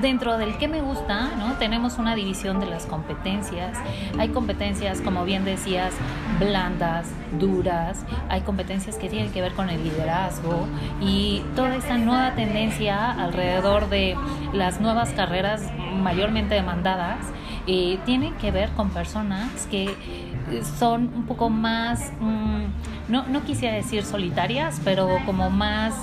dentro 0.00 0.38
del 0.38 0.56
que 0.58 0.68
me 0.68 0.80
gusta, 0.80 1.30
¿no? 1.36 1.54
Tenemos 1.54 1.98
una 1.98 2.14
división 2.14 2.60
de 2.60 2.66
las 2.66 2.86
competencias. 2.86 3.78
Hay 4.18 4.28
competencias, 4.28 5.00
como 5.00 5.24
bien 5.24 5.44
decías, 5.44 5.92
blandas, 6.38 7.08
duras. 7.38 8.04
Hay 8.28 8.42
competencias 8.42 8.96
que 8.96 9.08
tienen 9.08 9.32
que 9.32 9.40
ver 9.40 9.52
con 9.52 9.70
el 9.70 9.82
liderazgo 9.82 10.66
y 11.00 11.42
toda 11.56 11.76
esta 11.76 11.98
nueva 11.98 12.34
tendencia 12.34 13.10
alrededor 13.10 13.88
de 13.88 14.16
las 14.52 14.80
nuevas 14.80 15.10
carreras 15.10 15.62
mayormente 16.02 16.54
demandadas 16.54 17.18
eh, 17.66 17.98
tiene 18.06 18.32
que 18.40 18.50
ver 18.50 18.70
con 18.70 18.90
personas 18.90 19.66
que 19.70 19.94
son 20.78 21.12
un 21.14 21.26
poco 21.26 21.50
más, 21.50 22.12
mm, 22.20 23.12
no, 23.12 23.26
no 23.26 23.44
quisiera 23.44 23.76
decir 23.76 24.04
solitarias, 24.04 24.80
pero 24.84 25.18
como 25.26 25.50
más 25.50 25.94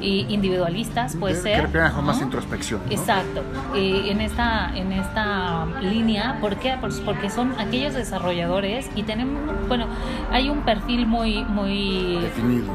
individualistas, 0.00 1.16
puede 1.16 1.34
ser. 1.34 1.68
Que 1.68 1.78
más 1.78 2.20
introspección. 2.20 2.80
Exacto. 2.90 3.42
en, 3.74 4.20
esta, 4.20 4.70
en 4.76 4.92
esta 4.92 5.66
línea, 5.80 6.38
¿por 6.40 6.56
qué? 6.56 6.76
Pues 6.80 7.00
porque 7.00 7.30
son 7.30 7.52
aquellos 7.58 7.94
desarrolladores 7.94 8.88
y 8.94 9.02
tenemos, 9.02 9.42
bueno, 9.68 9.86
hay 10.30 10.50
un 10.50 10.60
perfil 10.62 11.06
muy, 11.06 11.44
muy 11.44 12.18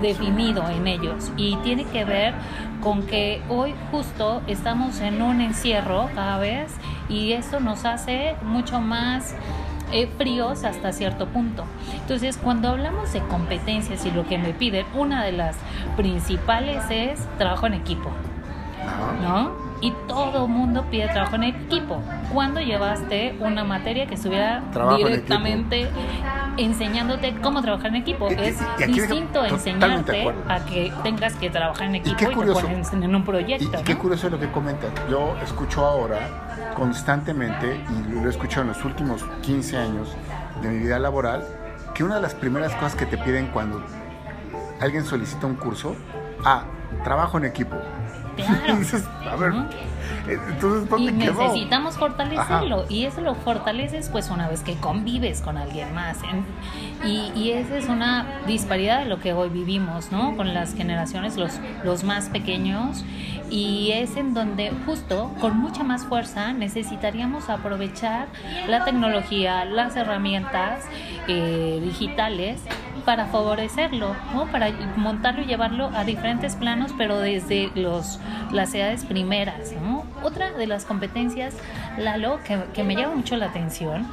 definido 0.02 0.68
en 0.70 0.88
ellos 0.88 1.32
y 1.38 1.56
tiene 1.58 1.86
que 1.86 2.06
ver 2.06 2.34
con 2.82 3.04
que 3.04 3.42
hoy 3.50 3.74
justo 3.92 4.42
estamos 4.48 5.00
en 5.00 5.22
un 5.22 5.40
encierro 5.40 6.10
cada 6.14 6.38
vez 6.38 6.72
y 7.08 7.32
eso 7.32 7.60
nos 7.60 7.86
hace 7.86 8.36
mucho 8.44 8.82
más 8.82 9.36
eh, 9.94 10.10
fríos 10.18 10.64
hasta 10.64 10.92
cierto 10.92 11.28
punto. 11.28 11.64
Entonces, 11.94 12.38
cuando 12.38 12.68
hablamos 12.68 13.14
de 13.14 13.22
competencias 13.22 14.06
y 14.06 14.12
lo 14.12 14.26
que 14.28 14.38
me 14.38 14.54
piden, 14.54 14.86
una 14.94 15.24
de 15.24 15.32
las 15.32 15.56
principales 15.96 16.84
es 16.90 17.20
trabajo 17.38 17.68
en 17.68 17.76
equipo. 17.76 18.12
¿No? 19.22 19.63
Y 19.84 19.92
todo 20.08 20.48
mundo 20.48 20.86
pide 20.90 21.10
trabajo 21.10 21.36
en 21.36 21.44
equipo. 21.44 22.02
Cuando 22.32 22.62
llevaste 22.62 23.36
una 23.42 23.66
materia 23.66 24.08
que 24.08 24.14
estuviera 24.14 24.64
directamente 24.96 25.90
enseñándote 26.56 27.36
cómo 27.42 27.62
trabajar 27.62 27.88
en 27.88 27.98
equipo. 27.98 28.30
es 28.30 28.60
distinto 28.88 29.44
enseñarte 29.44 30.34
a 30.48 30.64
que 30.64 30.94
tengas 31.04 31.36
que 31.36 31.50
trabajar 31.50 31.88
en 31.88 31.96
equipo 31.96 32.16
y, 32.16 32.26
te 32.26 32.54
pones 32.54 32.94
en 32.94 33.14
un 33.14 33.26
proyecto. 33.26 33.78
Y, 33.78 33.84
qué 33.84 33.98
curioso 33.98 34.30
lo 34.30 34.40
que 34.40 34.50
comentas. 34.52 34.90
Yo 35.10 35.36
escucho 35.44 35.86
ahora 35.86 36.72
constantemente, 36.78 37.78
y 37.90 38.14
lo 38.14 38.28
he 38.28 38.30
escuchado 38.30 38.62
en 38.62 38.70
los 38.70 38.86
últimos 38.86 39.26
15 39.42 39.76
años 39.76 40.16
de 40.62 40.70
mi 40.70 40.80
vida 40.80 40.98
laboral, 40.98 41.46
que 41.94 42.06
una 42.06 42.16
de 42.16 42.22
las 42.22 42.36
primeras 42.36 42.74
cosas 42.76 42.96
que 42.96 43.06
te 43.06 43.18
piden 43.18 43.48
cuando 43.48 43.84
alguien 44.80 45.04
solicita 45.04 45.46
un 45.46 45.56
curso, 45.56 45.98
ah, 46.46 46.64
trabajo 47.04 47.38
en 47.38 47.44
equipo. 47.44 47.76
a 49.30 49.36
ver, 49.36 49.54
entonces, 50.28 51.00
y 51.00 51.12
necesitamos 51.12 51.98
fortalecerlo. 51.98 52.86
Y 52.90 53.06
eso 53.06 53.22
lo 53.22 53.36
fortaleces 53.36 54.10
pues 54.10 54.30
una 54.30 54.48
vez 54.48 54.62
que 54.62 54.76
convives 54.76 55.42
con 55.42 55.58
alguien 55.58 55.94
más 55.94 56.18
y, 57.04 57.32
y, 57.36 57.52
esa 57.52 57.78
es 57.78 57.90
una 57.90 58.42
disparidad 58.48 59.00
de 59.00 59.06
lo 59.06 59.20
que 59.20 59.34
hoy 59.34 59.50
vivimos 59.50 60.12
no 60.12 60.38
con 60.38 60.54
las 60.54 60.74
generaciones 60.74 61.36
los 61.36 61.60
los 61.84 62.04
más 62.04 62.30
pequeños 62.30 63.04
y 63.50 63.92
es 63.92 64.18
en 64.18 64.34
donde 64.34 64.72
justo 64.86 65.32
con 65.40 65.58
mucha 65.58 65.84
más 65.84 66.06
fuerza 66.06 66.54
necesitaríamos 66.54 67.50
aprovechar 67.50 68.28
la 68.68 68.86
tecnología 68.86 69.66
las 69.66 69.96
herramientas 69.96 70.86
eh, 71.28 71.80
digitales 71.84 72.62
para 73.06 73.26
favorecerlo, 73.26 74.16
¿no? 74.34 74.46
para 74.48 74.72
montarlo 74.96 75.44
y 75.44 75.46
llevarlo 75.46 75.90
a 75.94 76.04
diferentes 76.04 76.56
planos, 76.56 76.92
pero 76.98 77.20
desde 77.20 77.70
los, 77.76 78.20
las 78.52 78.74
edades 78.74 79.06
primeras. 79.06 79.74
¿no? 79.82 80.06
Otra 80.24 80.52
de 80.54 80.68
las 80.68 80.86
competencias, 80.86 81.56
Lalo, 81.98 82.40
que, 82.44 82.60
que 82.74 82.84
me 82.84 82.96
llama 82.96 83.16
mucho 83.16 83.36
la 83.36 83.48
atención, 83.48 84.08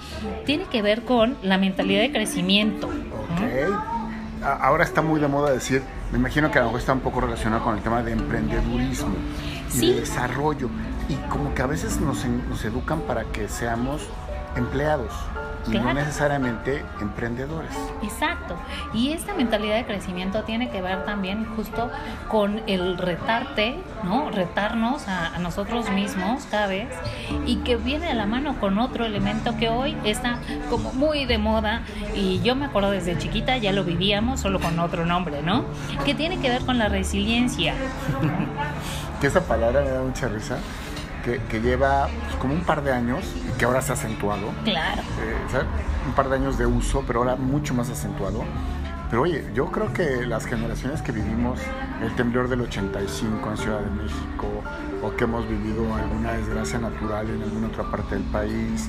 tiene 0.45 0.65
que 0.65 0.83
ver 0.83 1.03
con 1.05 1.37
la 1.43 1.59
mentalidad 1.59 2.01
de 2.01 2.13
crecimiento. 2.13 2.91
Ahora 4.43 4.85
está 4.85 5.03
muy 5.03 5.21
de 5.21 5.29
moda 5.29 5.51
decir 5.51 5.83
me 6.13 6.19
imagino 6.19 6.51
que 6.51 6.59
a 6.59 6.63
lo 6.63 6.67
mejor 6.69 6.81
está 6.81 6.93
un 6.93 7.01
poco 7.01 7.21
relacionado 7.21 7.63
con 7.63 7.77
el 7.77 7.83
tema 7.83 8.03
de 8.03 8.13
emprendedurismo 8.13 9.15
y 9.69 9.73
Sí. 9.73 9.93
de 9.93 10.01
desarrollo. 10.01 10.69
Y 11.09 11.15
como 11.29 11.55
que 11.55 11.63
a 11.63 11.67
veces 11.67 12.01
nos, 12.01 12.25
nos 12.25 12.65
educan 12.65 13.01
para 13.03 13.25
que 13.25 13.49
seamos 13.49 14.03
empleados 14.57 15.13
y 15.67 15.79
no 15.79 15.93
necesariamente 15.93 16.85
emprendedores. 17.01 17.71
Exacto. 18.03 18.57
Y 18.93 19.13
esta 19.13 19.35
mentalidad 19.35 19.77
de 19.77 19.85
crecimiento 19.85 20.43
tiene 20.43 20.71
que 20.71 20.81
ver 20.83 21.05
también 21.05 21.45
justo 21.57 21.91
con 22.29 22.63
el 22.67 22.99
retarte, 22.99 23.79
¿no? 24.03 24.31
Retarnos 24.31 25.07
a, 25.09 25.35
a 25.35 25.39
nosotros 25.39 25.91
mismos 25.91 26.45
cada 26.51 26.67
vez 26.67 26.89
y 27.47 27.57
que 27.57 27.77
viene 27.77 28.07
de 28.07 28.15
la 28.15 28.27
mano 28.27 28.59
con 28.59 28.79
otro 28.79 29.05
elemento 29.05 29.57
que 29.57 29.69
hoy 29.69 29.97
está 30.05 30.39
como 30.69 30.93
muy 30.93 31.27
de 31.27 31.39
moda 31.39 31.83
y 32.15 32.41
yo 32.41 32.57
me 32.57 32.67
acuerdo 32.67 32.91
desde 32.91 33.19
chiquita, 33.19 33.57
ya 33.59 33.73
lo 33.73 33.85
vivíamos, 33.85 34.41
solo 34.41 34.61
con 34.61 34.79
otro 34.79 35.05
nombre, 35.07 35.43
¿no? 35.43 35.65
Que 36.05 36.15
tiene 36.15 36.41
que 36.41 36.49
ver 36.49 36.65
con 36.65 36.79
la 36.79 36.89
resiliencia. 36.89 37.75
Que 39.21 39.27
esa 39.27 39.43
palabra 39.43 39.83
me 39.83 39.91
da 39.91 40.01
mucha 40.01 40.29
risa, 40.29 40.57
que, 41.23 41.39
que 41.49 41.61
lleva 41.61 42.09
pues, 42.25 42.37
como 42.37 42.55
un 42.55 42.63
par 42.65 42.83
de 42.83 42.93
años 42.93 43.25
y 43.49 43.59
que 43.59 43.65
ahora 43.65 43.83
se 43.83 43.93
ha 43.93 43.95
acentuado. 43.95 44.49
Claro. 44.65 45.03
eh, 45.23 45.63
un 46.07 46.13
par 46.15 46.29
de 46.29 46.37
años 46.37 46.57
de 46.59 46.67
uso, 46.67 47.05
pero 47.07 47.21
ahora 47.21 47.37
mucho 47.37 47.75
más 47.75 47.91
acentuado. 47.91 48.43
Pero 49.11 49.23
oye, 49.23 49.45
yo 49.55 49.67
creo 49.73 49.93
que 49.93 50.25
las 50.25 50.47
generaciones 50.47 51.03
que 51.03 51.11
vivimos 51.11 51.59
el 52.01 52.15
temblor 52.15 52.49
del 52.49 52.61
85 52.63 53.51
en 53.51 53.57
Ciudad 53.57 53.81
de 53.81 53.91
México, 53.91 54.47
o 55.03 55.17
que 55.17 55.25
hemos 55.25 55.49
vivido 55.49 55.93
alguna 55.95 56.33
desgracia 56.33 56.79
natural 56.79 57.29
en 57.29 57.43
alguna 57.43 57.67
otra 57.69 57.91
parte 57.91 58.15
del 58.15 58.25
país, 58.25 58.89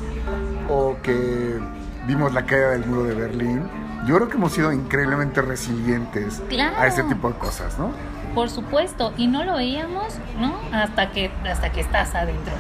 o 0.70 0.96
que 1.02 1.60
vimos 2.06 2.34
la 2.34 2.46
caída 2.46 2.70
del 2.70 2.86
muro 2.86 3.04
de 3.06 3.16
Berlín, 3.16 3.64
yo 4.06 4.16
creo 4.16 4.30
que 4.30 4.38
hemos 4.38 4.52
sido 4.54 4.72
increíblemente 4.72 5.42
resilientes 5.42 6.42
Claro. 6.50 6.78
a 6.78 6.86
ese 6.88 7.04
tipo 7.04 7.28
de 7.30 7.36
cosas, 7.40 7.78
¿no? 7.80 7.92
Por 8.36 8.50
supuesto, 8.50 9.14
y 9.18 9.28
no 9.28 9.44
lo 9.44 9.56
veíamos, 9.56 10.18
¿no? 10.40 10.56
Hasta 10.72 11.12
que 11.12 11.30
hasta 11.50 11.72
que 11.72 11.82
estás 11.82 12.16
adentro. 12.16 12.54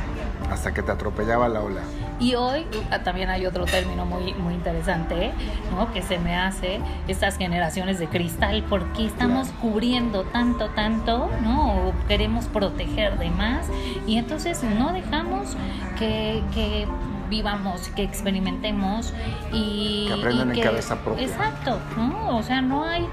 Hasta 0.49 0.73
que 0.73 0.81
te 0.83 0.91
atropellaba 0.91 1.47
la 1.47 1.61
ola. 1.61 1.81
Y 2.19 2.35
hoy 2.35 2.67
ah, 2.91 2.99
también 2.99 3.29
hay 3.29 3.45
otro 3.45 3.65
término 3.65 4.05
muy, 4.05 4.33
muy 4.33 4.53
interesante, 4.53 5.31
¿no? 5.73 5.91
Que 5.93 6.01
se 6.03 6.19
me 6.19 6.35
hace 6.37 6.79
estas 7.07 7.37
generaciones 7.37 7.97
de 7.99 8.07
cristal, 8.07 8.61
¿por 8.63 8.83
qué 8.93 9.05
estamos 9.05 9.47
Claro. 9.47 9.61
cubriendo 9.61 10.23
tanto, 10.25 10.67
tanto, 10.69 11.29
¿no? 11.41 11.87
O 11.87 11.93
queremos 12.07 12.45
proteger 12.45 13.17
de 13.17 13.29
más 13.31 13.65
y 14.05 14.17
entonces 14.17 14.61
no 14.63 14.91
dejamos 14.93 15.55
que, 15.97 16.43
que 16.53 16.85
vivamos, 17.31 17.87
que 17.95 18.03
experimentemos 18.03 19.13
y... 19.51 20.05
Que 20.07 20.13
aprendan 20.13 20.55
y 20.55 20.59
en 20.59 20.65
cabeza 20.65 20.97
propia. 20.97 21.25
Exacto, 21.25 21.79
¿no? 21.97 22.37
O 22.37 22.43
sea, 22.43 22.61
no 22.61 22.83
hay 22.83 23.07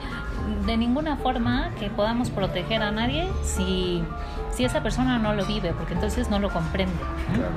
de 0.67 0.77
ninguna 0.77 1.17
forma 1.17 1.71
que 1.79 1.89
podamos 1.89 2.31
proteger 2.31 2.83
a 2.83 2.91
nadie 2.91 3.29
si, 3.43 4.03
si 4.51 4.65
esa 4.65 4.83
persona 4.83 5.19
no 5.19 5.33
lo 5.35 5.47
vive, 5.47 5.73
porque 5.73 5.95
entonces 5.95 6.29
no 6.29 6.39
lo 6.39 6.51
comprende. 6.51 6.95
¿no? 7.31 7.35
Claro. 7.39 7.55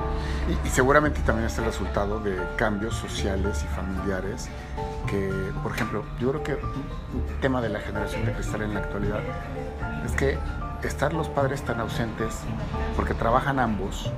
Y, 0.64 0.68
y 0.68 0.70
seguramente 0.70 1.20
también 1.20 1.46
es 1.46 1.58
el 1.58 1.64
resultado 1.64 2.20
de 2.20 2.38
cambios 2.56 2.94
sociales 2.94 3.64
y 3.64 3.74
familiares 3.74 4.48
que, 5.08 5.30
por 5.62 5.72
ejemplo, 5.72 6.04
yo 6.20 6.30
creo 6.30 6.42
que 6.42 6.52
un 6.54 7.40
tema 7.40 7.60
de 7.60 7.68
la 7.70 7.80
generación 7.80 8.24
de 8.24 8.32
cristal 8.32 8.62
en 8.62 8.74
la 8.74 8.80
actualidad 8.80 9.20
es 10.06 10.12
que 10.12 10.38
estar 10.82 11.12
los 11.12 11.28
padres 11.28 11.62
tan 11.62 11.80
ausentes 11.80 12.40
porque 12.96 13.14
trabajan 13.14 13.58
ambos, 13.58 14.10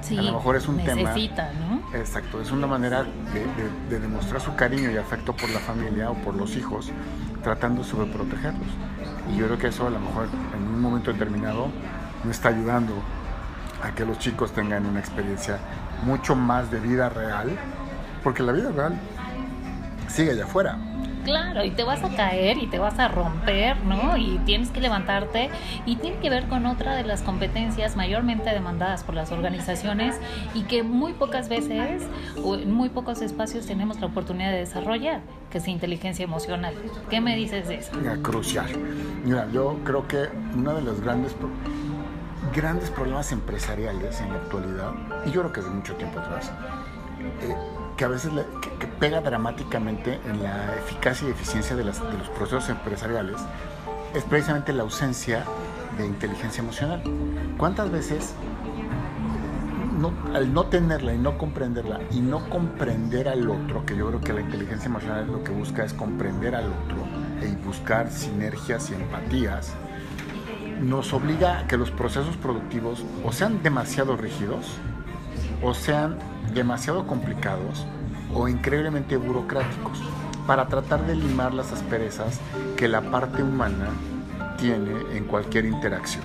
Sí, 0.00 0.16
A 0.18 0.22
lo 0.22 0.32
mejor 0.34 0.56
es 0.56 0.66
un 0.66 0.78
tema- 0.78 0.94
necesita, 1.10 1.50
¿no? 1.52 1.96
exacto, 1.98 2.40
es 2.40 2.50
una 2.50 2.66
manera 2.66 3.02
de, 3.04 3.40
de- 3.40 3.90
de 3.90 4.00
demostrar 4.00 4.40
su 4.40 4.54
cariño 4.56 4.90
y 4.90 4.96
afecto 4.96 5.34
por 5.34 5.50
la 5.50 5.60
familia 5.60 6.10
o 6.10 6.14
por 6.14 6.34
los 6.34 6.56
hijos, 6.56 6.90
tratando 7.42 7.82
de 7.82 7.88
sobreprotegerlos. 7.88 8.66
Y 9.32 9.36
yo 9.36 9.46
creo 9.46 9.58
que 9.58 9.66
eso 9.68 9.86
a 9.86 9.90
lo 9.90 10.00
mejor 10.00 10.28
en 10.56 10.62
un 10.62 10.80
momento 10.80 11.12
determinado 11.12 11.68
no 12.24 12.30
está 12.30 12.48
ayudando 12.48 12.94
a 13.82 13.92
que 13.94 14.04
los 14.04 14.18
chicos 14.18 14.52
tengan 14.52 14.86
una 14.86 15.00
experiencia 15.00 15.58
mucho 16.04 16.34
más 16.34 16.70
de 16.70 16.80
vida 16.80 17.08
real, 17.10 17.50
porque 18.24 18.42
la 18.42 18.52
vida 18.52 18.70
real 18.72 18.94
sigue 20.08 20.32
allá 20.32 20.44
afuera. 20.44 20.76
Claro, 21.24 21.64
y 21.64 21.70
te 21.70 21.84
vas 21.84 22.02
a 22.02 22.08
caer 22.08 22.58
y 22.58 22.66
te 22.66 22.78
vas 22.78 22.98
a 22.98 23.08
romper, 23.08 23.76
¿no? 23.84 24.16
Y 24.16 24.38
tienes 24.44 24.70
que 24.70 24.80
levantarte 24.80 25.50
y 25.86 25.96
tiene 25.96 26.18
que 26.18 26.30
ver 26.30 26.48
con 26.48 26.66
otra 26.66 26.94
de 26.94 27.04
las 27.04 27.22
competencias 27.22 27.96
mayormente 27.96 28.50
demandadas 28.50 29.04
por 29.04 29.14
las 29.14 29.30
organizaciones 29.32 30.18
y 30.54 30.62
que 30.62 30.82
muy 30.82 31.12
pocas 31.12 31.48
veces 31.48 32.02
o 32.42 32.56
en 32.56 32.72
muy 32.72 32.88
pocos 32.88 33.22
espacios 33.22 33.66
tenemos 33.66 34.00
la 34.00 34.06
oportunidad 34.06 34.50
de 34.50 34.58
desarrollar, 34.58 35.20
que 35.50 35.58
es 35.58 35.68
inteligencia 35.68 36.24
emocional. 36.24 36.74
¿Qué 37.08 37.20
me 37.20 37.36
dices 37.36 37.68
de 37.68 37.76
eso? 37.76 37.92
Mira, 37.96 38.16
crucial. 38.22 38.68
Mira, 39.24 39.46
yo 39.52 39.78
creo 39.84 40.06
que 40.08 40.28
uno 40.54 40.74
de 40.74 40.82
los 40.82 41.00
grandes, 41.00 41.34
grandes 42.54 42.90
problemas 42.90 43.32
empresariales 43.32 44.20
en 44.20 44.30
la 44.30 44.36
actualidad, 44.36 44.92
y 45.26 45.30
yo 45.30 45.42
creo 45.42 45.52
que 45.52 45.60
desde 45.60 45.74
mucho 45.74 45.94
tiempo 45.96 46.20
atrás, 46.20 46.50
eh, 47.42 47.54
que 48.00 48.06
a 48.06 48.08
veces 48.08 48.32
que 48.78 48.86
pega 48.86 49.20
dramáticamente 49.20 50.18
en 50.26 50.42
la 50.42 50.74
eficacia 50.76 51.28
y 51.28 51.32
eficiencia 51.32 51.76
de, 51.76 51.84
las- 51.84 52.00
de 52.02 52.16
los 52.16 52.30
procesos 52.30 52.70
empresariales, 52.70 53.36
es 54.14 54.24
precisamente 54.24 54.72
la 54.72 54.84
ausencia 54.84 55.44
de 55.98 56.06
inteligencia 56.06 56.62
emocional. 56.62 57.02
¿Cuántas 57.58 57.90
veces 57.90 58.32
no- 59.98 60.14
al 60.34 60.54
no 60.54 60.64
tenerla 60.64 61.12
y 61.12 61.18
no 61.18 61.36
comprenderla 61.36 62.00
y 62.10 62.20
no 62.20 62.48
comprender 62.48 63.28
al 63.28 63.50
otro, 63.50 63.84
que 63.84 63.94
yo 63.94 64.08
creo 64.08 64.20
que 64.22 64.32
la 64.32 64.40
inteligencia 64.40 64.86
emocional 64.86 65.26
lo 65.30 65.44
que 65.44 65.52
busca 65.52 65.84
es 65.84 65.92
comprender 65.92 66.54
al 66.54 66.68
otro 66.68 66.96
y 67.46 67.54
buscar 67.66 68.10
sinergias 68.10 68.90
y 68.90 68.94
empatías, 68.94 69.74
nos 70.80 71.12
obliga 71.12 71.58
a 71.58 71.66
que 71.66 71.76
los 71.76 71.90
procesos 71.90 72.34
productivos 72.38 73.04
o 73.26 73.30
sean 73.32 73.62
demasiado 73.62 74.16
rígidos, 74.16 74.64
o 75.62 75.74
sean 75.74 76.16
demasiado 76.54 77.06
complicados, 77.06 77.86
o 78.32 78.48
increíblemente 78.48 79.16
burocráticos, 79.16 79.98
para 80.46 80.66
tratar 80.66 81.06
de 81.06 81.14
limar 81.14 81.54
las 81.54 81.72
asperezas 81.72 82.40
que 82.76 82.88
la 82.88 83.02
parte 83.02 83.42
humana 83.42 83.88
tiene 84.58 84.92
en 85.16 85.24
cualquier 85.24 85.64
interacción, 85.64 86.24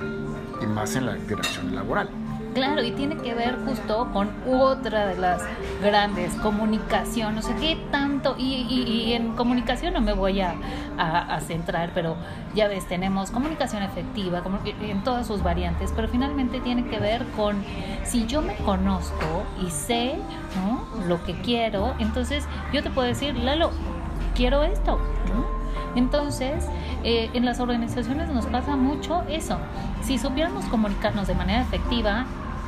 y 0.62 0.66
más 0.66 0.96
en 0.96 1.06
la 1.06 1.18
interacción 1.18 1.76
laboral. 1.76 2.10
Claro, 2.54 2.82
y 2.84 2.92
tiene 2.92 3.18
que 3.18 3.34
ver 3.34 3.58
justo 3.66 4.10
con 4.14 4.30
otra 4.48 5.08
de 5.08 5.18
las 5.18 5.44
grandes, 5.82 6.34
comunicación, 6.36 7.36
no 7.36 7.42
sé 7.42 7.54
qué 7.60 7.78
y, 8.38 8.66
y- 8.70 9.04
y 9.10 9.14
en 9.14 9.36
comunicación 9.36 9.94
no 9.94 10.02
me 10.02 10.14
voy 10.14 10.42
a, 10.42 10.56
centrar, 11.46 11.92
pero 11.94 12.16
ya 12.56 12.68
ves, 12.68 12.88
tenemos 12.88 13.30
comunicación 13.30 13.84
efectiva 13.84 14.42
en 14.82 15.04
todas 15.04 15.28
sus 15.28 15.44
variantes, 15.44 15.92
pero 15.96 16.08
finalmente 16.08 16.60
tiene 16.62 16.86
que 16.86 16.98
ver 17.00 17.24
con 17.36 17.58
si 18.04 18.26
yo 18.26 18.42
me 18.42 18.56
conozco 18.58 19.44
y 19.66 19.70
sé 19.70 20.16
lo 21.08 21.24
que 21.24 21.34
quiero, 21.42 21.94
entonces 22.00 22.46
yo 22.74 22.82
te 22.82 22.90
puedo 22.90 23.08
decir, 23.08 23.36
Lalo, 23.36 23.72
quiero 24.36 24.64
esto. 24.64 24.98
Entonces, 25.96 26.66
eh, 27.04 27.30
en 27.34 27.46
las 27.46 27.60
organizaciones 27.60 28.30
nos 28.30 28.46
pasa 28.48 28.76
mucho 28.76 29.24
eso. 29.30 29.58
Si 30.02 30.18
supiéramos 30.18 30.66
comunicarnos 30.66 31.28
de 31.28 31.36
manera 31.36 31.62
efectiva, 31.62 32.26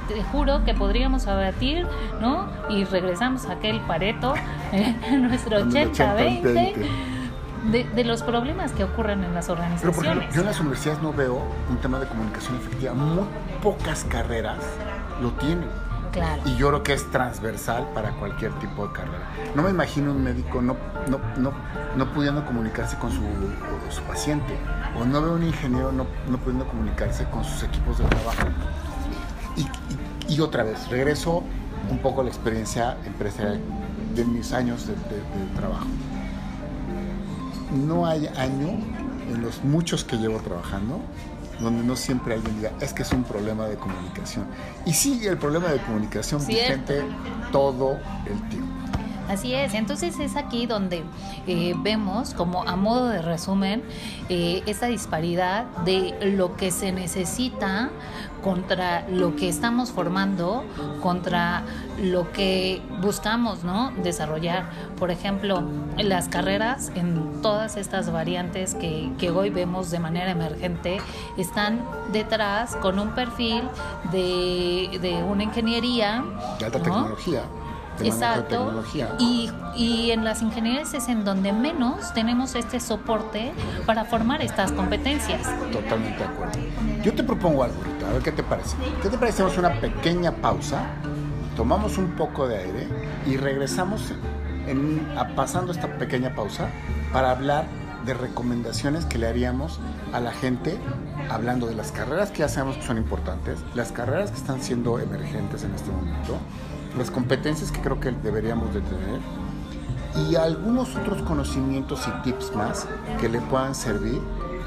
te 0.07 0.23
juro 0.23 0.63
que 0.65 0.73
podríamos 0.73 1.27
abatir, 1.27 1.85
¿no? 2.21 2.47
Y 2.69 2.83
regresamos 2.85 3.45
a 3.45 3.53
aquel 3.53 3.79
pareto, 3.81 4.33
eh, 4.71 4.95
nuestro 5.19 5.59
Con 5.59 5.75
el 5.75 5.93
80-20, 5.93 6.73
de, 7.71 7.83
de 7.83 8.03
los 8.03 8.23
problemas 8.23 8.71
que 8.71 8.83
ocurren 8.83 9.23
en 9.23 9.33
las 9.33 9.47
Pero 9.47 9.57
por 9.57 9.67
ejemplo, 9.67 9.91
organizaciones. 9.91 10.35
yo 10.35 10.41
en 10.41 10.47
las 10.47 10.59
universidades 10.59 11.01
no 11.01 11.13
veo 11.13 11.41
un 11.69 11.77
tema 11.77 11.99
de 11.99 12.07
comunicación 12.07 12.55
efectiva. 12.55 12.93
Muy 12.93 13.25
pocas 13.61 14.03
carreras 14.05 14.59
lo 15.21 15.31
tienen. 15.31 15.67
Claro. 16.11 16.41
Y 16.45 16.55
yo 16.55 16.69
creo 16.69 16.83
que 16.83 16.93
es 16.93 17.11
transversal 17.11 17.89
para 17.93 18.11
cualquier 18.11 18.51
tipo 18.53 18.87
de 18.87 18.93
carrera. 18.93 19.27
No 19.55 19.61
me 19.61 19.69
imagino 19.69 20.11
un 20.11 20.23
médico 20.23 20.61
no, 20.61 20.75
no, 21.09 21.19
no, 21.37 21.51
no 21.95 22.13
pudiendo 22.13 22.43
comunicarse 22.45 22.97
con 22.97 23.11
su, 23.11 23.21
su 23.89 24.01
paciente. 24.03 24.57
O 24.99 25.05
no 25.05 25.21
veo 25.21 25.33
un 25.33 25.43
ingeniero 25.43 25.91
no, 25.91 26.07
no 26.29 26.37
pudiendo 26.37 26.65
comunicarse 26.67 27.25
con 27.25 27.43
sus 27.43 27.61
equipos 27.63 27.97
de 27.99 28.05
trabajo. 28.05 28.47
Y, 30.27 30.39
otra 30.41 30.63
vez, 30.63 30.87
regreso 30.89 31.43
un 31.89 31.97
poco 31.99 32.21
a 32.21 32.23
la 32.25 32.29
experiencia 32.29 32.97
empresarial 33.05 33.59
de 34.15 34.25
mis 34.25 34.51
años 34.53 34.85
de, 34.87 34.93
de- 34.93 34.99
de 35.45 35.55
trabajo. 35.55 35.87
No 37.73 38.05
hay 38.05 38.27
año 38.37 38.69
en 39.31 39.41
los 39.41 39.63
muchos 39.63 40.03
que 40.03 40.17
llevo 40.17 40.39
trabajando 40.39 40.99
donde 41.59 41.83
no 41.83 41.95
siempre 41.95 42.35
alguien 42.35 42.55
diga, 42.57 42.71
es 42.81 42.93
que 42.93 43.01
es 43.01 43.11
un 43.11 43.23
problema 43.23 43.65
de 43.65 43.77
comunicación. 43.77 44.45
Y 44.85 44.93
sigue 44.93 45.27
el 45.29 45.37
problema 45.37 45.69
de 45.69 45.79
comunicación 45.79 46.39
Cierto. 46.41 46.93
vigente 46.93 47.03
todo 47.51 47.97
el 48.27 48.49
tiempo. 48.49 48.73
Así 49.29 49.53
es, 49.53 49.73
entonces 49.73 50.19
es 50.19 50.35
aquí 50.35 50.65
donde 50.65 51.03
eh, 51.47 51.73
vemos 51.77 52.33
como 52.33 52.63
a 52.63 52.75
modo 52.75 53.09
de 53.09 53.21
resumen 53.21 53.83
eh, 54.29 54.63
esta 54.65 54.87
disparidad 54.87 55.65
de 55.83 56.15
lo 56.35 56.55
que 56.55 56.71
se 56.71 56.91
necesita 56.91 57.89
contra 58.41 59.05
lo 59.09 59.35
que 59.35 59.49
estamos 59.49 59.91
formando, 59.91 60.63
contra 61.01 61.63
lo 62.01 62.31
que 62.31 62.81
buscamos 63.01 63.63
¿no? 63.63 63.91
desarrollar. 64.03 64.69
Por 64.97 65.11
ejemplo, 65.11 65.63
las 65.97 66.29
carreras 66.29 66.91
en 66.95 67.41
todas 67.41 67.75
estas 67.75 68.11
variantes 68.11 68.75
que, 68.75 69.11
que 69.17 69.31
hoy 69.31 69.49
vemos 69.49 69.91
de 69.91 69.99
manera 69.99 70.31
emergente 70.31 70.99
están 71.35 71.83
detrás 72.13 72.75
con 72.77 72.99
un 72.99 73.09
perfil 73.09 73.63
de, 74.11 74.97
de 75.01 75.23
una 75.23 75.43
ingeniería. 75.43 76.23
De 76.59 76.65
alta 76.65 76.77
¿no? 76.77 76.83
tecnología. 76.85 77.41
De 78.03 78.09
Exacto. 78.09 78.57
tecnología. 78.57 79.09
Y, 79.19 79.49
y 79.75 80.11
en 80.11 80.23
las 80.23 80.41
ingenierías 80.41 80.93
es 80.93 81.07
en 81.07 81.23
donde 81.25 81.53
menos 81.53 82.13
tenemos 82.13 82.55
este 82.55 82.79
soporte 82.79 83.51
para 83.85 84.05
formar 84.05 84.41
estas 84.41 84.71
competencias. 84.71 85.41
Totalmente 85.71 86.19
de 86.19 86.23
acuerdo. 86.25 86.59
Yo 87.03 87.13
te 87.13 87.23
propongo 87.23 87.63
algo 87.63 87.75
ahorita, 87.77 88.09
a 88.09 88.13
ver 88.13 88.21
qué 88.23 88.31
te 88.31 88.43
parece. 88.43 88.75
¿Qué 89.01 89.09
te 89.09 89.17
parece? 89.17 89.43
Hacemos 89.43 89.57
una 89.57 89.79
pequeña 89.79 90.31
pausa, 90.31 90.83
tomamos 91.55 91.97
un 91.97 92.07
poco 92.11 92.47
de 92.47 92.57
aire 92.57 92.87
y 93.25 93.37
regresamos 93.37 94.11
en- 94.67 95.07
a- 95.17 95.29
pasando 95.35 95.71
esta 95.71 95.87
pequeña 95.97 96.35
pausa 96.35 96.69
para 97.13 97.31
hablar 97.31 97.65
de 98.05 98.13
recomendaciones 98.13 99.05
que 99.05 99.17
le 99.17 99.27
haríamos 99.27 99.79
a 100.13 100.19
la 100.19 100.31
gente 100.31 100.77
hablando 101.29 101.67
de 101.67 101.75
las 101.75 101.91
carreras 101.91 102.31
que 102.31 102.39
ya 102.39 102.47
sabemos 102.49 102.77
que 102.77 102.83
son 102.83 102.97
importantes, 102.97 103.59
las 103.75 103.91
carreras 103.91 104.31
que 104.31 104.37
están 104.37 104.61
siendo 104.61 104.99
emergentes 104.99 105.63
en 105.63 105.73
este 105.75 105.91
momento, 105.91 106.37
las 106.97 107.11
competencias 107.11 107.71
que 107.71 107.81
creo 107.81 107.99
que 107.99 108.11
deberíamos 108.11 108.73
de 108.73 108.81
tener 108.81 109.19
y 110.29 110.35
algunos 110.35 110.95
otros 110.95 111.21
conocimientos 111.21 112.07
y 112.07 112.23
tips 112.23 112.55
más 112.55 112.87
que 113.19 113.29
le 113.29 113.39
puedan 113.41 113.75
servir 113.75 114.19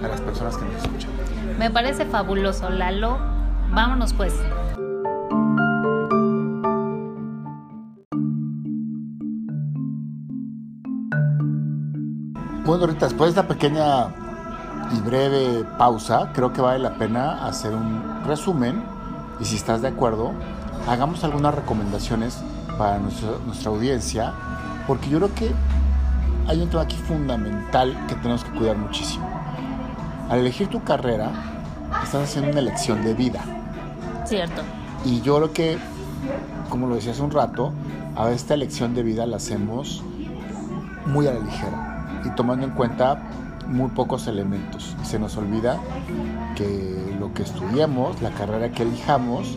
a 0.03 0.09
las 0.09 0.21
personas 0.21 0.57
que 0.57 0.65
nos 0.65 0.77
escuchan. 0.83 1.11
Me 1.59 1.71
parece 1.71 2.07
fabuloso, 2.07 2.71
Lalo. 2.71 3.19
Vámonos 3.73 4.13
pues. 4.15 4.35
Bueno, 12.65 12.85
ahorita 12.85 13.07
después 13.07 13.35
de 13.35 13.41
esta 13.41 13.49
pequeña 13.49 14.09
y 14.97 15.01
breve 15.01 15.65
pausa, 15.77 16.31
creo 16.33 16.53
que 16.53 16.61
vale 16.61 16.79
la 16.79 16.95
pena 16.95 17.47
hacer 17.47 17.75
un 17.75 18.23
resumen 18.25 18.83
y 19.41 19.45
si 19.45 19.57
estás 19.57 19.83
de 19.83 19.89
acuerdo, 19.89 20.33
hagamos 20.89 21.25
algunas 21.25 21.55
recomendaciones 21.55 22.39
para 22.79 22.99
nuestra, 22.99 23.31
nuestra 23.47 23.71
audiencia, 23.71 24.33
porque 24.87 25.09
yo 25.09 25.19
creo 25.19 25.35
que 25.35 25.51
hay 26.49 26.61
un 26.61 26.69
tema 26.69 26.83
aquí 26.83 26.97
fundamental 26.97 27.97
que 28.09 28.15
tenemos 28.17 28.45
que 28.45 28.51
cuidar 28.53 28.77
muchísimo. 28.77 29.29
Al 30.29 30.41
elegir 30.41 30.69
tu 30.69 30.83
carrera, 30.83 31.31
estás 32.03 32.29
haciendo 32.29 32.51
una 32.51 32.61
elección 32.61 33.05
de 33.05 33.15
vida. 33.15 33.41
Cierto. 34.25 34.63
Y 35.05 35.21
yo 35.23 35.37
creo 35.37 35.53
que, 35.53 35.79
como 36.69 36.87
lo 36.87 36.95
decía 36.95 37.13
hace 37.13 37.23
un 37.23 37.31
rato, 37.31 37.73
a 38.17 38.25
veces 38.25 38.43
esta 38.43 38.55
elección 38.55 38.95
de 38.95 39.03
vida 39.03 39.27
la 39.27 39.37
hacemos 39.37 40.03
muy 41.07 41.27
a 41.27 41.33
la 41.33 41.41
ligera 41.41 42.23
y 42.25 42.31
tomando 42.31 42.67
en 42.67 42.73
cuenta 42.73 43.21
muy 43.67 43.89
pocos 43.91 44.27
elementos. 44.27 44.97
Se 45.03 45.19
nos 45.19 45.37
olvida 45.37 45.79
que 46.57 47.17
lo 47.19 47.33
que 47.33 47.43
estudiemos, 47.43 48.21
la 48.23 48.31
carrera 48.31 48.71
que 48.71 48.83
elijamos, 48.83 49.57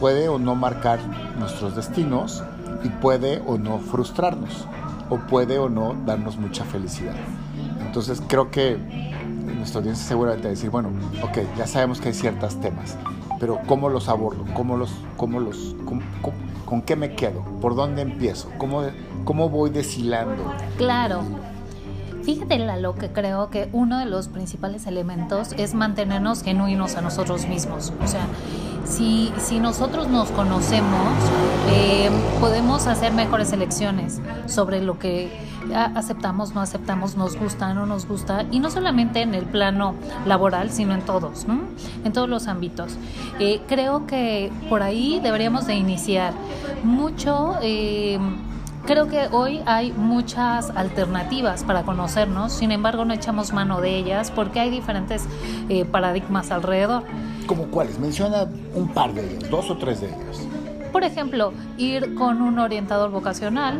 puede 0.00 0.28
o 0.28 0.38
no 0.38 0.54
marcar 0.54 0.98
nuestros 1.38 1.76
destinos 1.76 2.42
y 2.82 2.88
puede 2.88 3.42
o 3.46 3.58
no 3.58 3.78
frustrarnos 3.78 4.66
o 5.10 5.18
puede 5.18 5.58
o 5.58 5.68
no 5.68 5.94
darnos 6.06 6.36
mucha 6.36 6.64
felicidad. 6.64 7.14
Entonces 7.80 8.22
creo 8.26 8.50
que 8.50 8.78
nuestra 9.56 9.80
audiencia 9.80 10.06
seguramente 10.06 10.44
va 10.44 10.48
a 10.48 10.54
decir, 10.54 10.70
bueno, 10.70 10.90
ok, 11.22 11.38
ya 11.58 11.66
sabemos 11.66 12.00
que 12.00 12.08
hay 12.08 12.14
ciertos 12.14 12.58
temas, 12.60 12.96
pero 13.38 13.60
¿cómo 13.66 13.88
los 13.90 14.08
abordo? 14.08 14.44
¿Cómo 14.54 14.76
los, 14.76 14.90
cómo 15.16 15.38
los, 15.38 15.76
con 16.64 16.82
qué 16.82 16.96
me 16.96 17.14
quedo? 17.14 17.42
¿Por 17.60 17.74
dónde 17.74 18.02
empiezo? 18.02 18.50
¿Cómo, 18.58 18.82
cómo 19.24 19.50
voy 19.50 19.70
deshilando? 19.70 20.54
Claro. 20.78 21.22
Fíjate, 22.22 22.58
Lalo, 22.58 22.94
que 22.94 23.08
creo 23.08 23.50
que 23.50 23.68
uno 23.72 23.98
de 23.98 24.04
los 24.04 24.28
principales 24.28 24.86
elementos 24.86 25.52
es 25.56 25.74
mantenernos 25.74 26.42
genuinos 26.42 26.96
a 26.96 27.00
nosotros 27.00 27.46
mismos. 27.46 27.92
O 28.02 28.06
sea, 28.06 28.26
si, 28.84 29.32
si 29.38 29.60
nosotros 29.60 30.08
nos 30.08 30.30
conocemos, 30.30 31.12
eh, 31.70 32.10
podemos 32.40 32.86
hacer 32.86 33.12
mejores 33.12 33.52
elecciones 33.52 34.20
sobre 34.46 34.80
lo 34.82 34.98
que 34.98 35.48
aceptamos, 35.74 36.54
no 36.54 36.60
aceptamos, 36.60 37.16
nos 37.16 37.36
gusta, 37.36 37.74
no 37.74 37.86
nos 37.86 38.06
gusta, 38.06 38.44
y 38.50 38.58
no 38.58 38.70
solamente 38.70 39.22
en 39.22 39.34
el 39.34 39.44
plano 39.44 39.94
laboral, 40.26 40.70
sino 40.70 40.94
en 40.94 41.02
todos. 41.02 41.46
En 42.04 42.12
todos 42.12 42.28
los 42.28 42.48
ámbitos. 42.48 42.96
Eh, 43.38 43.60
creo 43.68 44.06
que 44.06 44.50
por 44.68 44.82
ahí 44.82 45.20
deberíamos 45.22 45.66
de 45.66 45.74
iniciar 45.74 46.32
mucho. 46.82 47.56
eh, 47.62 48.18
Creo 48.90 49.06
que 49.06 49.28
hoy 49.30 49.62
hay 49.66 49.92
muchas 49.92 50.70
alternativas 50.70 51.62
para 51.62 51.84
conocernos, 51.84 52.52
sin 52.52 52.72
embargo 52.72 53.04
no 53.04 53.14
echamos 53.14 53.52
mano 53.52 53.80
de 53.80 53.96
ellas 53.96 54.32
porque 54.32 54.58
hay 54.58 54.68
diferentes 54.68 55.26
eh, 55.68 55.84
paradigmas 55.84 56.50
alrededor. 56.50 57.04
¿Cómo 57.46 57.68
cuáles? 57.68 58.00
Menciona 58.00 58.48
un 58.74 58.88
par 58.88 59.14
de 59.14 59.30
ellos, 59.30 59.48
dos 59.48 59.70
o 59.70 59.78
tres 59.78 60.00
de 60.00 60.08
ellos. 60.08 60.44
Por 60.90 61.04
ejemplo, 61.04 61.52
ir 61.78 62.16
con 62.16 62.42
un 62.42 62.58
orientador 62.58 63.12
vocacional. 63.12 63.78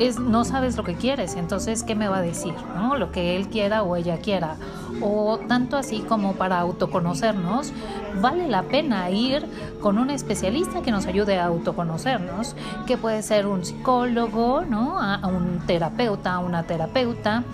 Es 0.00 0.18
no 0.18 0.44
sabes 0.44 0.76
lo 0.76 0.82
que 0.82 0.94
quieres, 0.94 1.36
entonces 1.36 1.82
¿qué 1.82 1.94
me 1.94 2.08
va 2.08 2.18
a 2.18 2.22
decir? 2.22 2.54
¿no? 2.74 2.96
Lo 2.96 3.12
que 3.12 3.36
él 3.36 3.48
quiera 3.48 3.82
o 3.82 3.94
ella 3.96 4.18
quiera. 4.18 4.56
O 5.02 5.38
tanto 5.46 5.76
así 5.76 6.00
como 6.00 6.34
para 6.34 6.58
autoconocernos, 6.58 7.72
vale 8.20 8.48
la 8.48 8.62
pena 8.62 9.10
ir 9.10 9.46
con 9.80 9.98
un 9.98 10.10
especialista 10.10 10.82
que 10.82 10.90
nos 10.90 11.06
ayude 11.06 11.38
a 11.38 11.46
autoconocernos, 11.46 12.56
que 12.86 12.96
puede 12.96 13.22
ser 13.22 13.46
un 13.46 13.64
psicólogo, 13.64 14.62
¿no? 14.62 14.98
a, 14.98 15.26
un 15.26 15.60
terapeuta, 15.66 16.34
a 16.34 16.38
una 16.38 16.64
terapeuta, 16.64 17.44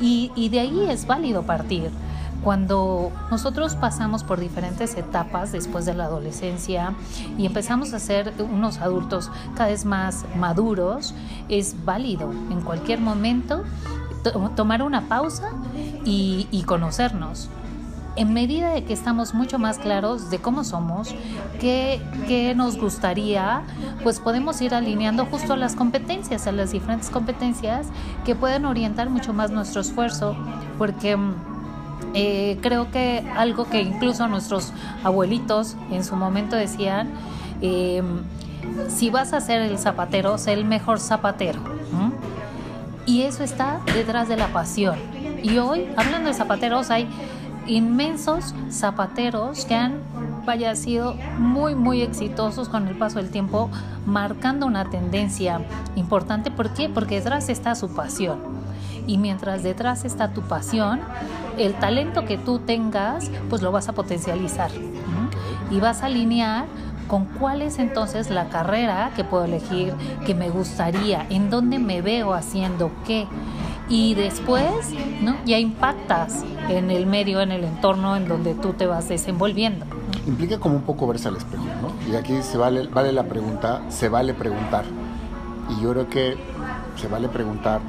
y, 0.00 0.30
y 0.36 0.50
de 0.50 0.60
ahí 0.60 0.86
es 0.88 1.06
válido 1.06 1.42
partir 1.42 1.90
cuando 2.44 3.10
nosotros 3.30 3.74
pasamos 3.74 4.22
por 4.22 4.38
diferentes 4.38 4.94
etapas 4.96 5.50
después 5.50 5.86
de 5.86 5.94
la 5.94 6.04
adolescencia 6.04 6.92
y 7.38 7.46
empezamos 7.46 7.94
a 7.94 7.98
ser 7.98 8.32
unos 8.38 8.78
adultos 8.78 9.30
cada 9.56 9.70
vez 9.70 9.84
más 9.86 10.26
maduros, 10.36 11.14
es 11.48 11.74
válido 11.84 12.30
en 12.50 12.60
cualquier 12.60 13.00
momento 13.00 13.64
to- 14.22 14.50
tomar 14.54 14.82
una 14.82 15.08
pausa 15.08 15.50
y, 16.04 16.46
y 16.50 16.62
conocernos. 16.64 17.48
En 18.16 18.32
medida 18.32 18.70
de 18.70 18.84
que 18.84 18.92
estamos 18.92 19.34
mucho 19.34 19.58
más 19.58 19.78
claros 19.78 20.30
de 20.30 20.38
cómo 20.38 20.62
somos, 20.62 21.12
qué, 21.60 22.00
qué 22.28 22.54
nos 22.54 22.78
gustaría, 22.78 23.62
pues 24.04 24.20
podemos 24.20 24.60
ir 24.60 24.72
alineando 24.72 25.26
justo 25.26 25.54
a 25.54 25.56
las 25.56 25.74
competencias, 25.74 26.46
a 26.46 26.52
las 26.52 26.70
diferentes 26.70 27.10
competencias 27.10 27.88
que 28.24 28.36
pueden 28.36 28.66
orientar 28.66 29.10
mucho 29.10 29.32
más 29.32 29.50
nuestro 29.50 29.80
esfuerzo, 29.80 30.36
porque 30.78 31.16
mm, 31.16 31.34
eh, 32.14 32.58
creo 32.60 32.90
que 32.90 33.24
algo 33.36 33.64
que 33.64 33.82
incluso 33.82 34.28
nuestros 34.28 34.72
abuelitos 35.02 35.76
en 35.90 36.04
su 36.04 36.16
momento 36.16 36.56
decían, 36.56 37.10
eh, 37.60 38.02
si 38.88 39.10
vas 39.10 39.32
a 39.32 39.40
ser 39.40 39.62
el 39.62 39.78
zapatero, 39.78 40.38
sé 40.38 40.52
el 40.52 40.64
mejor 40.64 41.00
zapatero. 41.00 41.60
¿m? 41.92 42.12
Y 43.06 43.22
eso 43.22 43.44
está 43.44 43.80
detrás 43.94 44.28
de 44.28 44.36
la 44.36 44.48
pasión. 44.48 44.98
Y 45.42 45.58
hoy, 45.58 45.88
hablando 45.96 46.28
de 46.28 46.34
zapateros, 46.34 46.90
hay 46.90 47.08
inmensos 47.66 48.54
zapateros 48.70 49.64
que 49.64 49.74
han 49.74 50.00
vaya 50.44 50.76
sido 50.76 51.14
muy 51.38 51.74
muy 51.74 52.02
exitosos 52.02 52.68
con 52.68 52.86
el 52.86 52.96
paso 52.96 53.18
del 53.18 53.30
tiempo 53.30 53.70
marcando 54.04 54.66
una 54.66 54.90
tendencia 54.90 55.60
importante 55.96 56.50
¿por 56.50 56.74
qué? 56.74 56.90
porque 56.90 57.16
detrás 57.16 57.48
está 57.48 57.74
su 57.74 57.94
pasión 57.94 58.38
y 59.06 59.18
mientras 59.18 59.62
detrás 59.62 60.04
está 60.04 60.32
tu 60.32 60.42
pasión 60.42 61.00
el 61.58 61.74
talento 61.74 62.24
que 62.24 62.38
tú 62.38 62.58
tengas 62.58 63.30
pues 63.50 63.62
lo 63.62 63.72
vas 63.72 63.88
a 63.88 63.92
potencializar 63.92 64.70
¿no? 64.72 65.74
y 65.74 65.80
vas 65.80 66.02
a 66.02 66.06
alinear 66.06 66.66
con 67.08 67.26
cuál 67.26 67.62
es 67.62 67.78
entonces 67.78 68.30
la 68.30 68.48
carrera 68.48 69.12
que 69.14 69.24
puedo 69.24 69.44
elegir, 69.44 69.94
que 70.26 70.34
me 70.34 70.50
gustaría, 70.50 71.26
en 71.30 71.50
dónde 71.50 71.78
me 71.78 72.02
veo 72.02 72.34
haciendo 72.34 72.90
qué. 73.06 73.26
Y 73.88 74.14
después, 74.14 74.90
¿no? 75.20 75.36
Ya 75.44 75.58
impactas 75.58 76.42
en 76.70 76.90
el 76.90 77.06
medio, 77.06 77.40
en 77.42 77.52
el 77.52 77.64
entorno 77.64 78.16
en 78.16 78.26
donde 78.26 78.54
tú 78.54 78.72
te 78.72 78.86
vas 78.86 79.08
desenvolviendo. 79.08 79.84
Implica 80.26 80.58
como 80.58 80.76
un 80.76 80.82
poco 80.82 81.06
verse 81.06 81.28
al 81.28 81.36
espejo, 81.36 81.64
¿no? 81.82 82.10
Y 82.10 82.16
aquí 82.16 82.42
se 82.42 82.56
vale, 82.56 82.86
vale 82.86 83.12
la 83.12 83.24
pregunta, 83.24 83.82
se 83.90 84.08
vale 84.08 84.32
preguntar. 84.32 84.84
Y 85.68 85.82
yo 85.82 85.92
creo 85.92 86.08
que 86.08 86.36
se 86.96 87.08
vale 87.08 87.28
preguntar 87.28 87.80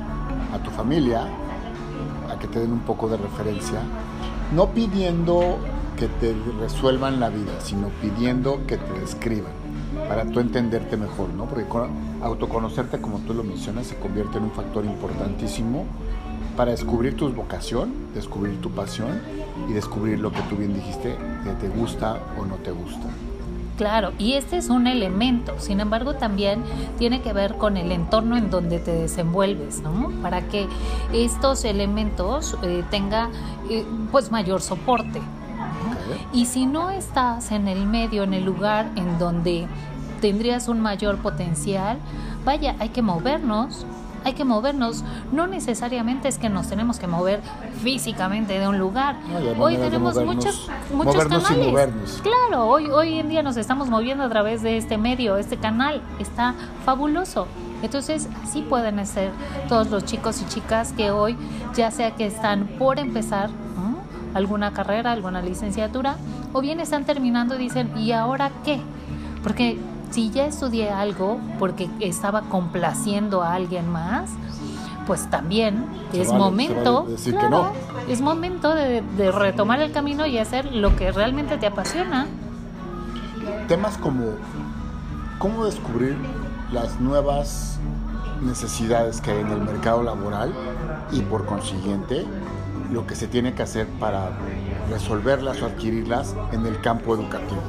a 0.55 0.63
tu 0.63 0.71
familia, 0.71 1.27
a 2.29 2.39
que 2.39 2.47
te 2.47 2.59
den 2.59 2.71
un 2.71 2.79
poco 2.79 3.07
de 3.07 3.17
referencia, 3.17 3.79
no 4.53 4.69
pidiendo 4.69 5.57
que 5.97 6.07
te 6.07 6.35
resuelvan 6.59 7.19
la 7.19 7.29
vida, 7.29 7.59
sino 7.59 7.89
pidiendo 8.01 8.65
que 8.67 8.77
te 8.77 8.99
describan. 8.99 9.65
para 10.09 10.25
tú 10.25 10.41
entenderte 10.41 10.97
mejor, 10.97 11.29
¿no? 11.29 11.45
Porque 11.45 11.65
autoconocerte, 12.21 12.99
como 12.99 13.19
tú 13.19 13.33
lo 13.33 13.43
mencionas, 13.43 13.87
se 13.87 13.95
convierte 13.95 14.37
en 14.37 14.43
un 14.43 14.51
factor 14.51 14.83
importantísimo 14.83 15.85
para 16.57 16.71
descubrir 16.71 17.15
tu 17.15 17.29
vocación, 17.29 17.93
descubrir 18.13 18.59
tu 18.61 18.71
pasión 18.71 19.21
y 19.69 19.73
descubrir 19.73 20.19
lo 20.19 20.31
que 20.31 20.41
tú 20.43 20.57
bien 20.57 20.73
dijiste, 20.73 21.15
que 21.43 21.51
te 21.61 21.69
gusta 21.69 22.19
o 22.37 22.45
no 22.45 22.55
te 22.55 22.71
gusta. 22.71 23.07
Claro, 23.77 24.13
y 24.17 24.33
este 24.33 24.55
es 24.55 24.69
un 24.69 24.87
elemento, 24.87 25.55
sin 25.59 25.81
embargo 25.81 26.13
también 26.15 26.63
tiene 26.97 27.21
que 27.21 27.33
ver 27.33 27.55
con 27.55 27.75
el 27.75 27.91
entorno 27.91 28.37
en 28.37 28.49
donde 28.49 28.79
te 28.79 28.91
desenvuelves, 28.91 29.81
¿no? 29.81 30.11
Para 30.21 30.47
que 30.47 30.67
estos 31.11 31.65
elementos 31.65 32.57
eh, 32.63 32.85
tenga 32.89 33.29
eh, 33.69 33.85
pues 34.13 34.31
mayor 34.31 34.61
soporte. 34.61 35.21
Y 36.31 36.45
si 36.45 36.65
no 36.65 36.89
estás 36.89 37.51
en 37.51 37.67
el 37.67 37.85
medio, 37.85 38.23
en 38.23 38.33
el 38.33 38.45
lugar 38.45 38.89
en 38.95 39.19
donde 39.19 39.67
tendrías 40.21 40.69
un 40.69 40.79
mayor 40.79 41.17
potencial, 41.17 41.97
vaya, 42.45 42.75
hay 42.79 42.89
que 42.89 43.01
movernos, 43.01 43.85
hay 44.25 44.33
que 44.33 44.43
movernos. 44.43 45.03
No 45.31 45.47
necesariamente 45.47 46.27
es 46.27 46.37
que 46.37 46.49
nos 46.49 46.67
tenemos 46.67 46.99
que 46.99 47.07
mover 47.07 47.41
físicamente 47.81 48.59
de 48.59 48.67
un 48.67 48.77
lugar. 48.77 49.15
hoy 49.57 49.77
tenemos 49.77 50.21
muchos, 50.25 50.67
muchos 50.91 51.25
canales. 51.25 52.21
Claro, 52.23 52.65
hoy, 52.65 52.87
hoy 52.87 53.19
en 53.19 53.29
día 53.29 53.43
nos 53.43 53.55
estamos 53.55 53.87
moviendo 53.87 54.23
a 54.23 54.29
través 54.29 54.63
de 54.63 54.77
este 54.77 54.97
medio, 54.97 55.37
este 55.37 55.57
canal. 55.57 56.01
Está 56.19 56.55
fabuloso. 56.83 57.47
Entonces, 57.83 58.27
sí 58.51 58.65
pueden 58.67 59.05
ser 59.05 59.31
todos 59.69 59.91
los 59.91 60.03
chicos 60.05 60.41
y 60.41 60.45
chicas 60.47 60.91
que 60.91 61.11
hoy, 61.11 61.37
ya 61.75 61.91
sea 61.91 62.15
que 62.15 62.25
están 62.25 62.65
por 62.79 62.97
empezar 62.97 63.51
alguna 64.33 64.73
carrera, 64.73 65.11
alguna 65.11 65.41
licenciatura, 65.41 66.17
o 66.51 66.61
bien 66.61 66.79
están 66.79 67.05
terminando 67.05 67.55
y 67.55 67.59
dicen, 67.59 67.95
¿y 67.95 68.11
ahora 68.11 68.51
qué? 68.65 68.81
Porque 69.43 69.77
si 70.15 70.29
ya 70.29 70.45
estudié 70.45 70.91
algo 70.91 71.41
porque 71.59 71.89
estaba 71.99 72.43
complaciendo 72.43 73.43
a 73.43 73.53
alguien 73.53 73.91
más, 73.91 74.29
pues 75.05 75.29
también 75.29 75.85
es 76.13 76.31
momento, 76.31 77.05
es 78.07 78.21
momento 78.21 78.73
de, 78.73 79.03
retomar 79.33 79.81
el 79.81 79.91
camino 79.91 80.25
y 80.25 80.37
hacer 80.37 80.73
lo 80.73 80.95
que 80.95 81.11
realmente 81.11 81.57
te 81.57 81.67
apasiona. 81.67 82.27
Temas 83.67 83.97
como 83.97 84.35
cómo 85.37 85.65
descubrir 85.65 86.15
las 86.71 86.97
nuevas 87.01 87.77
necesidades 88.41 89.19
que 89.19 89.31
hay 89.31 89.41
en 89.41 89.51
el 89.51 89.59
mercado 89.63 90.01
laboral 90.01 90.53
y 91.11 91.19
por 91.23 91.45
consiguiente 91.45 92.25
lo 92.89 93.05
que 93.05 93.15
se 93.15 93.27
tiene 93.27 93.53
que 93.53 93.63
hacer 93.63 93.85
para 93.99 94.29
resolverlas 94.89 95.61
o 95.61 95.65
adquirirlas 95.65 96.37
en 96.53 96.65
el 96.65 96.79
campo 96.79 97.15
educativo. 97.15 97.61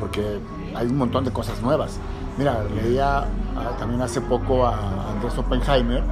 Porque 0.00 0.40
hay 0.74 0.86
un 0.86 0.98
montón 0.98 1.24
de 1.24 1.32
cosas 1.32 1.60
nuevas. 1.62 1.98
Mira, 2.36 2.64
leía 2.64 3.20
ah, 3.20 3.76
también 3.78 4.02
hace 4.02 4.20
poco 4.20 4.66
a 4.66 5.12
Andrés 5.12 5.36
Oppenheimer 5.38 6.02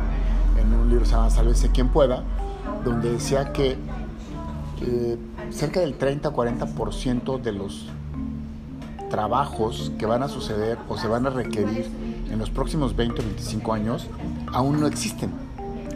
en 0.61 0.75
un 0.75 0.89
libro 0.89 1.01
que 1.01 1.07
se 1.07 1.13
llama 1.13 1.31
Sálvese 1.31 1.71
quien 1.71 1.89
pueda, 1.89 2.23
donde 2.85 3.13
decía 3.13 3.53
que 3.53 3.77
cerca 5.51 5.81
del 5.81 5.99
30-40% 5.99 7.41
de 7.41 7.53
los 7.53 7.87
trabajos 9.11 9.93
que 9.99 10.07
van 10.07 10.23
a 10.23 10.29
suceder 10.29 10.79
o 10.89 10.97
se 10.97 11.07
van 11.07 11.27
a 11.27 11.31
requerir 11.31 11.87
en 12.31 12.39
los 12.39 12.51
próximos 12.51 12.97
20 12.97 13.21
o 13.21 13.25
25 13.25 13.73
años 13.73 14.07
aún 14.53 14.81
no 14.81 14.87
existen. 14.87 15.31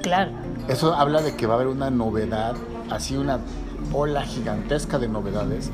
Claro. 0.02 0.32
Eso 0.68 0.94
habla 0.94 1.22
de 1.22 1.34
que 1.34 1.46
va 1.46 1.54
a 1.54 1.56
haber 1.56 1.68
una 1.68 1.90
novedad, 1.90 2.54
así 2.90 3.16
una 3.16 3.40
ola 3.92 4.22
gigantesca 4.22 4.98
de 4.98 5.08
novedades 5.08 5.70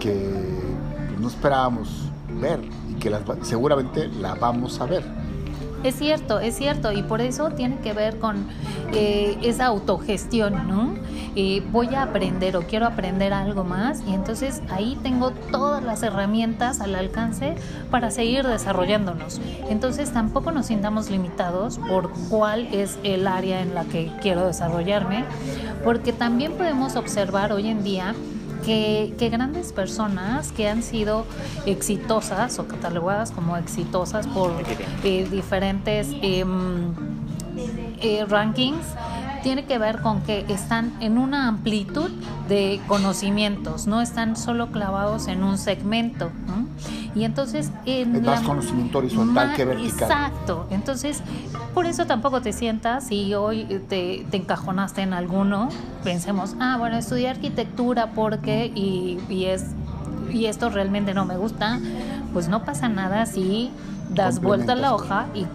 que 0.00 0.30
no 1.20 1.28
esperábamos 1.28 2.10
ver 2.40 2.60
y 2.88 2.94
que 2.94 3.12
seguramente 3.42 4.08
la 4.08 4.34
vamos 4.34 4.80
a 4.80 4.86
ver. 4.86 5.02
Es 5.84 5.96
cierto, 5.96 6.40
es 6.40 6.56
cierto, 6.56 6.92
y 6.92 7.02
por 7.02 7.20
eso 7.20 7.50
tiene 7.50 7.76
que 7.80 7.92
ver 7.92 8.18
con 8.18 8.46
eh, 8.94 9.36
esa 9.42 9.66
autogestión, 9.66 10.66
¿no? 10.66 10.94
Voy 11.72 11.94
a 11.94 12.04
aprender 12.04 12.56
o 12.56 12.62
quiero 12.62 12.86
aprender 12.86 13.34
algo 13.34 13.64
más 13.64 14.02
y 14.06 14.14
entonces 14.14 14.62
ahí 14.70 14.96
tengo 15.02 15.32
todas 15.50 15.82
las 15.82 16.02
herramientas 16.02 16.80
al 16.80 16.94
alcance 16.94 17.56
para 17.90 18.10
seguir 18.10 18.46
desarrollándonos. 18.46 19.42
Entonces 19.68 20.10
tampoco 20.10 20.52
nos 20.52 20.66
sintamos 20.66 21.10
limitados 21.10 21.78
por 21.88 22.10
cuál 22.30 22.68
es 22.72 22.98
el 23.02 23.26
área 23.26 23.60
en 23.60 23.74
la 23.74 23.84
que 23.84 24.10
quiero 24.22 24.46
desarrollarme, 24.46 25.24
porque 25.82 26.14
también 26.14 26.52
podemos 26.52 26.96
observar 26.96 27.52
hoy 27.52 27.68
en 27.68 27.84
día 27.84 28.14
que, 28.64 29.14
grandes 29.30 29.72
personas 29.72 30.52
que 30.52 30.68
han 30.68 30.82
sido 30.82 31.24
exitosas 31.66 32.58
o 32.58 32.68
catalogadas 32.68 33.30
como 33.30 33.56
exitosas 33.56 34.26
por 34.26 34.52
eh, 35.04 35.26
diferentes 35.30 36.08
em, 36.22 36.92
eh, 38.00 38.24
rankings 38.28 38.86
tiene 39.42 39.66
que 39.66 39.78
ver 39.78 40.00
con 40.00 40.22
que 40.22 40.46
están 40.48 40.96
en 41.00 41.18
una 41.18 41.48
amplitud 41.48 42.10
de 42.48 42.80
conocimientos, 42.88 43.86
no 43.86 44.00
están 44.00 44.36
solo 44.36 44.72
clavados 44.72 45.28
en 45.28 45.44
un 45.44 45.58
segmento. 45.58 46.30
Y 47.14 47.24
entonces... 47.24 47.70
En 47.86 48.22
más 48.22 48.42
conocimiento 48.42 48.98
horizontal 48.98 49.54
que 49.54 49.64
vertical. 49.64 50.10
Exacto. 50.10 50.66
Entonces, 50.70 51.22
por 51.72 51.86
eso 51.86 52.06
tampoco 52.06 52.40
te 52.40 52.52
sientas 52.52 53.10
y 53.10 53.34
hoy 53.34 53.64
te, 53.88 54.26
te, 54.30 54.36
encajonaste 54.36 55.02
en 55.02 55.12
alguno, 55.12 55.68
pensemos, 56.02 56.56
ah, 56.60 56.76
bueno, 56.78 56.96
estudié 56.96 57.28
arquitectura 57.28 58.12
porque 58.12 58.70
y, 58.74 59.18
y, 59.28 59.46
es, 59.46 59.66
y 60.32 60.46
esto 60.46 60.70
realmente 60.70 61.14
no 61.14 61.24
me 61.24 61.36
gusta, 61.36 61.80
pues 62.32 62.48
no 62.48 62.64
pasa 62.64 62.88
nada 62.88 63.26
si 63.26 63.70
das 64.10 64.40
vuelta 64.40 64.72
a 64.72 64.76
la 64.76 64.94
hoja 64.94 65.26
y 65.34 65.46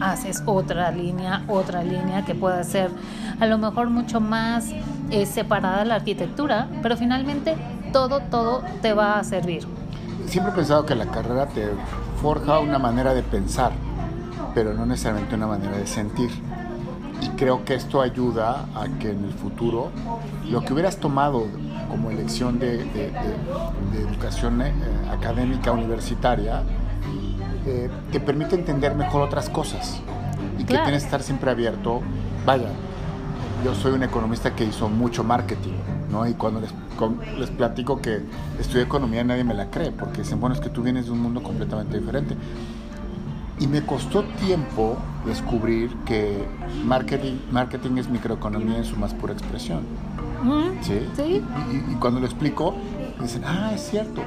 haces 0.00 0.42
otra 0.46 0.90
línea, 0.90 1.42
otra 1.48 1.82
línea 1.82 2.24
que 2.24 2.34
pueda 2.34 2.62
ser 2.64 2.90
a 3.38 3.46
lo 3.46 3.58
mejor 3.58 3.90
mucho 3.90 4.20
más 4.20 4.70
eh, 5.10 5.26
separada 5.26 5.84
la 5.84 5.96
arquitectura, 5.96 6.68
pero 6.82 6.96
finalmente 6.96 7.56
todo, 7.92 8.20
todo 8.20 8.62
te 8.82 8.92
va 8.92 9.18
a 9.18 9.24
servir. 9.24 9.66
Siempre 10.30 10.52
he 10.52 10.54
pensado 10.54 10.86
que 10.86 10.94
la 10.94 11.06
carrera 11.06 11.46
te 11.46 11.70
forja 12.22 12.60
una 12.60 12.78
manera 12.78 13.14
de 13.14 13.24
pensar, 13.24 13.72
pero 14.54 14.72
no 14.74 14.86
necesariamente 14.86 15.34
una 15.34 15.48
manera 15.48 15.76
de 15.76 15.88
sentir. 15.88 16.30
Y 17.20 17.30
creo 17.30 17.64
que 17.64 17.74
esto 17.74 18.00
ayuda 18.00 18.66
a 18.76 18.86
que 19.00 19.10
en 19.10 19.24
el 19.24 19.32
futuro 19.32 19.90
lo 20.48 20.60
que 20.60 20.72
hubieras 20.72 20.98
tomado 20.98 21.48
como 21.88 22.12
elección 22.12 22.60
de, 22.60 22.80
educación 23.92 24.62
eh, 24.62 24.72
académica 25.10 25.72
universitaria, 25.72 26.62
eh, 27.66 27.90
te 28.12 28.20
permite 28.20 28.54
entender 28.54 28.94
mejor 28.94 29.22
otras 29.22 29.50
cosas 29.50 30.00
y 30.56 30.62
que 30.62 30.74
tienes 30.74 31.02
que 31.02 31.06
estar 31.06 31.24
siempre 31.24 31.50
abierto. 31.50 32.02
Vaya, 32.46 32.68
yo 33.64 33.74
soy 33.74 33.94
un 33.94 34.04
economista 34.04 34.54
que 34.54 34.62
hizo 34.62 34.88
mucho 34.88 35.24
marketing, 35.24 35.74
¿no? 36.10 36.26
Y 36.26 36.34
cuando 36.34 36.60
les, 36.60 36.70
les 37.38 37.50
platico 37.50 38.00
que 38.00 38.22
estudié 38.58 38.84
economía 38.84 39.24
nadie 39.24 39.44
me 39.44 39.54
la 39.54 39.70
cree, 39.70 39.90
porque 39.90 40.22
dicen, 40.22 40.40
bueno, 40.40 40.54
es 40.54 40.60
que 40.60 40.70
tú 40.70 40.82
vienes 40.82 41.06
de 41.06 41.12
un 41.12 41.20
mundo 41.20 41.42
completamente 41.42 41.98
diferente. 41.98 42.36
Y 43.58 43.66
me 43.66 43.84
costó 43.84 44.24
tiempo 44.44 44.96
descubrir 45.26 45.90
que 46.06 46.46
marketing, 46.84 47.36
marketing 47.52 47.98
es 47.98 48.08
microeconomía 48.08 48.78
en 48.78 48.84
su 48.84 48.96
más 48.96 49.12
pura 49.12 49.34
expresión. 49.34 49.80
¿Sí? 50.80 50.98
¿Sí? 51.14 51.42
Y, 51.70 51.92
y, 51.92 51.94
cuando 52.00 52.20
lo 52.20 52.26
explico, 52.26 52.74
dicen, 53.20 53.42
ah, 53.44 53.72
es 53.74 53.82
cierto 53.82 54.22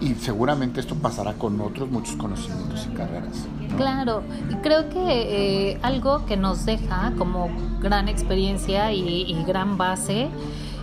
y 0.00 0.14
seguramente 0.14 0.80
esto 0.80 0.94
pasará 0.94 1.34
con 1.34 1.60
otros 1.60 1.90
muchos 1.90 2.16
conocimientos 2.16 2.86
y 2.90 2.94
carreras. 2.94 3.46
Claro, 3.76 4.22
y 4.50 4.54
creo 4.56 4.88
que 4.88 5.70
eh, 5.70 5.78
algo 5.82 6.24
que 6.26 6.36
nos 6.36 6.64
deja 6.66 7.12
como 7.18 7.48
gran 7.80 8.08
experiencia 8.08 8.92
y, 8.92 9.44
gran 9.46 9.76
base 9.76 10.28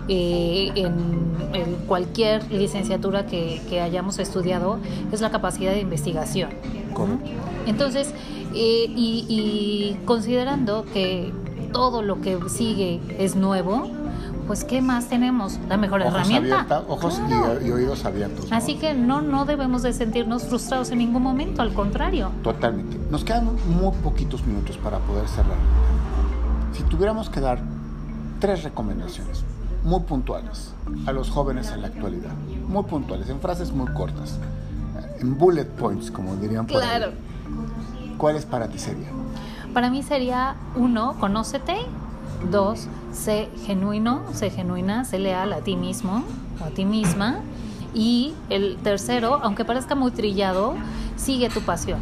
eh, 0.08 0.72
en, 0.76 1.24
cualquier 1.88 2.52
licenciatura 2.52 3.26
que, 3.26 3.80
hayamos 3.82 4.20
estudiado 4.20 4.80
es 5.12 5.22
la 5.22 5.30
capacidad 5.32 5.72
de 5.72 5.82
investigación. 5.82 6.50
Entonces, 7.66 8.14
eh, 8.54 8.86
y, 8.90 9.26
y 9.28 10.06
considerando 10.06 10.86
que 10.86 11.32
todo 11.72 12.02
lo 12.02 12.22
que 12.22 12.38
sigue 12.50 13.02
es 13.18 13.36
nuevo, 13.36 13.90
pues 14.48 14.64
¿qué 14.64 14.82
más 14.82 15.08
tenemos? 15.08 15.60
La 15.70 15.78
mejor 15.78 16.02
herramienta. 16.02 16.84
ojos 16.88 17.22
y, 17.64 17.72
oídos 17.72 18.06
abiertos. 18.06 18.52
Así 18.52 18.76
que 18.76 18.94
no, 18.94 19.22
no 19.22 19.46
debemos 19.46 19.84
de 19.84 19.94
sentirnos 19.94 20.44
frustrados 20.44 20.92
en 20.92 21.00
ningún 21.00 21.24
momento, 21.24 21.62
al 21.62 21.74
contrario. 21.74 22.32
Totalmente. 22.44 22.98
Nos 23.10 23.24
quedan 23.24 23.50
muy 23.68 23.92
poquitos 24.04 24.46
minutos 24.46 24.78
para 24.78 25.00
poder 25.00 25.28
cerrar. 25.28 25.58
Si 26.74 26.84
tuviéramos 26.84 27.30
que 27.30 27.40
dar 27.40 27.60
tres 28.40 28.64
recomendaciones 28.64 29.46
muy 29.84 30.02
puntuales 30.02 30.74
a 31.06 31.12
los 31.12 31.30
jóvenes 31.30 31.72
en 31.72 31.82
la 31.82 31.88
actualidad, 31.88 32.34
muy 32.68 32.84
puntuales, 32.84 33.30
en 33.30 33.40
frases 33.40 33.72
muy 33.72 33.92
cortas, 33.94 34.40
en 35.20 35.38
bullet 35.38 35.66
points, 35.66 36.12
como 36.12 36.36
dirían 36.36 36.68
por 36.68 36.82
claro. 36.82 37.12
¿cuáles 38.18 38.46
para 38.46 38.68
ti 38.68 38.80
serían? 38.80 39.12
Para 39.74 39.90
mí 39.90 40.04
sería, 40.04 40.56
uno, 40.76 41.16
conócete, 41.20 41.78
Dos, 42.52 42.88
sé 43.12 43.50
genuino, 43.66 44.22
sé 44.34 44.50
genuina, 44.50 45.06
sé 45.06 45.18
leal 45.20 45.54
a 45.54 45.62
ti 45.62 45.76
mismo 45.76 46.24
o 46.62 46.66
a 46.66 46.70
ti 46.70 46.86
misma. 46.86 47.40
Y 47.94 48.34
el 48.50 48.78
tercero, 48.78 49.40
aunque 49.44 49.66
parezca 49.66 49.96
muy 49.96 50.12
trillado, 50.12 50.76
sigue 51.16 51.50
tu 51.50 51.62
pasión. 51.62 52.00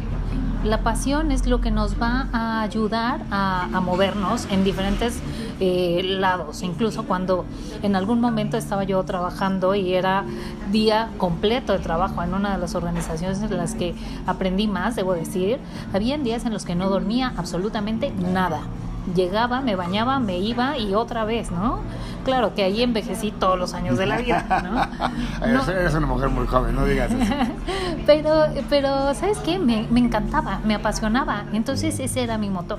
La 0.64 0.78
pasión 0.78 1.32
es 1.32 1.46
lo 1.48 1.60
que 1.60 1.72
nos 1.72 2.00
va 2.00 2.28
a 2.32 2.62
ayudar 2.62 3.20
a, 3.32 3.80
movernos 3.82 4.46
en 4.48 4.62
diferentes 4.62 5.18
eh, 5.58 6.02
lados. 6.04 6.62
Incluso 6.62 7.04
cuando 7.04 7.44
en 7.82 7.96
algún 7.96 8.20
momento 8.20 8.56
estaba 8.56 8.84
yo 8.84 9.02
trabajando 9.02 9.74
y 9.74 9.92
era 9.94 10.24
día 10.70 11.10
completo 11.18 11.72
de 11.72 11.80
trabajo 11.80 12.22
en 12.22 12.32
una 12.32 12.52
de 12.52 12.58
las 12.58 12.76
organizaciones 12.76 13.42
en 13.42 13.56
las 13.56 13.74
que 13.74 13.96
aprendí 14.24 14.68
más, 14.68 14.94
debo 14.94 15.14
decir, 15.14 15.58
habían 15.92 16.22
días 16.22 16.46
en 16.46 16.52
los 16.52 16.64
que 16.64 16.76
no 16.76 16.88
dormía 16.88 17.32
absolutamente 17.36 18.12
nada 18.12 18.60
llegaba, 19.14 19.60
me 19.60 19.76
bañaba, 19.76 20.20
me 20.20 20.38
iba 20.38 20.78
y 20.78 20.94
otra 20.94 21.24
vez, 21.24 21.50
¿no? 21.50 21.80
Claro 22.24 22.54
que 22.54 22.62
ahí 22.62 22.82
envejecí 22.82 23.32
todos 23.32 23.58
los 23.58 23.74
años 23.74 23.98
de 23.98 24.06
la 24.06 24.18
vida, 24.18 24.44
¿no? 24.62 25.46
Eres 25.72 25.94
una 25.94 26.06
mujer 26.06 26.28
muy 26.28 26.46
joven, 26.46 26.74
no 26.74 26.84
digas 26.84 27.10
eso. 27.10 27.34
pero, 28.06 28.44
pero, 28.70 29.14
¿sabes 29.14 29.38
qué? 29.38 29.58
Me, 29.58 29.86
me 29.90 30.00
encantaba, 30.00 30.60
me 30.64 30.74
apasionaba, 30.74 31.44
entonces 31.52 31.98
ese 31.98 32.22
era 32.22 32.38
mi 32.38 32.48
motor. 32.48 32.78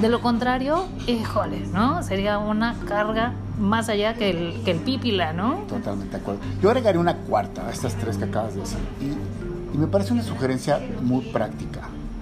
De 0.00 0.08
lo 0.08 0.20
contrario, 0.20 0.86
híjole, 1.06 1.66
¿no? 1.72 2.02
Sería 2.02 2.38
una 2.38 2.74
carga 2.86 3.32
más 3.58 3.88
allá 3.88 4.14
que 4.14 4.30
el, 4.30 4.62
que 4.64 4.70
el 4.72 4.78
pípila, 4.78 5.32
¿no? 5.32 5.64
Totalmente 5.68 6.16
de 6.16 6.22
acuerdo. 6.22 6.40
Yo 6.62 6.68
agregaría 6.70 7.00
una 7.00 7.16
cuarta 7.16 7.66
a 7.66 7.70
estas 7.70 7.94
tres 7.94 8.16
que 8.16 8.24
acabas 8.24 8.54
de 8.54 8.60
decir. 8.60 8.78
Y, 9.00 9.74
y 9.74 9.78
me 9.78 9.86
parece 9.86 10.12
una 10.12 10.22
sugerencia 10.22 10.78
muy 11.02 11.24
práctica 11.26 11.80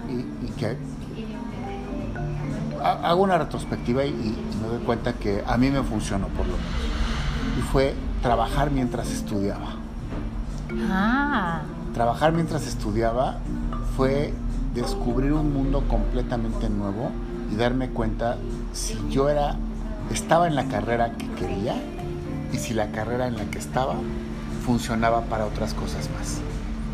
y, 0.09 0.47
y 0.47 0.51
que 0.59 0.76
hago 2.93 3.22
una 3.22 3.39
retrospectiva 3.39 4.05
y, 4.05 4.37
me 4.61 4.68
doy 4.68 4.78
cuenta 4.84 5.12
que 5.14 5.43
a 5.47 5.57
mí 5.57 5.70
me 5.70 5.82
funcionó 5.82 6.28
por 6.28 6.47
lo 6.47 6.53
menos. 6.53 7.59
Y 7.59 7.62
fue 7.62 7.95
trabajar 8.22 8.70
mientras 8.70 9.11
estudiaba. 9.11 9.76
Ah. 10.91 11.62
Trabajar 11.95 12.32
mientras 12.32 12.66
estudiaba 12.66 13.39
fue 13.97 14.34
descubrir 14.74 15.32
un 15.32 15.53
mundo 15.53 15.84
completamente 15.89 16.68
nuevo 16.68 17.11
y 17.51 17.57
darme 17.57 17.89
cuenta 17.91 18.37
si 18.72 18.99
yo 19.09 19.28
era 19.28 19.57
estaba 20.12 20.47
en 20.47 20.55
la 20.55 20.64
carrera 20.66 21.12
que 21.12 21.26
quería 21.32 21.74
y 22.53 22.59
si 22.59 22.74
la 22.74 22.91
carrera 22.93 23.26
en 23.26 23.37
la 23.37 23.45
que 23.45 23.59
estaba 23.59 23.95
funcionaba 24.64 25.22
para 25.22 25.47
otras 25.47 25.74
cosas 25.74 26.09
más. 26.11 26.41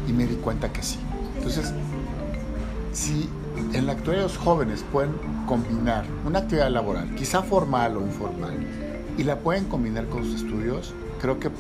Y 0.09 0.12
me 0.12 0.26
di 0.26 0.36
cuenta 0.36 0.72
que 0.72 0.82
sí. 0.82 0.99
Entonces, 1.36 1.72
si 2.93 3.28
en 3.72 3.86
la 3.86 3.92
actualidad 3.92 4.24
los 4.24 4.38
jóvenes 4.38 4.84
pueden 4.92 5.12
combinar 5.46 6.05
una 6.26 6.40
actividad 6.40 6.70
laboral, 6.70 7.14
quizá 7.14 7.42
formal 7.42 7.96
o 7.96 8.00
informal, 8.00 8.55
y 9.18 9.24
la 9.24 9.38
pueden 9.38 9.64
combinar 9.64 10.07
con 10.09 10.24
sus 10.24 10.42
estudios, 10.42 10.94
creo 11.20 11.38
que 11.38 11.50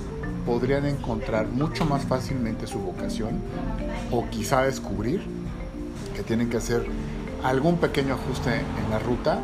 podrían 0.46 0.86
encontrar 0.86 1.46
mucho 1.46 1.84
más 1.84 2.04
fácilmente 2.04 2.66
su 2.66 2.78
vocación 2.78 3.40
o 4.10 4.28
quizá 4.30 4.62
descubrir 4.62 5.22
que 6.16 6.22
tienen 6.22 6.50
que 6.50 6.56
hacer 6.56 6.86
algún 7.44 7.78
pequeño 7.78 8.14
ajuste 8.14 8.50
en 8.50 8.90
la 8.90 8.98
ruta 8.98 9.40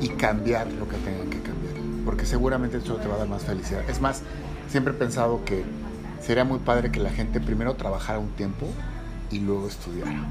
y 0.00 0.08
cambiar 0.10 0.70
lo 0.72 0.88
que 0.88 0.96
tengan 0.98 1.28
que 1.28 1.40
cambiar, 1.40 1.74
porque 2.04 2.24
seguramente 2.24 2.78
eso 2.78 2.96
te 2.96 3.08
va 3.08 3.16
a 3.16 3.18
dar 3.18 3.28
más 3.28 3.42
felicidad. 3.42 3.88
Es 3.88 4.00
más, 4.00 4.22
siempre 4.68 4.92
he 4.92 4.96
pensado 4.96 5.44
que 5.44 5.64
sería 6.20 6.44
muy 6.44 6.58
padre 6.58 6.90
que 6.90 7.00
la 7.00 7.10
gente 7.10 7.40
primero 7.40 7.74
trabajara 7.74 8.18
un 8.18 8.30
tiempo 8.30 8.66
y 9.30 9.40
luego 9.40 9.68
estudiara. 9.68 10.26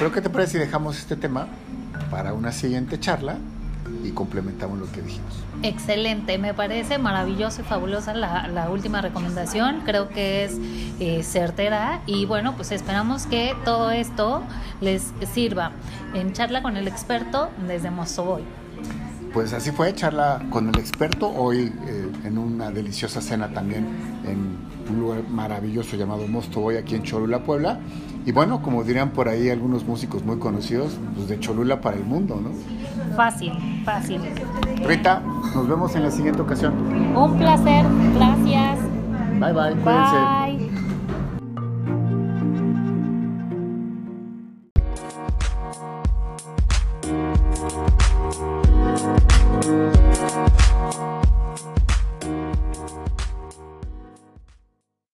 Pero 0.00 0.12
¿qué 0.12 0.22
te 0.22 0.30
parece 0.30 0.52
si 0.52 0.58
dejamos 0.58 0.98
este 0.98 1.14
tema 1.14 1.46
para 2.10 2.32
una 2.32 2.52
siguiente 2.52 2.98
charla 2.98 3.36
y 4.02 4.12
complementamos 4.12 4.78
lo 4.78 4.90
que 4.90 5.02
dijimos? 5.02 5.44
Excelente, 5.62 6.38
me 6.38 6.54
parece 6.54 6.96
maravilloso 6.96 7.60
y 7.60 7.64
fabulosa 7.64 8.14
la, 8.14 8.70
última 8.72 9.02
recomendación, 9.02 9.82
creo 9.84 10.08
que 10.08 10.44
es 10.46 10.56
eh, 11.00 11.22
certera 11.22 12.00
y 12.06 12.24
bueno, 12.24 12.56
pues 12.56 12.72
esperamos 12.72 13.26
que 13.26 13.54
todo 13.66 13.90
esto 13.90 14.42
les 14.80 15.12
sirva 15.34 15.72
en 16.14 16.32
charla 16.32 16.62
con 16.62 16.78
el 16.78 16.88
experto 16.88 17.50
desde 17.68 17.90
Mozoboy. 17.90 18.42
Pues 19.34 19.52
así 19.52 19.70
fue, 19.70 19.94
charla 19.94 20.42
con 20.48 20.70
el 20.70 20.78
experto 20.78 21.28
hoy 21.28 21.70
eh, 21.86 22.10
en 22.24 22.38
una 22.38 22.70
deliciosa 22.70 23.20
cena 23.20 23.52
también 23.52 23.86
en 24.24 24.70
un 24.90 24.98
lugar 24.98 25.28
maravilloso 25.28 25.94
llamado 25.96 26.26
Mosto 26.26 26.60
Boy 26.60 26.78
aquí 26.78 26.94
en 26.94 27.02
Cholula, 27.02 27.44
Puebla. 27.44 27.78
Y 28.26 28.32
bueno, 28.32 28.60
como 28.62 28.84
dirían 28.84 29.10
por 29.10 29.28
ahí 29.28 29.48
algunos 29.48 29.84
músicos 29.84 30.24
muy 30.24 30.38
conocidos, 30.38 30.98
pues 31.14 31.28
de 31.28 31.40
Cholula 31.40 31.80
para 31.80 31.96
el 31.96 32.04
mundo, 32.04 32.40
¿no? 32.40 32.50
Fácil, 33.16 33.52
fácil. 33.84 34.20
Rita, 34.84 35.22
nos 35.54 35.68
vemos 35.68 35.94
en 35.96 36.02
la 36.02 36.10
siguiente 36.10 36.42
ocasión. 36.42 36.74
Un 37.16 37.38
placer, 37.38 37.84
gracias. 38.14 38.78
Bye 39.38 39.52
bye, 39.52 39.74
cuídense. 39.82 40.16
Bye. 40.16 40.49